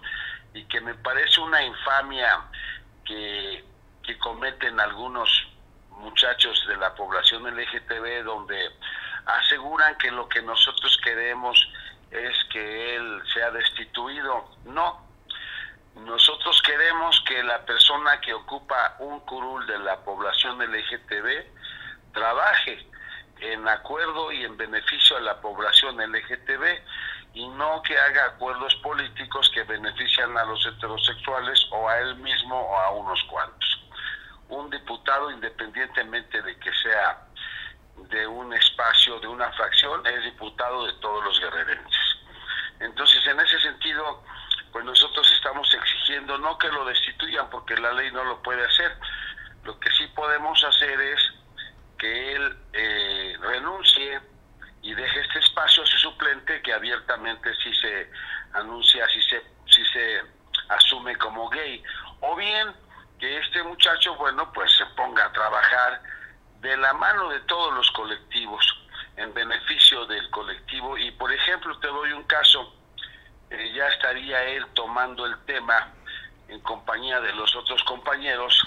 y 0.53 0.63
que 0.65 0.79
me 0.79 0.93
parece 0.93 1.39
una 1.41 1.63
infamia 1.63 2.39
que, 3.03 3.65
que 4.03 4.15
cometen 4.19 4.79
algunos 4.79 5.27
muchachos 5.89 6.63
de 6.67 6.77
la 6.77 6.93
población 6.93 7.47
LGTB 7.47 8.25
donde 8.25 8.69
aseguran 9.25 9.97
que 9.97 10.11
lo 10.11 10.29
que 10.29 10.43
nosotros 10.43 10.95
queremos 11.03 11.67
es 12.11 12.35
que 12.51 12.95
él 12.95 13.23
sea 13.33 13.49
destituido. 13.49 14.51
No, 14.65 15.06
nosotros 16.05 16.61
queremos 16.61 17.21
que 17.27 17.43
la 17.43 17.65
persona 17.65 18.19
que 18.21 18.33
ocupa 18.33 18.95
un 18.99 19.19
curul 19.21 19.65
de 19.67 19.79
la 19.79 19.97
población 20.03 20.59
LGTB 20.59 22.13
trabaje 22.13 22.87
en 23.39 23.67
acuerdo 23.67 24.31
y 24.31 24.43
en 24.43 24.57
beneficio 24.57 25.17
a 25.17 25.21
la 25.21 25.39
población 25.41 25.97
LGTB 25.97 26.63
y 27.33 27.47
no 27.49 27.81
que 27.83 27.97
haga 27.97 28.25
acuerdos 28.25 28.73
políticos 28.75 29.49
que 29.53 29.63
benefician 29.63 30.35
a 30.37 30.45
los 30.45 30.65
heterosexuales 30.65 31.67
o 31.71 31.87
a 31.87 31.99
él 31.99 32.15
mismo 32.15 32.59
o 32.59 32.77
a 32.77 32.91
unos 32.91 33.23
cuantos. 33.25 33.83
Un 34.49 34.69
diputado, 34.69 35.29
independientemente 35.29 36.41
de 36.41 36.57
que 36.57 36.73
sea 36.73 37.27
de 38.09 38.25
un 38.25 38.53
espacio, 38.53 39.19
de 39.19 39.27
una 39.27 39.51
fracción, 39.51 40.05
es 40.07 40.23
diputado 40.23 40.87
de 40.87 40.93
todos 40.93 41.23
los 41.23 41.39
guerrerenses. 41.39 42.17
Entonces, 42.79 43.25
en 43.27 43.39
ese 43.39 43.59
sentido, 43.59 44.23
pues 44.77 44.85
nosotros 44.85 45.31
estamos 45.31 45.73
exigiendo 45.73 46.37
no 46.37 46.55
que 46.59 46.67
lo 46.67 46.85
destituyan 46.85 47.49
porque 47.49 47.75
la 47.77 47.93
ley 47.93 48.11
no 48.11 48.23
lo 48.23 48.43
puede 48.43 48.63
hacer. 48.63 48.95
Lo 49.63 49.79
que 49.79 49.89
sí 49.89 50.05
podemos 50.15 50.63
hacer 50.63 51.01
es 51.01 51.19
que 51.97 52.35
él 52.35 52.55
eh, 52.73 53.37
renuncie 53.41 54.21
y 54.83 54.93
deje 54.93 55.19
este 55.21 55.39
espacio 55.39 55.81
a 55.81 55.85
su 55.87 55.97
suplente 55.97 56.61
que 56.61 56.73
abiertamente 56.73 57.55
sí 57.55 57.73
se 57.73 58.11
anuncia, 58.53 59.07
sí 59.07 59.19
se, 59.23 59.41
sí 59.65 59.83
se 59.91 60.21
asume 60.69 61.15
como 61.15 61.49
gay. 61.49 61.81
O 62.19 62.35
bien 62.35 62.71
que 63.19 63.35
este 63.39 63.63
muchacho, 63.63 64.13
bueno, 64.17 64.53
pues 64.53 64.71
se 64.77 64.85
ponga 64.95 65.25
a 65.25 65.33
trabajar 65.33 66.03
de 66.59 66.77
la 66.77 66.93
mano 66.93 67.29
de 67.29 67.39
todos 67.39 67.73
los 67.73 67.89
colectivos, 67.93 68.63
en 69.15 69.33
beneficio 69.33 70.05
del 70.05 70.29
colectivo. 70.29 70.95
Y 70.99 71.09
por 71.13 71.33
ejemplo, 71.33 71.79
te 71.79 71.87
doy 71.87 72.11
un 72.11 72.25
caso, 72.25 72.75
eh, 73.49 73.73
ya 73.73 73.87
estaría 73.87 74.43
él 74.45 74.65
tomando 74.73 75.25
el 75.25 75.37
tema 75.45 75.93
en 76.47 76.59
compañía 76.61 77.19
de 77.21 77.33
los 77.33 77.55
otros 77.55 77.83
compañeros 77.83 78.65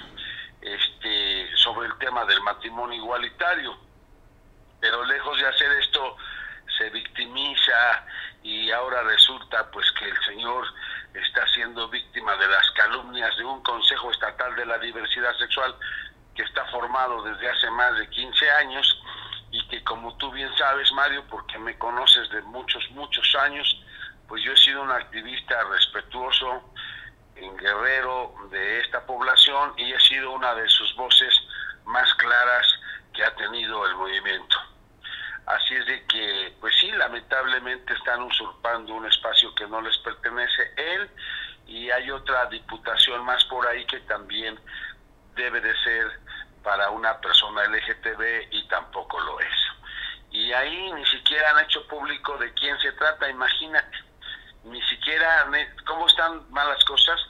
este, 0.61 1.57
sobre 1.57 1.89
el 1.89 1.99
tema 1.99 2.25
del 2.25 2.41
matrimonio 2.43 2.97
igualitario. 2.97 3.77
Pero 4.81 5.05
lejos 5.05 5.39
de 5.39 5.47
hacer 5.47 5.71
esto, 5.73 6.17
se 6.79 6.91
victimiza 6.91 8.07
y 8.43 8.71
ahora 8.71 9.03
resulta 9.03 9.71
pues 9.71 9.91
que 9.93 10.07
el 10.07 10.19
señor 10.25 10.65
está 11.15 11.47
siendo 11.49 11.89
víctima 11.89 12.37
de 12.37 12.49
las 12.49 12.71
calumnias 12.71 13.37
de 13.37 13.45
un 13.45 13.63
Consejo 13.63 14.11
Estatal 14.11 14.55
de 14.57 14.67
la 14.67 14.79
Diversidad 14.79 15.37
Sexual 15.37 15.75
que 16.35 16.43
está 16.43 16.65
formado 16.67 17.23
desde 17.23 17.51
hace 17.51 17.71
más 17.71 17.97
de 17.99 18.09
15 18.09 18.51
años 18.53 19.03
y 19.51 19.67
que 19.69 19.83
como 19.85 20.17
tú 20.17 20.31
bien 20.31 20.51
sabes, 20.57 20.91
Mario, 20.93 21.25
porque 21.29 21.59
me 21.59 21.77
conoces 21.77 22.31
de 22.31 22.41
muchos, 22.43 22.89
muchos 22.93 23.35
años, 23.35 23.80
pues 24.31 24.45
yo 24.45 24.53
he 24.53 24.57
sido 24.57 24.83
un 24.83 24.93
activista 24.93 25.63
respetuoso, 25.65 26.63
en 27.35 27.57
guerrero 27.57 28.33
de 28.51 28.81
esta 28.81 29.05
población 29.05 29.73
y 29.77 29.93
he 29.93 30.01
sido 30.01 30.31
una 30.31 30.55
de 30.55 30.69
sus 30.69 30.95
voces 30.95 31.35
más 31.85 32.15
claras 32.15 32.67
que 33.13 33.25
ha 33.25 33.35
tenido 33.35 33.85
el 33.87 33.95
movimiento. 33.97 34.57
Así 35.47 35.75
es 35.75 35.87
de 35.87 36.07
que, 36.07 36.55
pues 36.61 36.73
sí, 36.79 36.91
lamentablemente 36.93 37.93
están 37.95 38.23
usurpando 38.23 38.95
un 38.95 39.07
espacio 39.07 39.53
que 39.57 39.67
no 39.67 39.81
les 39.81 39.99
pertenece 39.99 40.73
él 40.77 41.11
y 41.67 41.91
hay 41.91 42.11
otra 42.13 42.47
diputación 42.47 43.25
más 43.25 43.43
por 43.47 43.67
ahí 43.67 43.85
que 43.87 43.99
también 44.01 44.61
debe 45.35 45.61
de 45.61 45.75
ser 45.83 46.21
para 46.63 46.91
una 46.91 47.19
persona 47.21 47.65
LGTB 47.65 48.53
y 48.53 48.69
tampoco 48.69 49.19
lo 49.19 49.41
es. 49.41 49.55
Y 50.31 50.53
ahí 50.53 50.93
ni 50.93 51.05
siquiera 51.07 51.51
han 51.51 51.65
hecho 51.65 51.85
público 51.89 52.39
de 52.39 52.53
quién 52.55 52.79
se 52.79 52.93
trata, 52.93 53.29
imagínate, 53.29 54.10
ni 54.65 54.83
siquiera, 54.83 55.47
¿cómo 55.87 56.07
están 56.07 56.51
malas 56.51 56.85
cosas? 56.85 57.21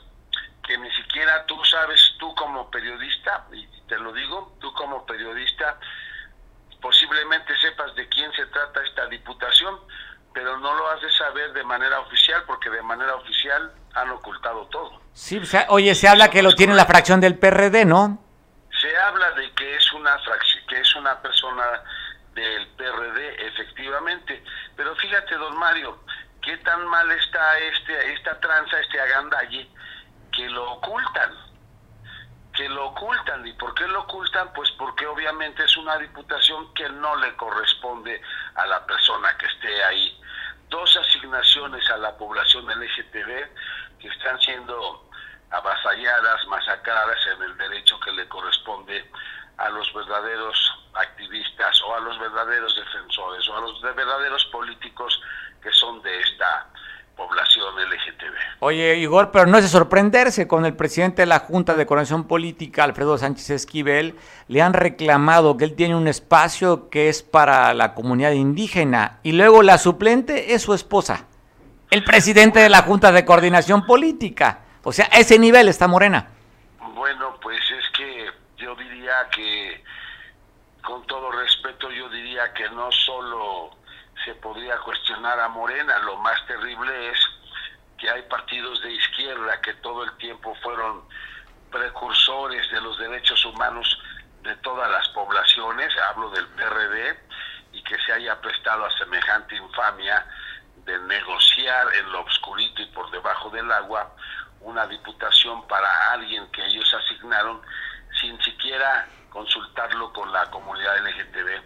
Que 0.63 0.77
ni 0.77 0.91
siquiera 0.91 1.45
tú 1.45 1.63
sabes, 1.65 1.99
tú 2.19 2.33
como 2.35 2.69
periodista, 2.69 3.45
y 3.51 3.65
te 3.87 3.97
lo 3.97 4.13
digo, 4.13 4.55
tú 4.59 4.71
como 4.73 5.05
periodista, 5.05 5.77
posiblemente 6.81 7.55
sepas 7.57 7.93
de 7.95 8.07
quién 8.09 8.31
se 8.33 8.45
trata 8.47 8.83
esta 8.83 9.05
diputación, 9.07 9.79
pero 10.33 10.57
no 10.57 10.73
lo 10.73 10.89
has 10.89 11.01
de 11.01 11.11
saber 11.11 11.53
de 11.53 11.63
manera 11.63 11.99
oficial 11.99 12.43
porque 12.47 12.69
de 12.69 12.81
manera 12.81 13.15
oficial 13.15 13.71
han 13.93 14.09
ocultado 14.11 14.65
todo. 14.67 15.01
Sí, 15.13 15.37
o 15.37 15.45
sea, 15.45 15.65
oye, 15.69 15.93
se 15.95 16.07
habla 16.07 16.29
que 16.29 16.41
lo 16.41 16.53
tiene 16.53 16.73
la 16.73 16.85
fracción 16.85 17.19
del 17.19 17.37
PRD, 17.37 17.85
¿no? 17.85 18.23
Se 18.79 18.97
habla 18.97 19.31
de 19.31 19.51
que 19.51 19.75
es 19.75 19.93
una 19.93 20.17
fracción, 20.19 20.65
que 20.67 20.79
es 20.79 20.95
una 20.95 21.21
persona 21.21 21.83
del 22.33 22.67
PRD, 22.69 23.47
efectivamente, 23.47 24.43
pero 24.75 24.95
fíjate, 24.95 25.35
don 25.35 25.57
Mario, 25.57 25.99
qué 26.41 26.57
tan 26.57 26.85
mal 26.87 27.11
está 27.11 27.59
este 27.59 28.13
esta 28.13 28.39
tranza, 28.39 28.79
este 28.79 28.99
agandalle 28.99 29.69
que 30.31 30.49
lo 30.49 30.71
ocultan 30.73 31.51
que 32.53 32.67
lo 32.69 32.87
ocultan. 32.87 33.45
¿Y 33.47 33.53
por 33.53 33.73
qué 33.75 33.87
lo 33.87 34.01
ocultan? 34.01 34.51
Pues 34.53 34.69
porque 34.71 35.05
obviamente 35.07 35.63
es 35.63 35.77
una 35.77 35.97
diputación 35.97 36.73
que 36.73 36.89
no 36.89 37.15
le 37.17 37.35
corresponde 37.35 38.21
a 38.55 38.65
la 38.65 38.85
persona 38.85 39.35
que 39.37 39.45
esté 39.45 39.83
ahí. 39.83 40.19
Dos 40.69 40.95
asignaciones 40.97 41.89
a 41.89 41.97
la 41.97 42.15
población 42.17 42.65
LGTB 42.67 43.99
que 43.99 44.07
están 44.07 44.39
siendo 44.41 45.09
avasalladas, 45.51 46.45
masacradas 46.47 47.19
en 47.35 47.43
el 47.43 47.57
derecho 47.57 47.99
que 47.99 48.11
le 48.11 48.27
corresponde 48.27 49.09
a 49.57 49.69
los 49.69 49.93
verdaderos 49.93 50.71
activistas 50.93 51.81
o 51.83 51.95
a 51.95 51.99
los 51.99 52.17
verdaderos 52.19 52.75
defensores 52.75 53.47
o 53.49 53.57
a 53.57 53.61
los 53.61 53.81
verdaderos 53.81 54.45
políticos 54.45 55.21
que 55.61 55.71
son 55.71 56.01
de 56.01 56.19
esta 56.19 56.67
población 57.15 57.75
LGTB. 57.75 58.33
Oye, 58.59 58.97
Igor, 58.97 59.31
pero 59.31 59.45
no 59.45 59.57
es 59.57 59.63
de 59.63 59.69
sorprenderse, 59.69 60.47
con 60.47 60.65
el 60.65 60.75
presidente 60.75 61.21
de 61.21 61.25
la 61.27 61.39
Junta 61.39 61.75
de 61.75 61.85
Coordinación 61.85 62.27
Política, 62.27 62.83
Alfredo 62.83 63.17
Sánchez 63.17 63.51
Esquivel, 63.51 64.15
le 64.47 64.61
han 64.61 64.73
reclamado 64.73 65.57
que 65.57 65.65
él 65.65 65.75
tiene 65.75 65.95
un 65.95 66.07
espacio 66.07 66.89
que 66.89 67.09
es 67.09 67.21
para 67.21 67.73
la 67.73 67.93
comunidad 67.93 68.31
indígena 68.31 69.19
y 69.23 69.33
luego 69.33 69.61
la 69.61 69.77
suplente 69.77 70.53
es 70.53 70.63
su 70.63 70.73
esposa, 70.73 71.27
el 71.91 72.03
presidente 72.03 72.59
de 72.59 72.69
la 72.69 72.81
Junta 72.83 73.11
de 73.11 73.25
Coordinación 73.25 73.85
Política. 73.85 74.61
O 74.83 74.91
sea, 74.91 75.07
a 75.11 75.19
ese 75.19 75.37
nivel 75.37 75.67
está 75.67 75.87
Morena. 75.87 76.29
Bueno, 76.95 77.35
pues 77.41 77.59
es 77.69 77.89
que 77.97 78.25
yo 78.57 78.75
diría 78.75 79.13
que, 79.35 79.83
con 80.83 81.05
todo 81.05 81.31
respeto, 81.31 81.91
yo 81.91 82.09
diría 82.09 82.51
que 82.53 82.67
no 82.69 82.91
solo 82.91 83.80
se 84.25 84.35
podría 84.35 84.77
cuestionar 84.79 85.39
a 85.39 85.49
Morena. 85.49 85.97
Lo 85.99 86.17
más 86.17 86.45
terrible 86.47 87.09
es 87.09 87.19
que 87.97 88.09
hay 88.09 88.21
partidos 88.23 88.81
de 88.81 88.93
izquierda 88.93 89.61
que 89.61 89.73
todo 89.75 90.03
el 90.03 90.11
tiempo 90.17 90.55
fueron 90.63 91.03
precursores 91.71 92.69
de 92.71 92.81
los 92.81 92.97
derechos 92.99 93.43
humanos 93.45 93.99
de 94.43 94.55
todas 94.57 94.89
las 94.91 95.07
poblaciones, 95.09 95.93
hablo 96.09 96.29
del 96.31 96.47
PRD, 96.47 97.19
y 97.73 97.83
que 97.83 97.97
se 98.01 98.11
haya 98.11 98.39
prestado 98.41 98.85
a 98.85 98.97
semejante 98.97 99.55
infamia 99.55 100.25
de 100.85 100.97
negociar 100.99 101.93
en 101.95 102.11
lo 102.11 102.21
obscurito 102.21 102.81
y 102.81 102.87
por 102.87 103.09
debajo 103.11 103.49
del 103.51 103.71
agua 103.71 104.13
una 104.61 104.85
diputación 104.87 105.65
para 105.67 106.11
alguien 106.11 106.45
que 106.51 106.65
ellos 106.65 106.93
asignaron 106.93 107.61
sin 108.19 108.39
siquiera 108.41 109.07
consultarlo 109.29 110.11
con 110.13 110.31
la 110.31 110.49
comunidad 110.51 110.97
LGTB, 110.99 111.61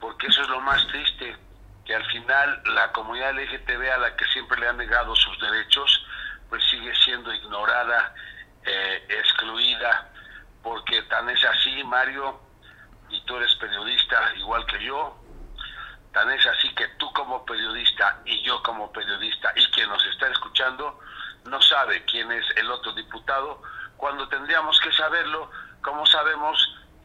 porque 0.00 0.26
eso 0.26 0.42
es 0.42 0.48
lo 0.48 0.60
más 0.60 0.86
triste, 0.88 1.36
que 1.84 1.94
al 1.94 2.04
final 2.06 2.62
la 2.66 2.92
comunidad 2.92 3.34
LGTB 3.34 3.92
a 3.92 3.98
la 3.98 4.16
que 4.16 4.24
siempre 4.26 4.58
le 4.58 4.68
han 4.68 4.76
negado 4.76 5.14
sus 5.16 5.38
derechos, 5.40 6.06
pues 6.48 6.62
sigue 6.70 6.94
siendo 7.04 7.32
ignorada, 7.32 8.14
eh, 8.64 9.06
excluida, 9.08 10.10
porque 10.62 11.02
tan 11.02 11.28
es 11.28 11.44
así, 11.44 11.84
Mario, 11.84 12.40
y 13.10 13.20
tú 13.26 13.36
eres 13.36 13.54
periodista 13.56 14.32
igual 14.36 14.64
que 14.66 14.82
yo, 14.82 15.20
tan 16.12 16.30
es 16.30 16.46
así 16.46 16.72
que 16.74 16.88
tú 16.96 17.12
como 17.12 17.44
periodista 17.44 18.20
y 18.24 18.42
yo 18.42 18.62
como 18.62 18.90
periodista 18.92 19.52
y 19.56 19.66
quien 19.72 19.88
nos 19.88 20.04
está 20.06 20.28
escuchando 20.28 21.00
no 21.44 21.60
sabe 21.60 22.04
quién 22.04 22.30
es 22.32 22.44
el 22.56 22.70
otro 22.70 22.92
diputado, 22.92 23.60
cuando 23.96 24.26
tendríamos 24.28 24.78
que 24.80 24.92
saberlo, 24.92 25.50
como 25.82 26.06
sabemos 26.06 26.56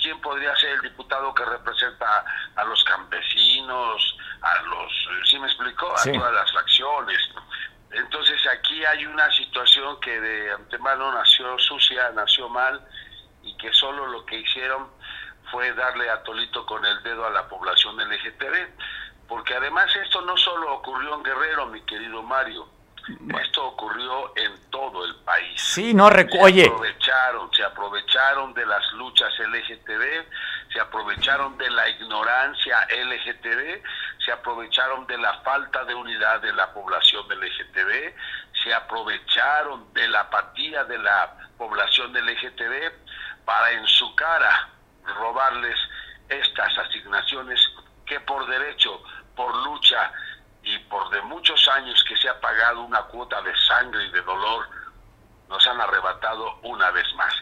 quién 0.09 0.21
podría 0.21 0.55
ser 0.55 0.71
el 0.71 0.81
diputado 0.81 1.31
que 1.35 1.45
representa 1.45 2.25
a 2.55 2.63
los 2.63 2.83
campesinos, 2.83 4.17
a 4.41 4.61
los, 4.63 4.91
¿sí 5.29 5.37
me 5.37 5.45
explicó? 5.45 5.87
A 5.95 6.01
todas 6.01 6.33
las 6.33 6.51
fracciones. 6.51 7.19
Entonces 7.91 8.41
aquí 8.47 8.83
hay 8.85 9.05
una 9.05 9.31
situación 9.31 9.99
que 9.99 10.19
de 10.19 10.51
antemano 10.51 11.11
nació 11.11 11.59
sucia, 11.59 12.09
nació 12.15 12.49
mal 12.49 12.83
y 13.43 13.55
que 13.57 13.71
solo 13.71 14.07
lo 14.07 14.25
que 14.25 14.39
hicieron 14.39 14.89
fue 15.51 15.73
darle 15.73 16.09
a 16.09 16.23
Tolito 16.23 16.65
con 16.65 16.83
el 16.83 17.03
dedo 17.03 17.27
a 17.27 17.29
la 17.29 17.47
población 17.47 17.97
LGTB. 17.97 19.27
Porque 19.27 19.53
además 19.53 19.95
esto 19.95 20.21
no 20.21 20.35
solo 20.37 20.73
ocurrió 20.73 21.13
en 21.13 21.23
Guerrero, 21.23 21.67
mi 21.67 21.81
querido 21.81 22.23
Mario, 22.23 22.67
esto 23.41 23.67
ocurrió 23.67 24.33
en 24.35 24.69
todo 24.69 25.05
el 25.05 25.15
país. 25.17 25.61
Sí, 25.61 25.93
no. 25.93 26.09
Se 26.09 26.21
aprovecharon, 26.21 27.53
se 27.53 27.63
aprovecharon 27.63 28.53
de 28.53 28.65
las 28.65 28.91
luchas 28.93 29.31
LGTB, 29.39 30.25
se 30.71 30.79
aprovecharon 30.79 31.57
de 31.57 31.69
la 31.69 31.89
ignorancia 31.89 32.87
LGTB, 32.89 33.83
se 34.25 34.31
aprovecharon 34.31 35.07
de 35.07 35.17
la 35.17 35.33
falta 35.41 35.83
de 35.85 35.95
unidad 35.95 36.41
de 36.41 36.53
la 36.53 36.71
población 36.73 37.25
LGTB, 37.27 38.13
se 38.63 38.73
aprovecharon 38.73 39.93
de 39.93 40.07
la 40.07 40.21
apatía 40.21 40.83
de 40.83 40.97
la 40.97 41.35
población 41.57 42.13
LGTB 42.13 43.45
para 43.45 43.71
en 43.71 43.87
su 43.87 44.13
cara 44.15 44.69
robarles 45.03 45.77
estas 46.29 46.77
asignaciones 46.77 47.59
que 48.05 48.19
por 48.21 48.47
derecho, 48.47 49.01
por 49.35 49.55
lucha, 49.63 50.11
y 50.63 50.77
por 50.89 51.09
de 51.09 51.21
muchos 51.23 51.67
años 51.75 52.03
que 52.07 52.15
se 52.17 52.29
ha 52.29 52.39
pagado 52.39 52.81
una 52.81 53.01
cuota 53.03 53.41
de 53.41 53.51
sangre 53.67 54.05
y 54.05 54.11
de 54.11 54.21
dolor, 54.21 54.65
nos 55.47 55.65
han 55.67 55.79
arrebatado 55.81 56.59
una 56.63 56.91
vez 56.91 57.05
más. 57.15 57.33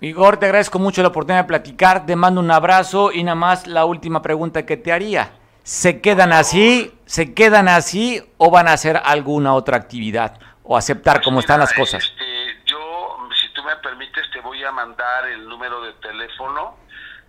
Igor, 0.00 0.38
te 0.38 0.46
agradezco 0.46 0.78
mucho 0.78 1.02
la 1.02 1.08
oportunidad 1.08 1.42
de 1.42 1.48
platicar, 1.48 2.06
te 2.06 2.16
mando 2.16 2.40
un 2.40 2.50
abrazo 2.50 3.12
y 3.12 3.22
nada 3.22 3.34
más 3.34 3.66
la 3.66 3.84
última 3.84 4.22
pregunta 4.22 4.64
que 4.64 4.76
te 4.76 4.92
haría. 4.92 5.32
¿Se 5.62 6.00
quedan 6.00 6.32
así, 6.32 6.98
se 7.04 7.34
quedan 7.34 7.68
así 7.68 8.22
o 8.38 8.50
van 8.50 8.66
a 8.66 8.72
hacer 8.72 9.00
alguna 9.04 9.54
otra 9.54 9.76
actividad 9.76 10.40
o 10.62 10.76
aceptar 10.76 11.16
pues 11.16 11.24
cómo 11.24 11.40
están 11.40 11.60
las 11.60 11.72
cosas? 11.74 12.02
Este, 12.02 12.64
yo, 12.64 13.18
si 13.38 13.52
tú 13.52 13.62
me 13.62 13.76
permites, 13.76 14.30
te 14.32 14.40
voy 14.40 14.64
a 14.64 14.72
mandar 14.72 15.28
el 15.28 15.46
número 15.46 15.82
de 15.82 15.92
teléfono 15.94 16.78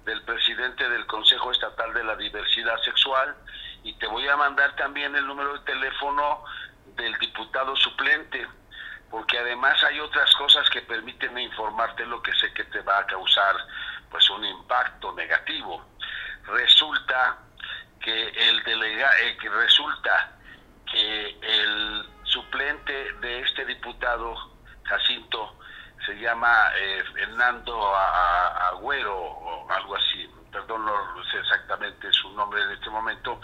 del 0.05 0.21
presidente 0.23 0.87
del 0.87 1.05
Consejo 1.07 1.51
Estatal 1.51 1.93
de 1.93 2.03
la 2.05 2.15
Diversidad 2.15 2.77
Sexual 2.85 3.35
y 3.83 3.93
te 3.93 4.07
voy 4.07 4.27
a 4.27 4.37
mandar 4.37 4.75
también 4.75 5.15
el 5.15 5.25
número 5.25 5.53
de 5.53 5.65
teléfono 5.65 6.43
del 6.95 7.17
diputado 7.17 7.75
suplente, 7.75 8.47
porque 9.09 9.37
además 9.39 9.83
hay 9.83 9.99
otras 9.99 10.33
cosas 10.35 10.69
que 10.69 10.81
permiten 10.81 11.37
informarte 11.37 12.05
lo 12.05 12.21
que 12.21 12.33
sé 12.35 12.53
que 12.53 12.63
te 12.65 12.81
va 12.81 12.99
a 12.99 13.05
causar 13.05 13.55
pues 14.09 14.29
un 14.29 14.45
impacto 14.45 15.13
negativo. 15.13 15.83
Resulta 16.45 17.37
que 17.99 18.27
el 18.29 18.63
delega, 18.63 19.09
eh, 19.21 19.37
resulta 19.49 20.31
que 20.91 21.37
el 21.41 22.09
suplente 22.23 23.13
de 23.13 23.39
este 23.41 23.65
diputado 23.65 24.35
Jacinto 24.83 25.57
se 26.05 26.13
llama 26.15 26.71
eh, 26.75 27.03
Fernando 27.13 27.95
Agüero 27.95 29.15
o 29.15 29.71
algo 29.71 29.95
así, 29.95 30.29
perdón, 30.51 30.85
no 30.85 31.23
sé 31.31 31.39
exactamente 31.39 32.11
su 32.11 32.31
nombre 32.33 32.61
en 32.61 32.71
este 32.71 32.89
momento, 32.89 33.39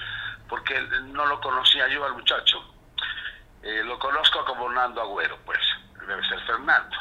porque 0.47 0.79
no 0.79 1.25
lo 1.25 1.39
conocía 1.41 1.87
yo 1.87 2.05
al 2.05 2.13
muchacho. 2.13 2.63
Eh, 3.63 3.83
lo 3.83 3.97
conozco 3.99 4.43
como 4.45 4.69
Nando 4.69 5.01
Agüero, 5.01 5.37
pues, 5.45 5.59
debe 6.07 6.27
ser 6.27 6.39
Fernando. 6.41 6.95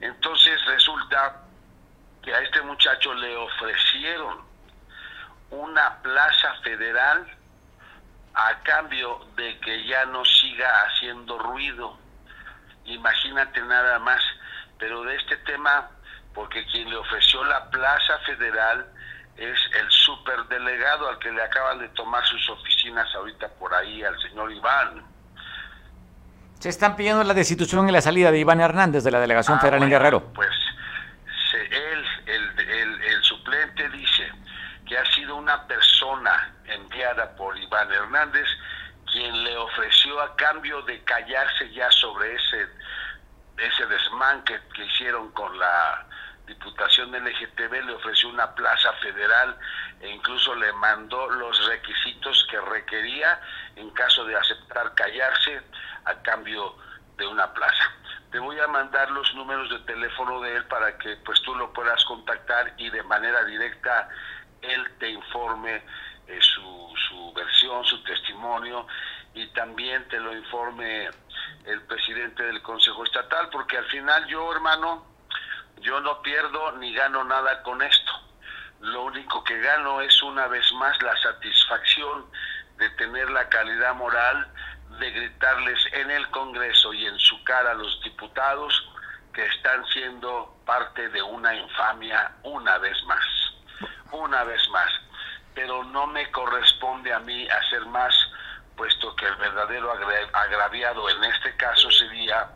Entonces 0.00 0.64
resulta 0.66 1.42
que 2.22 2.34
a 2.34 2.40
este 2.40 2.60
muchacho 2.62 3.14
le 3.14 3.36
ofrecieron 3.36 4.46
una 5.50 5.96
plaza 6.02 6.54
federal 6.62 7.26
a 8.34 8.54
cambio 8.62 9.26
de 9.36 9.58
que 9.60 9.84
ya 9.86 10.04
no 10.06 10.24
siga 10.24 10.82
haciendo 10.82 11.38
ruido. 11.38 11.98
Imagínate 12.84 13.60
nada 13.62 13.98
más, 13.98 14.22
pero 14.78 15.02
de 15.02 15.16
este 15.16 15.36
tema, 15.38 15.90
porque 16.34 16.64
quien 16.66 16.90
le 16.90 16.96
ofreció 16.96 17.42
la 17.44 17.68
plaza 17.70 18.18
federal 18.20 18.86
es 19.38 19.58
el 19.80 19.90
superdelegado 19.90 21.08
al 21.08 21.18
que 21.18 21.30
le 21.30 21.42
acaban 21.42 21.78
de 21.78 21.88
tomar 21.90 22.24
sus 22.26 22.48
oficinas 22.50 23.06
ahorita 23.14 23.48
por 23.58 23.72
ahí 23.74 24.02
al 24.02 24.18
señor 24.20 24.50
Iván. 24.52 25.04
Se 26.58 26.68
están 26.68 26.96
pidiendo 26.96 27.22
la 27.22 27.34
destitución 27.34 27.88
y 27.88 27.92
la 27.92 28.00
salida 28.00 28.32
de 28.32 28.38
Iván 28.38 28.60
Hernández 28.60 29.04
de 29.04 29.12
la 29.12 29.20
delegación 29.20 29.58
ah, 29.58 29.60
federal 29.60 29.82
en 29.82 29.90
Guerrero. 29.90 30.32
Pues 30.34 30.50
él, 31.70 32.04
el, 32.26 33.02
el 33.02 33.22
suplente, 33.22 33.88
dice 33.90 34.32
que 34.86 34.98
ha 34.98 35.04
sido 35.14 35.36
una 35.36 35.66
persona 35.66 36.52
enviada 36.64 37.36
por 37.36 37.56
Iván 37.56 37.92
Hernández 37.92 38.46
quien 39.12 39.44
le 39.44 39.56
ofreció 39.56 40.20
a 40.20 40.36
cambio 40.36 40.82
de 40.82 41.02
callarse 41.04 41.72
ya 41.72 41.90
sobre 41.92 42.34
ese 42.34 42.68
ese 43.58 43.86
desmán 43.86 44.42
que, 44.44 44.58
hicieron 44.82 45.30
con 45.32 45.58
la 45.58 46.06
Diputación 46.48 47.12
LGTB, 47.12 47.84
le 47.84 47.92
ofreció 47.92 48.30
una 48.30 48.54
plaza 48.54 48.90
federal 48.94 49.54
e 50.00 50.08
incluso 50.08 50.54
le 50.54 50.72
mandó 50.72 51.28
los 51.28 51.66
requisitos 51.66 52.46
que 52.50 52.58
requería 52.58 53.38
en 53.76 53.90
caso 53.90 54.24
de 54.24 54.34
aceptar 54.34 54.94
callarse 54.94 55.60
a 56.06 56.14
cambio 56.22 56.74
de 57.18 57.26
una 57.26 57.52
plaza. 57.52 57.92
Te 58.32 58.38
voy 58.38 58.58
a 58.60 58.66
mandar 58.66 59.10
los 59.10 59.34
números 59.34 59.68
de 59.68 59.78
teléfono 59.80 60.40
de 60.40 60.56
él 60.56 60.64
para 60.64 60.96
que 60.96 61.16
pues 61.16 61.40
tú 61.42 61.54
lo 61.54 61.70
puedas 61.72 62.02
contactar 62.06 62.72
y 62.78 62.88
de 62.88 63.02
manera 63.02 63.44
directa 63.44 64.08
él 64.62 64.90
te 64.98 65.10
informe 65.10 65.82
eh, 66.26 66.38
su, 66.40 66.94
su 67.08 67.32
versión, 67.34 67.84
su 67.84 68.02
testimonio 68.04 68.86
y 69.34 69.46
también 69.48 70.08
te 70.08 70.18
lo 70.18 70.34
informe 70.34 71.10
el 71.66 71.82
presidente 71.82 72.42
del 72.42 72.62
Consejo 72.62 73.04
Estatal, 73.04 73.50
porque 73.50 73.76
al 73.76 73.84
final 73.86 74.26
yo, 74.26 74.50
hermano, 74.52 75.17
yo 75.80 76.00
no 76.00 76.22
pierdo 76.22 76.72
ni 76.72 76.92
gano 76.94 77.24
nada 77.24 77.62
con 77.62 77.82
esto. 77.82 78.12
Lo 78.80 79.04
único 79.04 79.42
que 79.44 79.58
gano 79.60 80.00
es 80.00 80.22
una 80.22 80.46
vez 80.46 80.70
más 80.74 81.00
la 81.02 81.16
satisfacción 81.16 82.26
de 82.76 82.88
tener 82.90 83.28
la 83.30 83.48
calidad 83.48 83.94
moral 83.94 84.46
de 84.98 85.10
gritarles 85.10 85.78
en 85.92 86.10
el 86.10 86.28
Congreso 86.30 86.92
y 86.92 87.06
en 87.06 87.18
su 87.18 87.42
cara 87.44 87.72
a 87.72 87.74
los 87.74 88.00
diputados 88.02 88.88
que 89.32 89.44
están 89.46 89.84
siendo 89.86 90.56
parte 90.64 91.08
de 91.08 91.22
una 91.22 91.54
infamia 91.54 92.32
una 92.42 92.78
vez 92.78 92.96
más, 93.04 93.24
una 94.12 94.44
vez 94.44 94.68
más. 94.70 94.90
Pero 95.54 95.84
no 95.84 96.06
me 96.06 96.30
corresponde 96.30 97.12
a 97.12 97.18
mí 97.20 97.48
hacer 97.48 97.84
más 97.86 98.14
puesto 98.76 99.14
que 99.16 99.26
el 99.26 99.34
verdadero 99.36 99.92
agraviado 100.32 101.10
en 101.10 101.24
este 101.24 101.56
caso 101.56 101.90
sería 101.90 102.48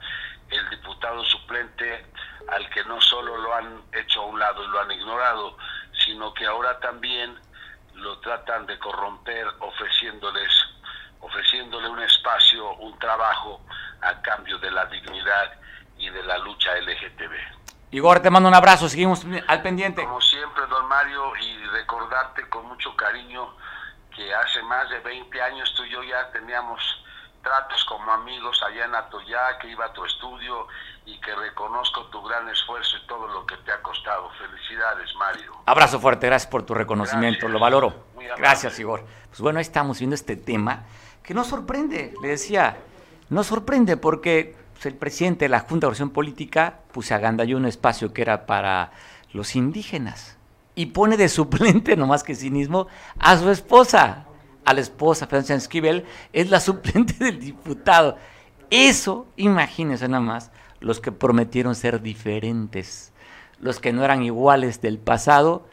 el 0.52 0.70
diputado 0.70 1.24
suplente 1.24 2.06
al 2.48 2.68
que 2.70 2.84
no 2.84 3.00
solo 3.00 3.36
lo 3.36 3.54
han 3.54 3.82
hecho 3.92 4.22
a 4.22 4.26
un 4.26 4.38
lado 4.38 4.64
y 4.64 4.68
lo 4.68 4.80
han 4.80 4.90
ignorado, 4.90 5.56
sino 6.04 6.32
que 6.34 6.46
ahora 6.46 6.78
también 6.80 7.38
lo 7.94 8.18
tratan 8.20 8.66
de 8.66 8.78
corromper 8.78 9.46
ofreciéndoles 9.60 10.50
ofreciéndole 11.22 11.88
un 11.88 12.02
espacio, 12.02 12.74
un 12.74 12.98
trabajo 12.98 13.60
a 14.00 14.20
cambio 14.22 14.58
de 14.58 14.70
la 14.70 14.86
dignidad 14.86 15.52
y 15.96 16.10
de 16.10 16.22
la 16.24 16.36
lucha 16.38 16.76
LGTB. 16.78 17.32
Igor, 17.92 18.20
te 18.20 18.30
mando 18.30 18.48
un 18.48 18.54
abrazo, 18.54 18.88
seguimos 18.88 19.24
al 19.46 19.62
pendiente. 19.62 20.02
Como 20.02 20.20
siempre, 20.20 20.66
don 20.66 20.88
Mario, 20.88 21.36
y 21.36 21.64
recordarte 21.66 22.48
con 22.48 22.66
mucho 22.66 22.94
cariño 22.96 23.54
que 24.14 24.34
hace 24.34 24.62
más 24.62 24.88
de 24.90 24.98
20 25.00 25.42
años 25.42 25.72
tú 25.76 25.84
y 25.84 25.90
yo 25.90 26.02
ya 26.02 26.30
teníamos 26.32 26.80
tratos 27.42 27.84
como 27.84 28.10
amigos 28.12 28.62
allá 28.66 28.84
en 28.84 28.94
Atoyá, 28.94 29.58
que 29.60 29.68
iba 29.68 29.86
a 29.86 29.92
tu 29.92 30.04
estudio 30.04 30.66
y 31.04 31.18
que 31.20 31.34
reconozco 31.34 32.06
tu 32.06 32.22
gran 32.22 32.48
esfuerzo 32.48 32.96
y 32.96 33.06
todo 33.06 33.26
lo 33.26 33.44
que 33.44 33.56
te 33.58 33.72
ha 33.72 33.82
costado. 33.82 34.30
Felicidades, 34.38 35.14
Mario. 35.16 35.52
Abrazo 35.66 35.98
fuerte, 35.98 36.26
gracias 36.26 36.50
por 36.50 36.62
tu 36.64 36.74
reconocimiento, 36.74 37.48
lo 37.48 37.58
valoro. 37.58 38.06
Gracias, 38.36 38.78
Igor. 38.78 39.04
Pues 39.28 39.40
bueno, 39.40 39.58
ahí 39.58 39.62
estamos 39.62 39.98
viendo 39.98 40.14
este 40.14 40.36
tema 40.36 40.84
que 41.22 41.34
nos 41.34 41.48
sorprende, 41.48 42.14
le 42.20 42.28
decía, 42.28 42.76
nos 43.28 43.46
sorprende 43.46 43.96
porque 43.96 44.56
pues, 44.72 44.86
el 44.86 44.94
presidente 44.94 45.44
de 45.44 45.48
la 45.48 45.60
Junta 45.60 45.86
de 45.86 45.88
Oración 45.88 46.10
Política 46.10 46.80
pues 46.92 47.12
agandalló 47.12 47.56
un 47.56 47.66
espacio 47.66 48.12
que 48.12 48.22
era 48.22 48.46
para 48.46 48.92
los 49.32 49.56
indígenas 49.56 50.36
y 50.74 50.86
pone 50.86 51.16
de 51.16 51.28
suplente, 51.28 51.96
no 51.96 52.06
más 52.06 52.22
que 52.22 52.34
cinismo, 52.34 52.88
a 53.18 53.36
su 53.36 53.50
esposa. 53.50 54.26
A 54.64 54.74
la 54.74 54.80
esposa, 54.80 55.26
Francia 55.26 55.54
Esquivel, 55.54 56.04
es 56.32 56.50
la 56.50 56.60
suplente 56.60 57.24
del 57.24 57.40
diputado. 57.40 58.16
Eso, 58.70 59.26
imagínense 59.36 60.08
nada 60.08 60.22
más, 60.22 60.50
los 60.80 61.00
que 61.00 61.12
prometieron 61.12 61.74
ser 61.74 62.00
diferentes, 62.00 63.12
los 63.60 63.78
que 63.78 63.92
no 63.92 64.04
eran 64.04 64.22
iguales 64.22 64.80
del 64.80 64.98
pasado, 64.98 65.66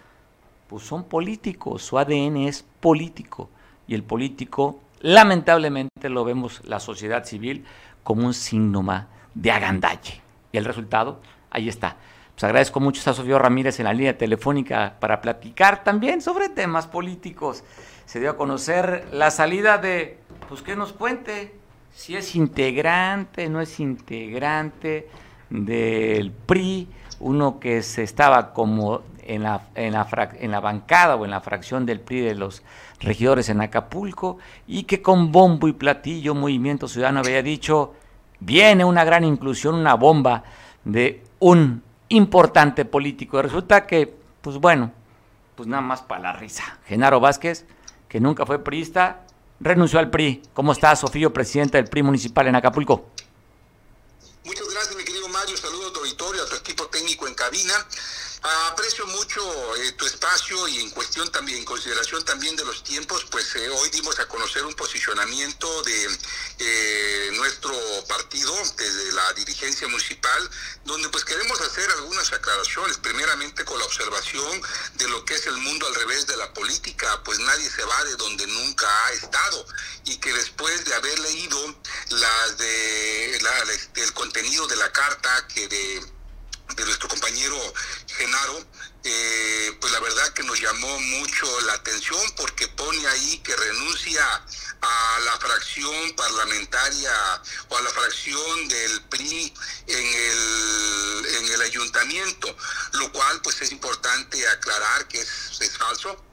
pues 0.68 0.84
son 0.84 1.06
políticos, 1.06 1.82
su 1.82 1.98
ADN 1.98 2.38
es 2.48 2.64
político. 2.80 3.50
Y 3.88 3.96
el 3.96 4.04
político, 4.04 4.80
lamentablemente, 5.02 6.10
lo 6.10 6.24
vemos 6.24 6.62
la 6.66 6.80
sociedad 6.80 7.26
civil 7.26 7.66
como 8.04 8.26
un 8.26 8.36
síntoma 8.36 9.08
de 9.34 9.52
agandalle. 9.52 10.22
Y 10.52 10.58
el 10.58 10.66
resultado, 10.66 11.22
ahí 11.50 11.70
está. 11.70 11.98
Pues 12.36 12.44
agradezco 12.44 12.80
mucho 12.80 13.10
a 13.10 13.14
Sofía 13.14 13.38
Ramírez 13.38 13.80
en 13.80 13.86
la 13.86 13.94
línea 13.94 14.18
telefónica 14.18 14.96
para 15.00 15.20
platicar 15.20 15.84
también 15.84 16.22
sobre 16.22 16.50
temas 16.50 16.88
políticos. 16.88 17.64
Se 18.10 18.20
dio 18.20 18.32
a 18.32 18.38
conocer 18.38 19.08
la 19.12 19.30
salida 19.30 19.78
de, 19.78 20.18
pues 20.48 20.64
que 20.64 20.76
nos 20.76 20.94
cuente 20.94 21.54
si 21.94 22.16
es 22.16 22.36
integrante, 22.36 23.48
no 23.50 23.62
es 23.62 23.80
integrante 23.80 25.08
del 25.52 26.32
PRI, 26.32 26.88
uno 27.20 27.60
que 27.60 27.84
se 27.84 28.02
estaba 28.02 28.52
como 28.52 29.04
en 29.22 29.44
la, 29.44 29.68
en 29.76 29.94
la, 29.94 30.08
en 30.40 30.50
la 30.50 30.60
bancada 30.60 31.18
o 31.18 31.26
en 31.26 31.30
la 31.30 31.40
fracción 31.42 31.86
del 31.86 32.00
PRI 32.00 32.22
de 32.22 32.34
los 32.34 32.64
regidores 33.00 33.48
en 33.50 33.62
Acapulco 33.62 34.40
y 34.66 34.86
que 34.86 35.04
con 35.04 35.32
bombo 35.32 35.68
y 35.68 35.74
platillo 35.74 36.34
Movimiento 36.34 36.88
Ciudadano 36.88 37.20
había 37.20 37.44
dicho, 37.44 37.94
viene 38.40 38.86
una 38.86 39.04
gran 39.04 39.24
inclusión, 39.24 39.76
una 39.76 39.94
bomba 39.94 40.46
de 40.84 41.24
un 41.38 41.84
importante 42.08 42.86
político. 42.86 43.40
resulta 43.40 43.86
que, 43.86 44.12
pues 44.42 44.58
bueno, 44.58 44.94
pues 45.54 45.70
nada 45.70 45.84
más 45.84 46.02
para 46.02 46.22
la 46.22 46.34
risa. 46.34 46.80
Genaro 46.88 47.20
Vázquez, 47.20 47.68
que 48.10 48.20
nunca 48.20 48.46
fue 48.46 48.62
priista, 48.64 49.24
renunció 49.60 50.00
al 50.00 50.10
PRI. 50.10 50.42
¿Cómo 50.54 50.72
está, 50.72 50.96
Sofío, 50.96 51.32
presidente 51.32 51.78
del 51.78 51.88
PRI 51.88 52.04
municipal 52.04 52.48
en 52.48 52.56
Acapulco? 52.56 53.10
Muchas 54.44 54.68
gracias, 54.68 54.96
mi 54.96 55.04
querido 55.04 55.28
Mario. 55.30 55.56
Saludos 55.56 55.92
a 55.92 55.94
tu 55.94 56.00
auditorio, 56.00 56.44
a 56.44 56.50
tu 56.50 56.56
equipo 56.56 56.88
técnico 56.88 57.28
en 57.28 57.36
cabina. 57.36 57.74
Aprecio 58.42 59.06
mucho 59.08 59.76
eh, 59.76 59.92
tu 59.94 60.06
espacio 60.06 60.66
y 60.70 60.80
en 60.80 60.90
cuestión 60.92 61.30
también, 61.30 61.58
en 61.58 61.66
consideración 61.66 62.24
también 62.24 62.56
de 62.56 62.64
los 62.64 62.86
tiempos, 62.86 63.26
pues 63.30 63.54
eh, 63.56 63.70
hoy 63.70 63.90
dimos 63.90 64.18
a 64.18 64.30
conocer 64.30 64.64
un 64.64 64.74
posicionamiento 64.76 65.84
de 65.84 66.18
eh, 66.60 67.32
nuestro 67.34 67.74
partido 68.08 68.56
desde 68.78 69.12
la 69.12 69.34
dirigencia 69.34 69.90
municipal, 69.90 70.50
donde 70.86 71.10
pues 71.10 71.26
queremos 71.26 71.60
hacer 71.60 71.92
algunas 71.92 72.32
aclaraciones, 72.32 72.98
primeramente 72.98 73.66
con 73.66 73.78
la 73.78 73.84
observación 73.84 74.62
de 74.96 75.10
lo 75.10 75.26
que 75.26 75.36
es 75.36 75.46
el 75.46 75.58
mundo 75.58 75.86
al 75.88 75.96
revés 75.96 76.26
de 76.26 76.38
la 76.38 76.54
política, 76.54 77.22
pues 77.26 77.40
nadie 77.40 77.70
se 77.70 77.84
va 77.84 78.06
de 78.06 78.16
donde 78.16 78.48
nunca 78.48 78.88
ha 79.06 79.12
estado. 79.12 79.66
Y 80.06 80.16
que 80.18 80.32
después 80.32 80.86
de 80.86 80.96
haber 80.96 81.20
leído 81.20 81.76
las 82.12 82.58
de 82.58 83.40
la, 83.42 84.02
el 84.02 84.14
contenido 84.14 84.66
de 84.68 84.78
la 84.78 84.94
carta 84.94 85.46
que 85.54 85.68
de 85.68 86.19
de 86.76 86.86
nuestro 86.86 87.10
compañero 87.10 87.58
Genaro, 88.08 88.66
eh, 89.04 89.78
pues 89.80 89.94
la 89.94 90.00
verdad 90.00 90.34
que 90.34 90.44
nos 90.44 90.60
llamó 90.60 91.00
mucho 91.00 91.62
la 91.62 91.74
atención 91.74 92.20
porque 92.36 92.68
pone 92.70 93.08
ahí 93.08 93.40
que 93.40 93.56
renuncia 93.56 94.24
a 94.82 95.20
la 95.26 95.38
fracción 95.40 96.16
parlamentaria 96.16 97.42
o 97.70 97.78
a 97.78 97.82
la 97.82 97.90
fracción 97.90 98.68
del 98.68 99.02
PRI 99.04 99.54
en 99.88 100.06
el, 100.06 101.26
en 101.36 101.54
el 101.54 101.62
ayuntamiento, 101.62 102.56
lo 102.94 103.12
cual 103.12 103.42
pues 103.42 103.62
es 103.62 103.72
importante 103.72 104.48
aclarar 104.48 105.08
que 105.08 105.22
es, 105.22 105.62
es 105.62 105.78
falso 105.78 106.29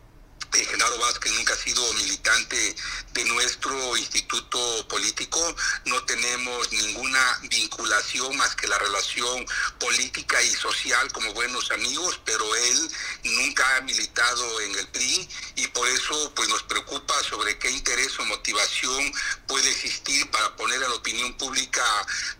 eh, 0.55 0.64
Genaro 0.64 0.99
Vázquez 0.99 1.32
nunca 1.32 1.55
ha 1.55 1.57
sido 1.57 1.92
militante 1.94 2.76
de 3.12 3.24
nuestro 3.24 3.97
instituto 3.97 4.88
político, 4.88 5.40
no 5.86 6.03
tenemos 6.05 6.72
ninguna 6.72 7.40
vinculación 7.44 8.36
más 8.36 8.55
que 8.57 8.68
la 8.68 8.78
relación 8.78 9.47
política 9.78 10.42
y 10.42 10.51
social 10.51 11.11
como 11.12 11.32
buenos 11.32 11.70
amigos, 11.70 12.20
pero 12.24 12.44
él 12.55 12.90
nunca 13.24 13.76
ha 13.76 13.80
militado 13.82 14.61
en 14.61 14.76
el 14.76 14.86
PRI 14.88 15.28
y 15.57 15.66
por 15.68 15.88
eso 15.88 16.32
pues 16.34 16.49
nos 16.49 16.62
preocupa 16.64 17.14
sobre 17.22 17.59
qué 17.59 17.70
interés 17.70 18.18
o 18.18 18.24
motivación 18.26 19.12
puede 19.47 19.70
existir 19.70 20.30
para 20.30 20.55
poner 20.57 20.82
a 20.84 20.88
la 20.88 20.94
opinión 20.94 21.32
pública 21.38 21.84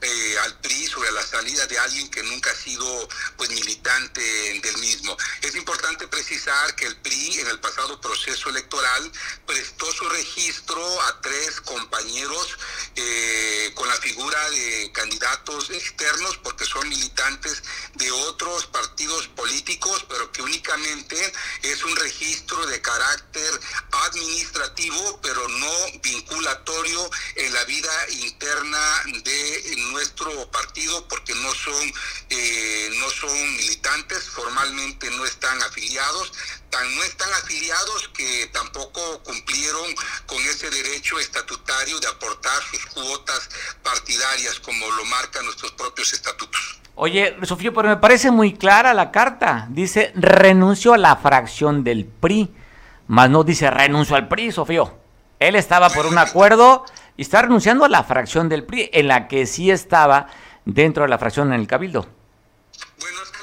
eh, 0.01 0.39
al 0.45 0.59
PRI 0.61 0.87
sobre 0.87 1.11
la 1.13 1.23
salida 1.27 1.67
de 1.67 1.79
alguien 1.79 2.11
que 2.11 2.23
nunca 2.23 2.51
ha 2.51 2.55
sido 2.55 3.09
pues 3.37 3.51
militante 3.51 4.21
del 4.61 4.79
mismo. 4.79 5.17
Es 5.43 5.55
importante 5.55 6.07
precisar 6.09 6.75
que 6.75 6.87
el 6.87 6.97
PRI 6.97 7.41
en 7.41 7.49
el 7.49 7.61
pasado 7.61 7.96
proceso 8.01 8.51
electoral 8.51 9.13
prestó 9.47 9.91
su 9.93 10.09
registro 10.09 11.03
a 11.03 11.21
tres 11.21 11.61
compañeros 11.61 12.59
eh, 12.95 13.73
con 13.75 13.89
la 13.89 13.97
figura 13.97 14.51
de 14.51 14.91
candidatos 14.93 15.71
externos 15.71 16.39
porque 16.39 16.65
son 16.65 16.89
militantes 16.89 17.63
de 17.95 18.11
otros 18.11 18.67
partidos 18.67 19.29
políticos, 19.29 20.05
pero 20.09 20.31
que 20.33 20.43
únicamente 20.43 21.33
es 21.63 21.85
un 21.85 21.95
registro 21.97 22.67
de 22.67 22.81
carácter 22.81 23.61
administrativo, 24.07 25.21
pero 25.23 25.47
no 25.49 25.73
vinculatorio 26.03 27.11
en 27.37 27.53
la 27.53 27.65
vida 27.65 28.11
interna 28.11 29.03
de 29.25 29.77
nuestro 29.93 30.51
partido 30.51 31.07
porque 31.09 31.35
no 31.35 31.55
son 31.55 31.93
eh, 32.31 32.91
no 32.99 33.11
son 33.11 33.57
militantes, 33.57 34.25
formalmente 34.25 35.11
no 35.11 35.25
están 35.25 35.61
afiliados, 35.63 36.33
tan 36.71 36.95
no 36.95 37.03
están 37.05 37.33
afiliados 37.35 37.86
que 38.13 38.47
tampoco 38.53 39.01
cumplieron 39.25 39.85
con 40.27 40.39
ese 40.39 40.71
derecho 40.71 41.19
estatutario 41.19 41.99
de 42.01 42.09
aportar 42.09 42.63
sus 42.71 42.87
cuotas 42.87 43.49
partidarias 43.83 44.61
como 44.61 44.87
lo 44.91 45.05
marcan 45.07 45.45
nuestros 45.45 45.73
propios 45.73 46.13
estatutos. 46.13 46.81
Oye, 46.95 47.37
Sofía, 47.43 47.73
pero 47.73 47.89
me 47.89 47.99
parece 47.99 48.31
muy 48.31 48.55
clara 48.55 48.95
la 48.95 49.11
carta. 49.11 49.67
Dice 49.71 50.13
renuncio 50.15 50.95
a 50.95 50.99
la 50.99 51.17
fracción 51.17 51.85
del 51.85 52.07
PRI, 52.07 52.51
más 53.09 53.29
no 53.29 53.45
dice 53.45 53.71
renuncio 53.71 54.17
al 54.17 54.29
PRI, 54.29 54.53
Sofío. 54.53 54.99
Él 55.39 55.57
estaba 55.57 55.91
por 55.91 56.07
un 56.07 56.17
acuerdo 56.17 56.85
y 57.17 57.23
está 57.23 57.43
renunciando 57.43 57.85
a 57.85 57.89
la 57.89 58.03
fracción 58.03 58.49
del 58.49 58.65
PRI, 58.65 58.91
en 58.93 59.09
la 59.09 59.29
que 59.29 59.47
sí 59.47 59.71
estaba 59.71 60.29
dentro 60.65 61.03
de 61.03 61.11
la 61.11 61.19
fracción 61.19 61.53
en 61.53 61.61
el 61.61 61.67
Cabildo. 61.67 62.09
Bueno, 62.99 63.23
es 63.23 63.31
que 63.31 63.36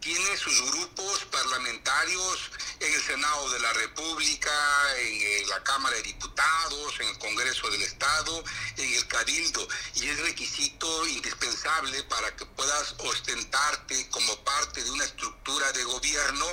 tiene 0.00 0.36
sus 0.36 0.72
grupos 0.72 1.24
parlamentarios 1.30 2.50
en 2.80 2.94
el 2.94 3.02
Senado 3.02 3.50
de 3.50 3.60
la 3.60 3.72
República, 3.74 4.50
en 4.98 5.48
la 5.48 5.62
Cámara 5.62 5.94
de 5.96 6.02
Diputados, 6.02 7.00
en 7.00 7.08
el 7.08 7.18
Congreso 7.18 7.70
del 7.70 7.82
Estado, 7.82 8.42
en 8.78 8.92
el 8.94 9.06
Cabildo, 9.06 9.68
y 9.96 10.08
es 10.08 10.18
requisito 10.20 11.06
indispensable 11.06 12.02
para 12.04 12.34
que 12.36 12.46
puedas 12.46 12.94
ostentarte 12.98 14.08
como 14.08 14.34
parte 14.44 14.82
de 14.82 14.90
una 14.90 15.04
estructura 15.04 15.70
de 15.72 15.84
gobierno, 15.84 16.46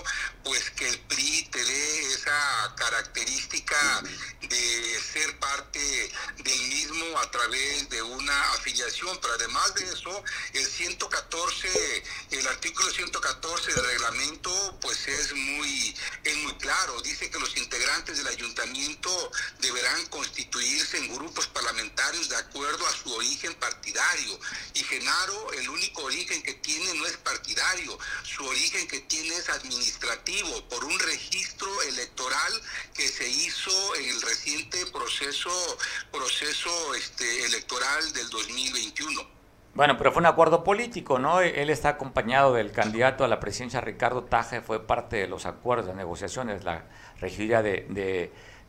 pues 0.43 0.69
que 0.71 0.89
el 0.89 0.99
PRI 0.99 1.47
te 1.51 1.63
dé 1.63 2.13
esa 2.13 2.73
característica 2.75 4.03
de 4.41 5.01
ser 5.01 5.39
parte 5.39 6.11
del 6.37 6.59
mismo 6.69 7.19
a 7.19 7.31
través 7.31 7.89
de 7.89 8.01
una 8.01 8.51
afiliación, 8.51 9.17
pero 9.21 9.33
además 9.33 9.73
de 9.75 9.85
eso, 9.85 10.23
el 10.53 10.65
114, 10.65 12.03
el 12.31 12.47
artículo 12.47 12.89
114 12.91 13.73
del 13.73 13.85
reglamento, 13.85 14.79
pues 14.81 15.07
es 15.07 15.33
muy 15.33 15.95
es 16.23 16.37
muy 16.37 16.53
claro, 16.55 17.01
dice 17.01 17.29
que 17.29 17.39
los 17.39 17.55
integrantes 17.57 18.17
del 18.17 18.27
ayuntamiento 18.27 19.31
deberán 19.59 20.05
constituirse 20.07 20.97
en 20.97 21.13
grupos 21.13 21.47
parlamentarios 21.47 22.29
de 22.29 22.35
acuerdo 22.35 22.85
a 22.85 22.91
su 22.91 23.13
origen 23.13 23.53
partidario. 23.55 24.39
Y 24.73 24.83
Genaro, 24.83 25.53
el 25.53 25.69
único 25.69 26.03
origen 26.03 26.41
que 26.43 26.53
tiene 26.55 26.93
no 26.95 27.05
es 27.05 27.17
partidario, 27.17 27.97
su 28.23 28.45
origen 28.45 28.87
que 28.87 28.99
tiene 29.01 29.35
es 29.35 29.49
administrativo, 29.49 30.67
por 30.69 30.83
un 30.83 30.99
registro 30.99 31.81
electoral 31.83 32.61
que 32.93 33.07
se 33.07 33.27
hizo 33.27 33.95
en 33.95 34.09
el 34.09 34.21
reciente 34.21 34.85
proceso, 34.87 35.77
proceso 36.11 36.95
este, 36.95 37.45
electoral 37.45 38.13
del 38.13 38.29
2021. 38.29 39.36
Bueno, 39.77 39.95
pero 39.95 40.11
fue 40.11 40.21
un 40.21 40.25
acuerdo 40.25 40.63
político, 40.63 41.19
¿no? 41.19 41.39
Él 41.39 41.69
está 41.69 41.89
acompañado 41.89 42.51
del 42.55 42.71
candidato 42.71 43.23
a 43.23 43.27
la 43.27 43.39
presidencia, 43.39 43.79
Ricardo 43.79 44.23
Taje, 44.23 44.59
fue 44.59 44.87
parte 44.87 45.17
de 45.17 45.27
los 45.27 45.45
acuerdos, 45.45 45.85
de 45.85 45.93
negociaciones, 45.93 46.63
la 46.63 46.85
regiduría 47.21 47.61
de, 47.61 47.85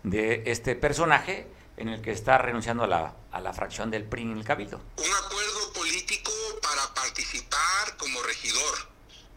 de, 0.02 0.42
este 0.44 0.76
personaje 0.76 1.48
en 1.78 1.88
el 1.88 2.02
que 2.02 2.10
está 2.10 2.36
renunciando 2.36 2.84
a 2.84 2.86
la, 2.88 3.14
a 3.32 3.40
la 3.40 3.54
fracción 3.54 3.90
del 3.90 4.04
PRI 4.04 4.20
en 4.20 4.36
el 4.36 4.44
Cabildo. 4.44 4.82
Un 4.98 5.24
acuerdo 5.24 5.72
político 5.72 6.30
para 6.60 6.92
participar 6.92 7.96
como 7.96 8.22
regidor. 8.24 8.74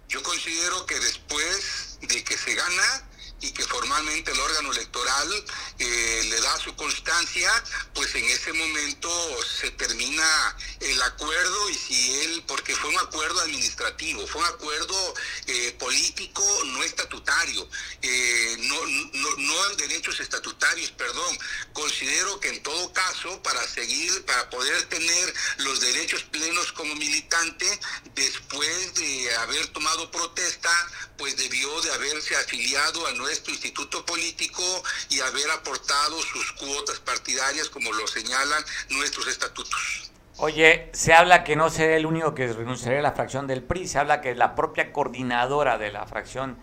Yo 0.10 0.22
considero 0.24 0.86
que 0.86 1.00
después 1.00 2.00
de 2.02 2.22
que 2.22 2.36
se 2.36 2.54
gana, 2.54 3.08
y 3.42 3.52
que 3.52 3.64
formalmente 3.66 4.32
el 4.32 4.40
órgano 4.40 4.72
electoral 4.72 5.46
eh, 5.80 6.22
le 6.30 6.42
da 6.42 6.60
su 6.60 6.76
constancia, 6.76 7.52
pues 7.94 8.14
en 8.16 8.26
ese 8.26 8.54
momento 8.54 9.10
se 9.44 9.72
termina 9.72 10.58
el 10.80 11.02
acuerdo 11.02 11.70
y 11.70 11.74
si 11.74 12.20
él, 12.22 12.44
porque 12.48 12.76
fue 12.76 12.92
un 12.92 13.00
acuerdo 13.00 13.42
administrativo, 13.42 14.26
fue 14.28 14.42
un 14.42 14.48
acuerdo 14.48 15.14
eh, 15.48 15.76
político 15.80 16.44
no 16.66 16.84
estatutario, 16.84 17.68
eh, 18.02 18.56
no, 18.60 18.86
no, 18.86 19.36
no 19.38 19.72
en 19.72 19.78
derechos 19.78 20.20
estatutarios, 20.20 20.92
perdón. 20.92 21.38
Considero 21.74 22.40
que 22.40 22.50
en 22.50 22.62
todo 22.62 22.94
caso, 22.94 23.42
para 23.42 23.68
seguir, 23.68 24.24
para 24.26 24.50
poder 24.50 24.84
tener 24.84 25.34
los 25.58 25.80
derechos 25.80 26.24
plenos 26.24 26.72
como 26.74 26.96
militante, 26.96 27.66
después 28.14 28.94
de 28.94 29.36
haber 29.38 29.68
tomado 29.68 30.12
protesta, 30.12 30.70
pues 31.18 31.38
debió 31.38 31.82
de 31.82 31.94
haberse 31.94 32.36
afiliado 32.36 33.06
a 33.08 33.12
nuestra 33.14 33.31
nuestro 33.32 33.54
instituto 33.54 34.06
político 34.06 34.62
y 35.10 35.22
haber 35.22 35.50
aportado 35.52 36.20
sus 36.20 36.52
cuotas 36.52 37.00
partidarias 37.00 37.70
como 37.70 37.90
lo 37.94 38.06
señalan 38.06 38.62
nuestros 38.90 39.26
estatutos. 39.28 40.12
Oye, 40.38 40.90
se 40.92 41.14
habla 41.14 41.46
que 41.46 41.56
no 41.56 41.70
será 41.70 41.96
el 41.96 42.06
único 42.06 42.36
que 42.36 42.52
renunciaría 42.52 43.00
a 43.00 43.04
la 43.04 43.14
fracción 43.14 43.48
del 43.48 43.64
PRI, 43.64 43.88
se 43.88 44.00
habla 44.00 44.20
que 44.20 44.36
la 44.36 44.54
propia 44.54 44.92
coordinadora 44.92 45.78
de 45.78 45.94
la 45.94 46.06
fracción 46.06 46.58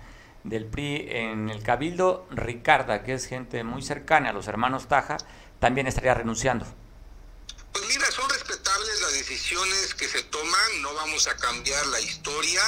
del 0.44 0.66
PRI 0.66 1.08
en 1.08 1.48
el 1.48 1.62
Cabildo, 1.62 2.26
Ricarda, 2.30 3.02
que 3.02 3.14
es 3.14 3.24
gente 3.26 3.64
muy 3.64 3.80
cercana 3.80 4.30
a 4.30 4.32
los 4.34 4.46
hermanos 4.46 4.88
Taja, 4.88 5.16
también 5.60 5.86
estaría 5.86 6.12
renunciando. 6.12 6.66
Pues 7.72 7.86
mira, 7.86 8.10
son 8.10 8.28
respetables 8.30 9.00
las 9.00 9.12
decisiones 9.12 9.94
que 9.94 10.08
se 10.08 10.22
toman, 10.24 10.82
no 10.82 10.94
vamos 10.94 11.26
a 11.26 11.36
cambiar 11.36 11.86
la 11.88 12.00
historia. 12.00 12.62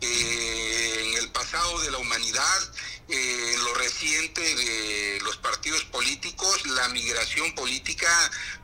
Eh, 0.00 1.08
en 1.08 1.18
el 1.18 1.30
pasado 1.30 1.80
de 1.80 1.90
la 1.90 1.98
humanidad 1.98 2.72
eh, 3.08 3.56
lo 3.58 3.74
reciente 3.74 4.40
de 4.40 5.20
los 5.22 5.36
partidos 5.36 5.84
políticos, 5.84 6.66
la 6.66 6.88
migración 6.88 7.54
política 7.54 8.08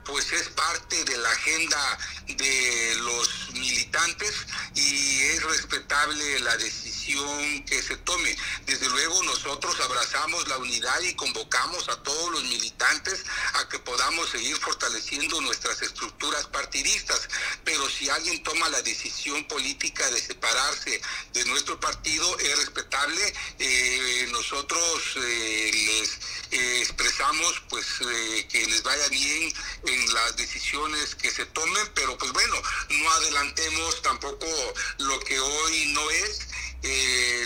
pues 0.04 0.32
es 0.32 0.48
parte 0.48 1.04
de 1.04 1.18
la 1.18 1.30
agenda 1.30 1.98
de 2.26 2.94
los 2.96 3.50
militantes 3.52 4.32
y 4.74 5.20
es 5.24 5.42
respetable 5.42 6.40
la 6.40 6.56
decisión 6.56 7.64
que 7.64 7.82
se 7.82 7.96
tome. 7.98 8.34
Desde 8.64 8.88
luego 8.88 9.22
nosotros 9.24 9.78
abrazamos 9.80 10.48
la 10.48 10.56
unidad 10.56 11.00
y 11.02 11.14
convocamos 11.14 11.88
a 11.90 12.02
todos 12.02 12.32
los 12.32 12.44
militantes 12.44 13.24
a 13.54 13.68
que 13.68 13.78
podamos 13.78 14.30
seguir 14.30 14.56
fortaleciendo 14.56 15.40
nuestras 15.42 15.79
estructuras 15.82 16.46
partidistas, 16.46 17.28
pero 17.64 17.88
si 17.88 18.08
alguien 18.08 18.42
toma 18.42 18.68
la 18.68 18.82
decisión 18.82 19.44
política 19.44 20.10
de 20.10 20.20
separarse 20.20 21.00
de 21.32 21.44
nuestro 21.46 21.78
partido 21.78 22.38
es 22.38 22.56
respetable. 22.56 23.34
Eh, 23.58 24.28
nosotros 24.30 25.02
eh, 25.16 25.70
les 25.72 26.10
eh, 26.50 26.80
expresamos 26.80 27.62
pues 27.68 27.86
que 28.48 28.66
les 28.66 28.82
vaya 28.82 29.08
bien 29.08 29.52
en 29.86 30.14
las 30.14 30.36
decisiones 30.36 31.14
que 31.14 31.30
se 31.30 31.46
tomen, 31.46 31.90
pero 31.94 32.16
pues 32.18 32.32
bueno, 32.32 32.56
no 32.90 33.10
adelantemos 33.10 34.02
tampoco 34.02 34.46
lo 34.98 35.20
que 35.20 35.38
hoy 35.38 35.86
no 35.92 36.10
es. 36.10 36.46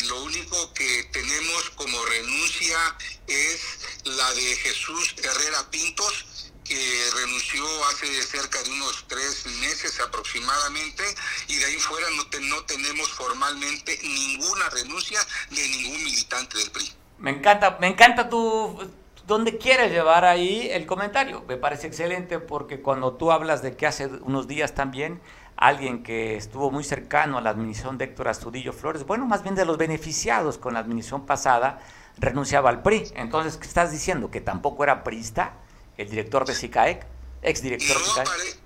Lo 0.05 0.23
único 0.23 0.73
que 0.75 1.05
tenemos 1.13 1.71
como 1.71 2.05
renuncia 2.05 2.97
es 3.27 3.61
la 4.05 4.33
de 4.35 4.57
Jesús 4.57 5.15
Herrera 5.23 5.71
Pintos, 5.71 6.25
que 6.65 7.11
renunció 7.15 7.65
hace 7.87 8.07
cerca 8.23 8.63
de 8.63 8.71
unos 8.71 9.05
tres 9.07 9.47
meses 9.61 10.01
aproximadamente 10.01 11.03
y 11.49 11.57
de 11.57 11.65
ahí 11.67 11.77
fuera 11.77 12.07
no, 12.11 12.25
no 12.49 12.65
tenemos 12.65 13.13
formalmente 13.13 13.99
ninguna 14.03 14.69
renuncia 14.71 15.21
de 15.51 15.69
ningún 15.69 16.03
militante 16.05 16.59
del 16.59 16.71
PRI. 16.71 16.93
Me 17.19 17.31
encanta, 17.31 17.77
me 17.81 17.87
encanta 17.87 18.29
tu, 18.29 18.79
¿Dónde 19.27 19.57
quieres 19.57 19.91
llevar 19.91 20.27
ahí 20.27 20.69
el 20.71 20.85
comentario? 20.85 21.45
Me 21.49 21.57
parece 21.57 21.87
excelente 21.87 22.41
porque 22.41 22.83
cuando 22.83 23.15
tú 23.15 23.33
hablas 23.33 23.63
de 23.63 23.75
que 23.75 23.87
hace 23.87 24.07
unos 24.07 24.47
días 24.49 24.75
también 24.75 25.19
alguien 25.57 26.03
que 26.03 26.37
estuvo 26.37 26.71
muy 26.71 26.85
cercano 26.85 27.39
a 27.39 27.41
la 27.41 27.49
administración 27.49 27.97
de 27.97 28.05
Héctor 28.05 28.29
Astudillo 28.29 28.75
Flores, 28.75 29.07
bueno, 29.07 29.25
más 29.25 29.43
bien 29.43 29.55
de 29.55 29.65
los 29.65 29.79
beneficiados 29.79 30.59
con 30.59 30.75
la 30.75 30.81
administración 30.81 31.25
pasada, 31.25 31.81
renunciaba 32.19 32.69
al 32.69 32.83
PRI. 32.83 33.13
Entonces, 33.15 33.57
¿qué 33.57 33.67
estás 33.67 33.91
diciendo? 33.91 34.31
¿Que 34.31 34.43
tampoco 34.43 34.85
era 34.85 35.03
priista 35.05 35.55
el 35.97 36.09
director 36.09 36.45
de 36.47 36.55
SICAEC? 36.55 37.07
Exdirector 37.43 37.99
de 37.99 38.05
SICAEC 38.05 38.65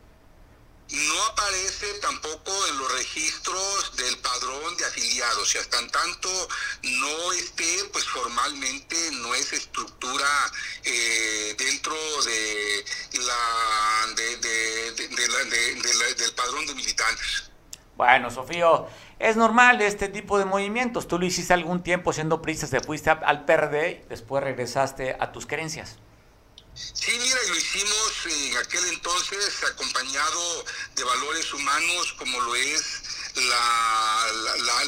no 0.91 1.23
aparece 1.33 1.87
tampoco 2.01 2.51
en 2.71 2.79
los 2.79 2.93
registros 2.95 3.97
del 3.97 4.17
padrón 4.19 4.77
de 4.79 4.87
afiliados 4.87 5.55
y 5.55 5.59
hasta 5.59 5.87
tanto 5.89 6.31
no 6.83 7.33
esté 7.33 7.85
pues 7.93 8.05
formalmente 8.07 8.97
no 9.13 9.35
es 9.35 9.53
estructura 9.53 10.27
eh, 10.85 11.55
dentro 11.59 11.95
de 12.25 12.85
la, 13.19 14.15
de, 14.15 14.37
del 16.15 16.35
padrón 16.35 16.67
de 16.67 16.75
militantes 16.75 17.51
Bueno, 17.97 18.31
Sofío, 18.31 18.89
es 19.19 19.37
normal 19.37 19.83
este 19.83 20.09
tipo 20.09 20.39
de 20.39 20.47
movimientos. 20.47 21.07
Tú 21.07 21.19
lo 21.19 21.27
hiciste 21.27 21.53
algún 21.53 21.83
tiempo 21.83 22.15
siendo 22.15 22.41
prisa, 22.41 22.67
te 22.67 22.81
fuiste 22.81 23.11
al 23.11 23.45
PRD, 23.45 24.07
después 24.09 24.43
regresaste 24.43 25.17
a 25.21 25.33
tus 25.33 25.45
creencias. 25.45 25.99
Sí, 26.95 27.13
mira, 27.19 27.43
lo 27.49 27.57
hicimos 27.57 28.13
en 28.27 28.57
aquel 28.57 28.85
entonces 28.87 29.63
acompañado 29.65 30.65
de 30.95 31.05
valores 31.05 31.53
humanos 31.55 32.15
como 32.19 32.41
lo 32.41 32.55
es 32.57 32.83
la, 33.35 34.27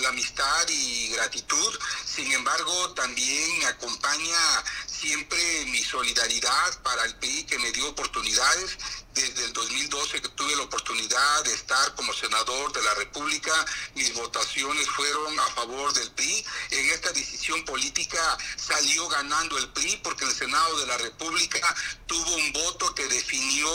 la, 0.01 0.09
amistad 0.09 0.69
y 0.69 1.09
gratitud. 1.09 1.79
Sin 2.05 2.31
embargo, 2.33 2.91
también 2.95 3.65
acompaña 3.67 4.65
siempre 4.87 5.65
mi 5.67 5.83
solidaridad 5.83 6.83
para 6.83 7.05
el 7.05 7.15
PRI 7.17 7.45
que 7.45 7.59
me 7.59 7.73
dio 7.73 7.89
oportunidades 7.89 8.77
desde 9.15 9.45
el 9.45 9.53
2012 9.53 10.23
que 10.23 10.29
tuve 10.31 10.55
la 10.57 10.63
oportunidad 10.63 11.45
de 11.45 11.55
estar 11.55 11.95
como 11.95 12.13
senador 12.13 12.73
de 12.73 12.83
la 12.83 12.95
República, 12.95 13.53
mis 13.95 14.15
votaciones 14.15 14.89
fueron 14.89 15.39
a 15.39 15.47
favor 15.47 15.93
del 15.93 16.11
PRI. 16.13 16.45
En 16.71 16.91
esta 16.91 17.11
decisión 17.13 17.65
política 17.65 18.39
salió 18.57 19.09
ganando 19.09 19.59
el 19.59 19.69
PRI 19.71 20.01
porque 20.03 20.25
el 20.25 20.33
Senado 20.33 20.79
de 20.79 20.87
la 20.87 20.99
República 20.99 21.75
tuvo 22.07 22.35
un 22.37 22.53
voto 22.53 22.95
que 22.95 23.07
definió 23.09 23.71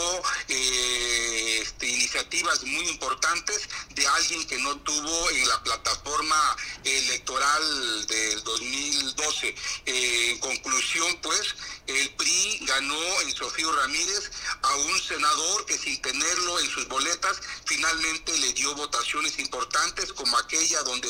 eh, 0.48 1.60
este, 1.62 1.86
iniciativas 1.86 2.64
muy 2.64 2.88
importantes 2.88 3.68
de 3.90 4.06
alguien 4.06 4.46
que 4.46 4.58
no 4.58 4.76
tuvo 4.80 5.30
en 5.30 5.48
la 5.48 5.62
plataforma 5.62 6.56
electoral 6.84 8.06
del 8.06 8.42
2012. 8.44 9.54
Eh, 9.86 10.30
en 10.30 10.38
conclusión, 10.38 11.18
pues, 11.22 11.54
el 11.86 12.10
PRI 12.14 12.58
ganó 12.62 13.20
en 13.22 13.34
Sofío 13.34 13.72
Ramírez 13.72 14.30
un 14.76 15.00
senador 15.00 15.66
que 15.66 15.78
sin 15.78 16.00
tenerlo 16.02 16.60
en 16.60 16.70
sus 16.70 16.86
boletas 16.88 17.40
finalmente 17.64 18.36
le 18.38 18.52
dio 18.52 18.74
votaciones 18.74 19.38
importantes 19.38 20.12
como 20.12 20.36
aquella 20.38 20.82
donde 20.82 21.06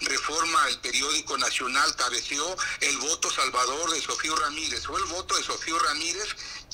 Reforma, 0.00 0.68
el 0.68 0.78
periódico 0.80 1.36
nacional, 1.38 1.94
cabeció 1.96 2.44
el 2.80 2.98
voto 2.98 3.30
salvador 3.30 3.90
de 3.90 4.00
Sofío 4.00 4.36
Ramírez. 4.36 4.88
o 4.88 4.98
el 4.98 5.04
voto 5.04 5.36
de 5.36 5.42
Sofío 5.42 5.78
Ramírez 5.78 6.28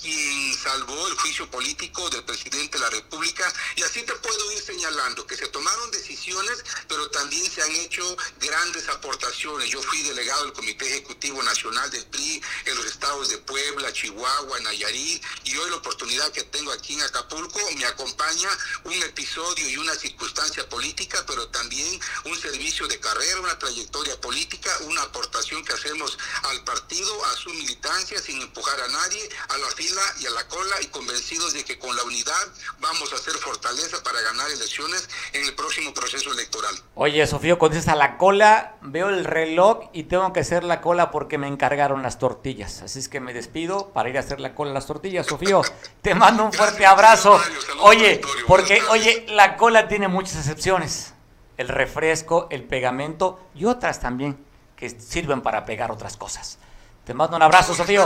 quien 0.07 0.57
salvó 0.57 1.09
el 1.09 1.15
juicio 1.15 1.51
político 1.51 2.09
del 2.11 2.23
presidente 2.23 2.79
de 2.79 2.85
la 2.85 2.91
República. 2.91 3.53
Y 3.75 3.83
así 3.83 4.05
te 4.05 4.15
puedo 4.15 4.53
ir 4.53 4.63
señalando 4.63 5.27
que 5.27 5.37
se 5.37 5.49
tomaron 5.49 5.91
decisiones, 5.91 6.65
pero 6.87 7.11
también 7.11 7.51
se 7.51 7.61
han 7.61 7.75
hecho 7.75 8.17
grandes 8.39 8.89
aportaciones. 8.89 9.69
Yo 9.69 9.83
fui 9.83 10.03
delegado 10.03 10.45
del 10.45 10.53
Comité 10.53 10.87
Ejecutivo 10.87 11.43
Nacional 11.43 11.91
del 11.91 12.07
PRI 12.07 12.41
en 12.67 12.77
los 12.77 12.87
estados 12.87 13.31
de 13.31 13.39
Puebla, 13.39 13.93
Chihuahua, 13.93 14.61
Nayarit, 14.61 15.25
y 15.43 15.57
hoy 15.57 15.71
la 15.71 15.77
oportunidad 15.77 16.31
que 16.31 16.45
tengo 16.45 16.71
aquí 16.71 16.95
en 16.95 17.03
Acapulco 17.03 17.59
me 17.77 17.85
acompaña 17.87 18.49
un 18.85 18.95
episodio 19.03 19.69
y 19.69 19.77
una 19.77 19.95
circunstancia 19.97 20.69
política, 20.69 21.25
pero 21.27 21.49
también 21.49 22.01
un 22.27 22.39
servicio 22.39 22.87
de 22.87 23.01
carrera, 23.01 23.41
una 23.41 23.59
trayectoria 23.59 24.21
política, 24.21 24.71
una 24.83 25.03
aportación 25.03 25.65
que 25.65 25.73
hacemos 25.73 26.17
al 26.45 26.63
partido, 26.63 27.25
a 27.27 27.37
su 27.37 27.51
militancia, 27.51 28.23
sin 28.23 28.41
empujar 28.41 28.81
a 28.81 28.89
nadie, 28.89 29.29
a 29.49 29.59
la 29.59 29.69
fila 29.73 29.96
y 30.21 30.27
a 30.27 30.31
la 30.31 30.47
cola 30.49 30.77
y 30.83 30.87
convencidos 30.87 31.53
de 31.53 31.65
que 31.65 31.79
con 31.79 31.95
la 31.95 32.03
unidad 32.05 32.35
vamos 32.81 33.13
a 33.13 33.17
hacer 33.17 33.35
fortaleza 33.35 34.03
para 34.03 34.21
ganar 34.21 34.51
elecciones 34.51 35.09
en 35.33 35.45
el 35.45 35.55
próximo 35.55 35.93
proceso 35.95 36.33
electoral. 36.33 36.75
Oye, 36.95 37.27
Sofío, 37.27 37.59
cuando 37.59 37.77
dices 37.77 37.91
a 37.91 37.97
la 37.97 38.17
cola, 38.17 38.77
veo 38.83 39.09
el 39.09 39.25
reloj 39.25 39.91
y 39.93 40.05
tengo 40.05 40.33
que 40.33 40.41
hacer 40.41 40.65
la 40.65 40.81
cola 40.81 41.11
porque 41.11 41.39
me 41.39 41.49
encargaron 41.49 42.03
las 42.03 42.19
tortillas. 42.19 42.83
Así 42.83 42.99
es 42.99 43.09
que 43.09 43.21
me 43.21 43.33
despido 43.33 43.91
para 43.91 44.09
ir 44.09 44.17
a 44.17 44.21
hacer 44.21 44.41
la 44.41 44.55
cola 44.55 44.73
las 44.73 44.87
tortillas. 44.87 45.27
Sofío, 45.27 45.63
te 46.03 46.15
mando 46.15 46.45
un 46.45 46.53
fuerte 46.53 46.87
abrazo. 46.87 47.41
Oye, 47.81 48.21
porque, 48.47 48.83
oye, 48.91 49.27
la 49.29 49.57
cola 49.57 49.89
tiene 49.89 50.09
muchas 50.09 50.37
excepciones. 50.37 51.15
El 51.57 51.69
refresco, 51.69 52.49
el 52.51 52.65
pegamento 52.65 53.41
y 53.55 53.65
otras 53.65 54.01
también 54.01 54.45
que 54.77 54.91
sirven 54.91 55.41
para 55.41 55.65
pegar 55.65 55.91
otras 55.91 56.17
cosas. 56.17 56.59
Te 57.05 57.15
mando 57.15 57.37
un 57.37 57.43
abrazo, 57.43 57.75
Sofío. 57.75 58.05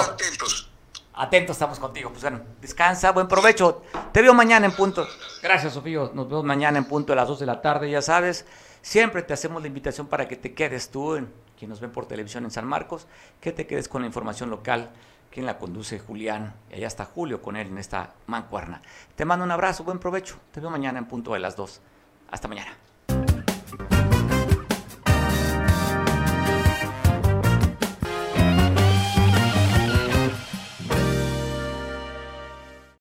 Atentos 1.21 1.57
estamos 1.57 1.79
contigo. 1.79 2.09
Pues 2.09 2.23
bueno, 2.23 2.41
descansa, 2.63 3.13
buen 3.13 3.29
provecho. 3.29 3.83
Te 4.11 4.23
veo 4.23 4.33
mañana 4.33 4.65
en 4.65 4.73
punto. 4.73 5.07
Gracias, 5.43 5.75
Sofío. 5.75 6.13
Nos 6.15 6.27
vemos 6.27 6.45
mañana 6.45 6.79
en 6.79 6.87
punto 6.87 7.13
a 7.13 7.17
las 7.17 7.29
2 7.29 7.41
de 7.41 7.45
la 7.45 7.61
tarde, 7.61 7.91
ya 7.91 8.01
sabes. 8.01 8.47
Siempre 8.81 9.21
te 9.21 9.35
hacemos 9.35 9.61
la 9.61 9.69
invitación 9.69 10.07
para 10.07 10.27
que 10.27 10.37
te 10.37 10.55
quedes 10.55 10.89
tú, 10.89 11.17
en, 11.17 11.31
quien 11.59 11.69
nos 11.69 11.79
ven 11.79 11.93
por 11.93 12.07
televisión 12.07 12.45
en 12.45 12.51
San 12.51 12.67
Marcos, 12.67 13.07
que 13.39 13.53
te 13.53 13.67
quedes 13.67 13.87
con 13.87 14.01
la 14.01 14.07
información 14.07 14.49
local, 14.49 14.89
quien 15.31 15.45
la 15.45 15.59
conduce 15.59 15.99
Julián, 15.99 16.55
y 16.71 16.77
allá 16.77 16.87
está 16.87 17.05
Julio 17.05 17.43
con 17.43 17.55
él 17.57 17.67
en 17.67 17.77
esta 17.77 18.15
mancuerna. 18.27 18.81
Te 19.15 19.27
mando 19.27 19.45
un 19.45 19.51
abrazo, 19.51 19.85
buen 19.85 19.99
provecho. 19.99 20.37
Te 20.53 20.61
veo 20.61 20.71
mañana 20.71 20.99
en 20.99 21.05
punto 21.05 21.35
de 21.35 21.41
las 21.41 21.55
2. 21.55 21.83
Hasta 22.31 22.49
mañana. 22.49 22.90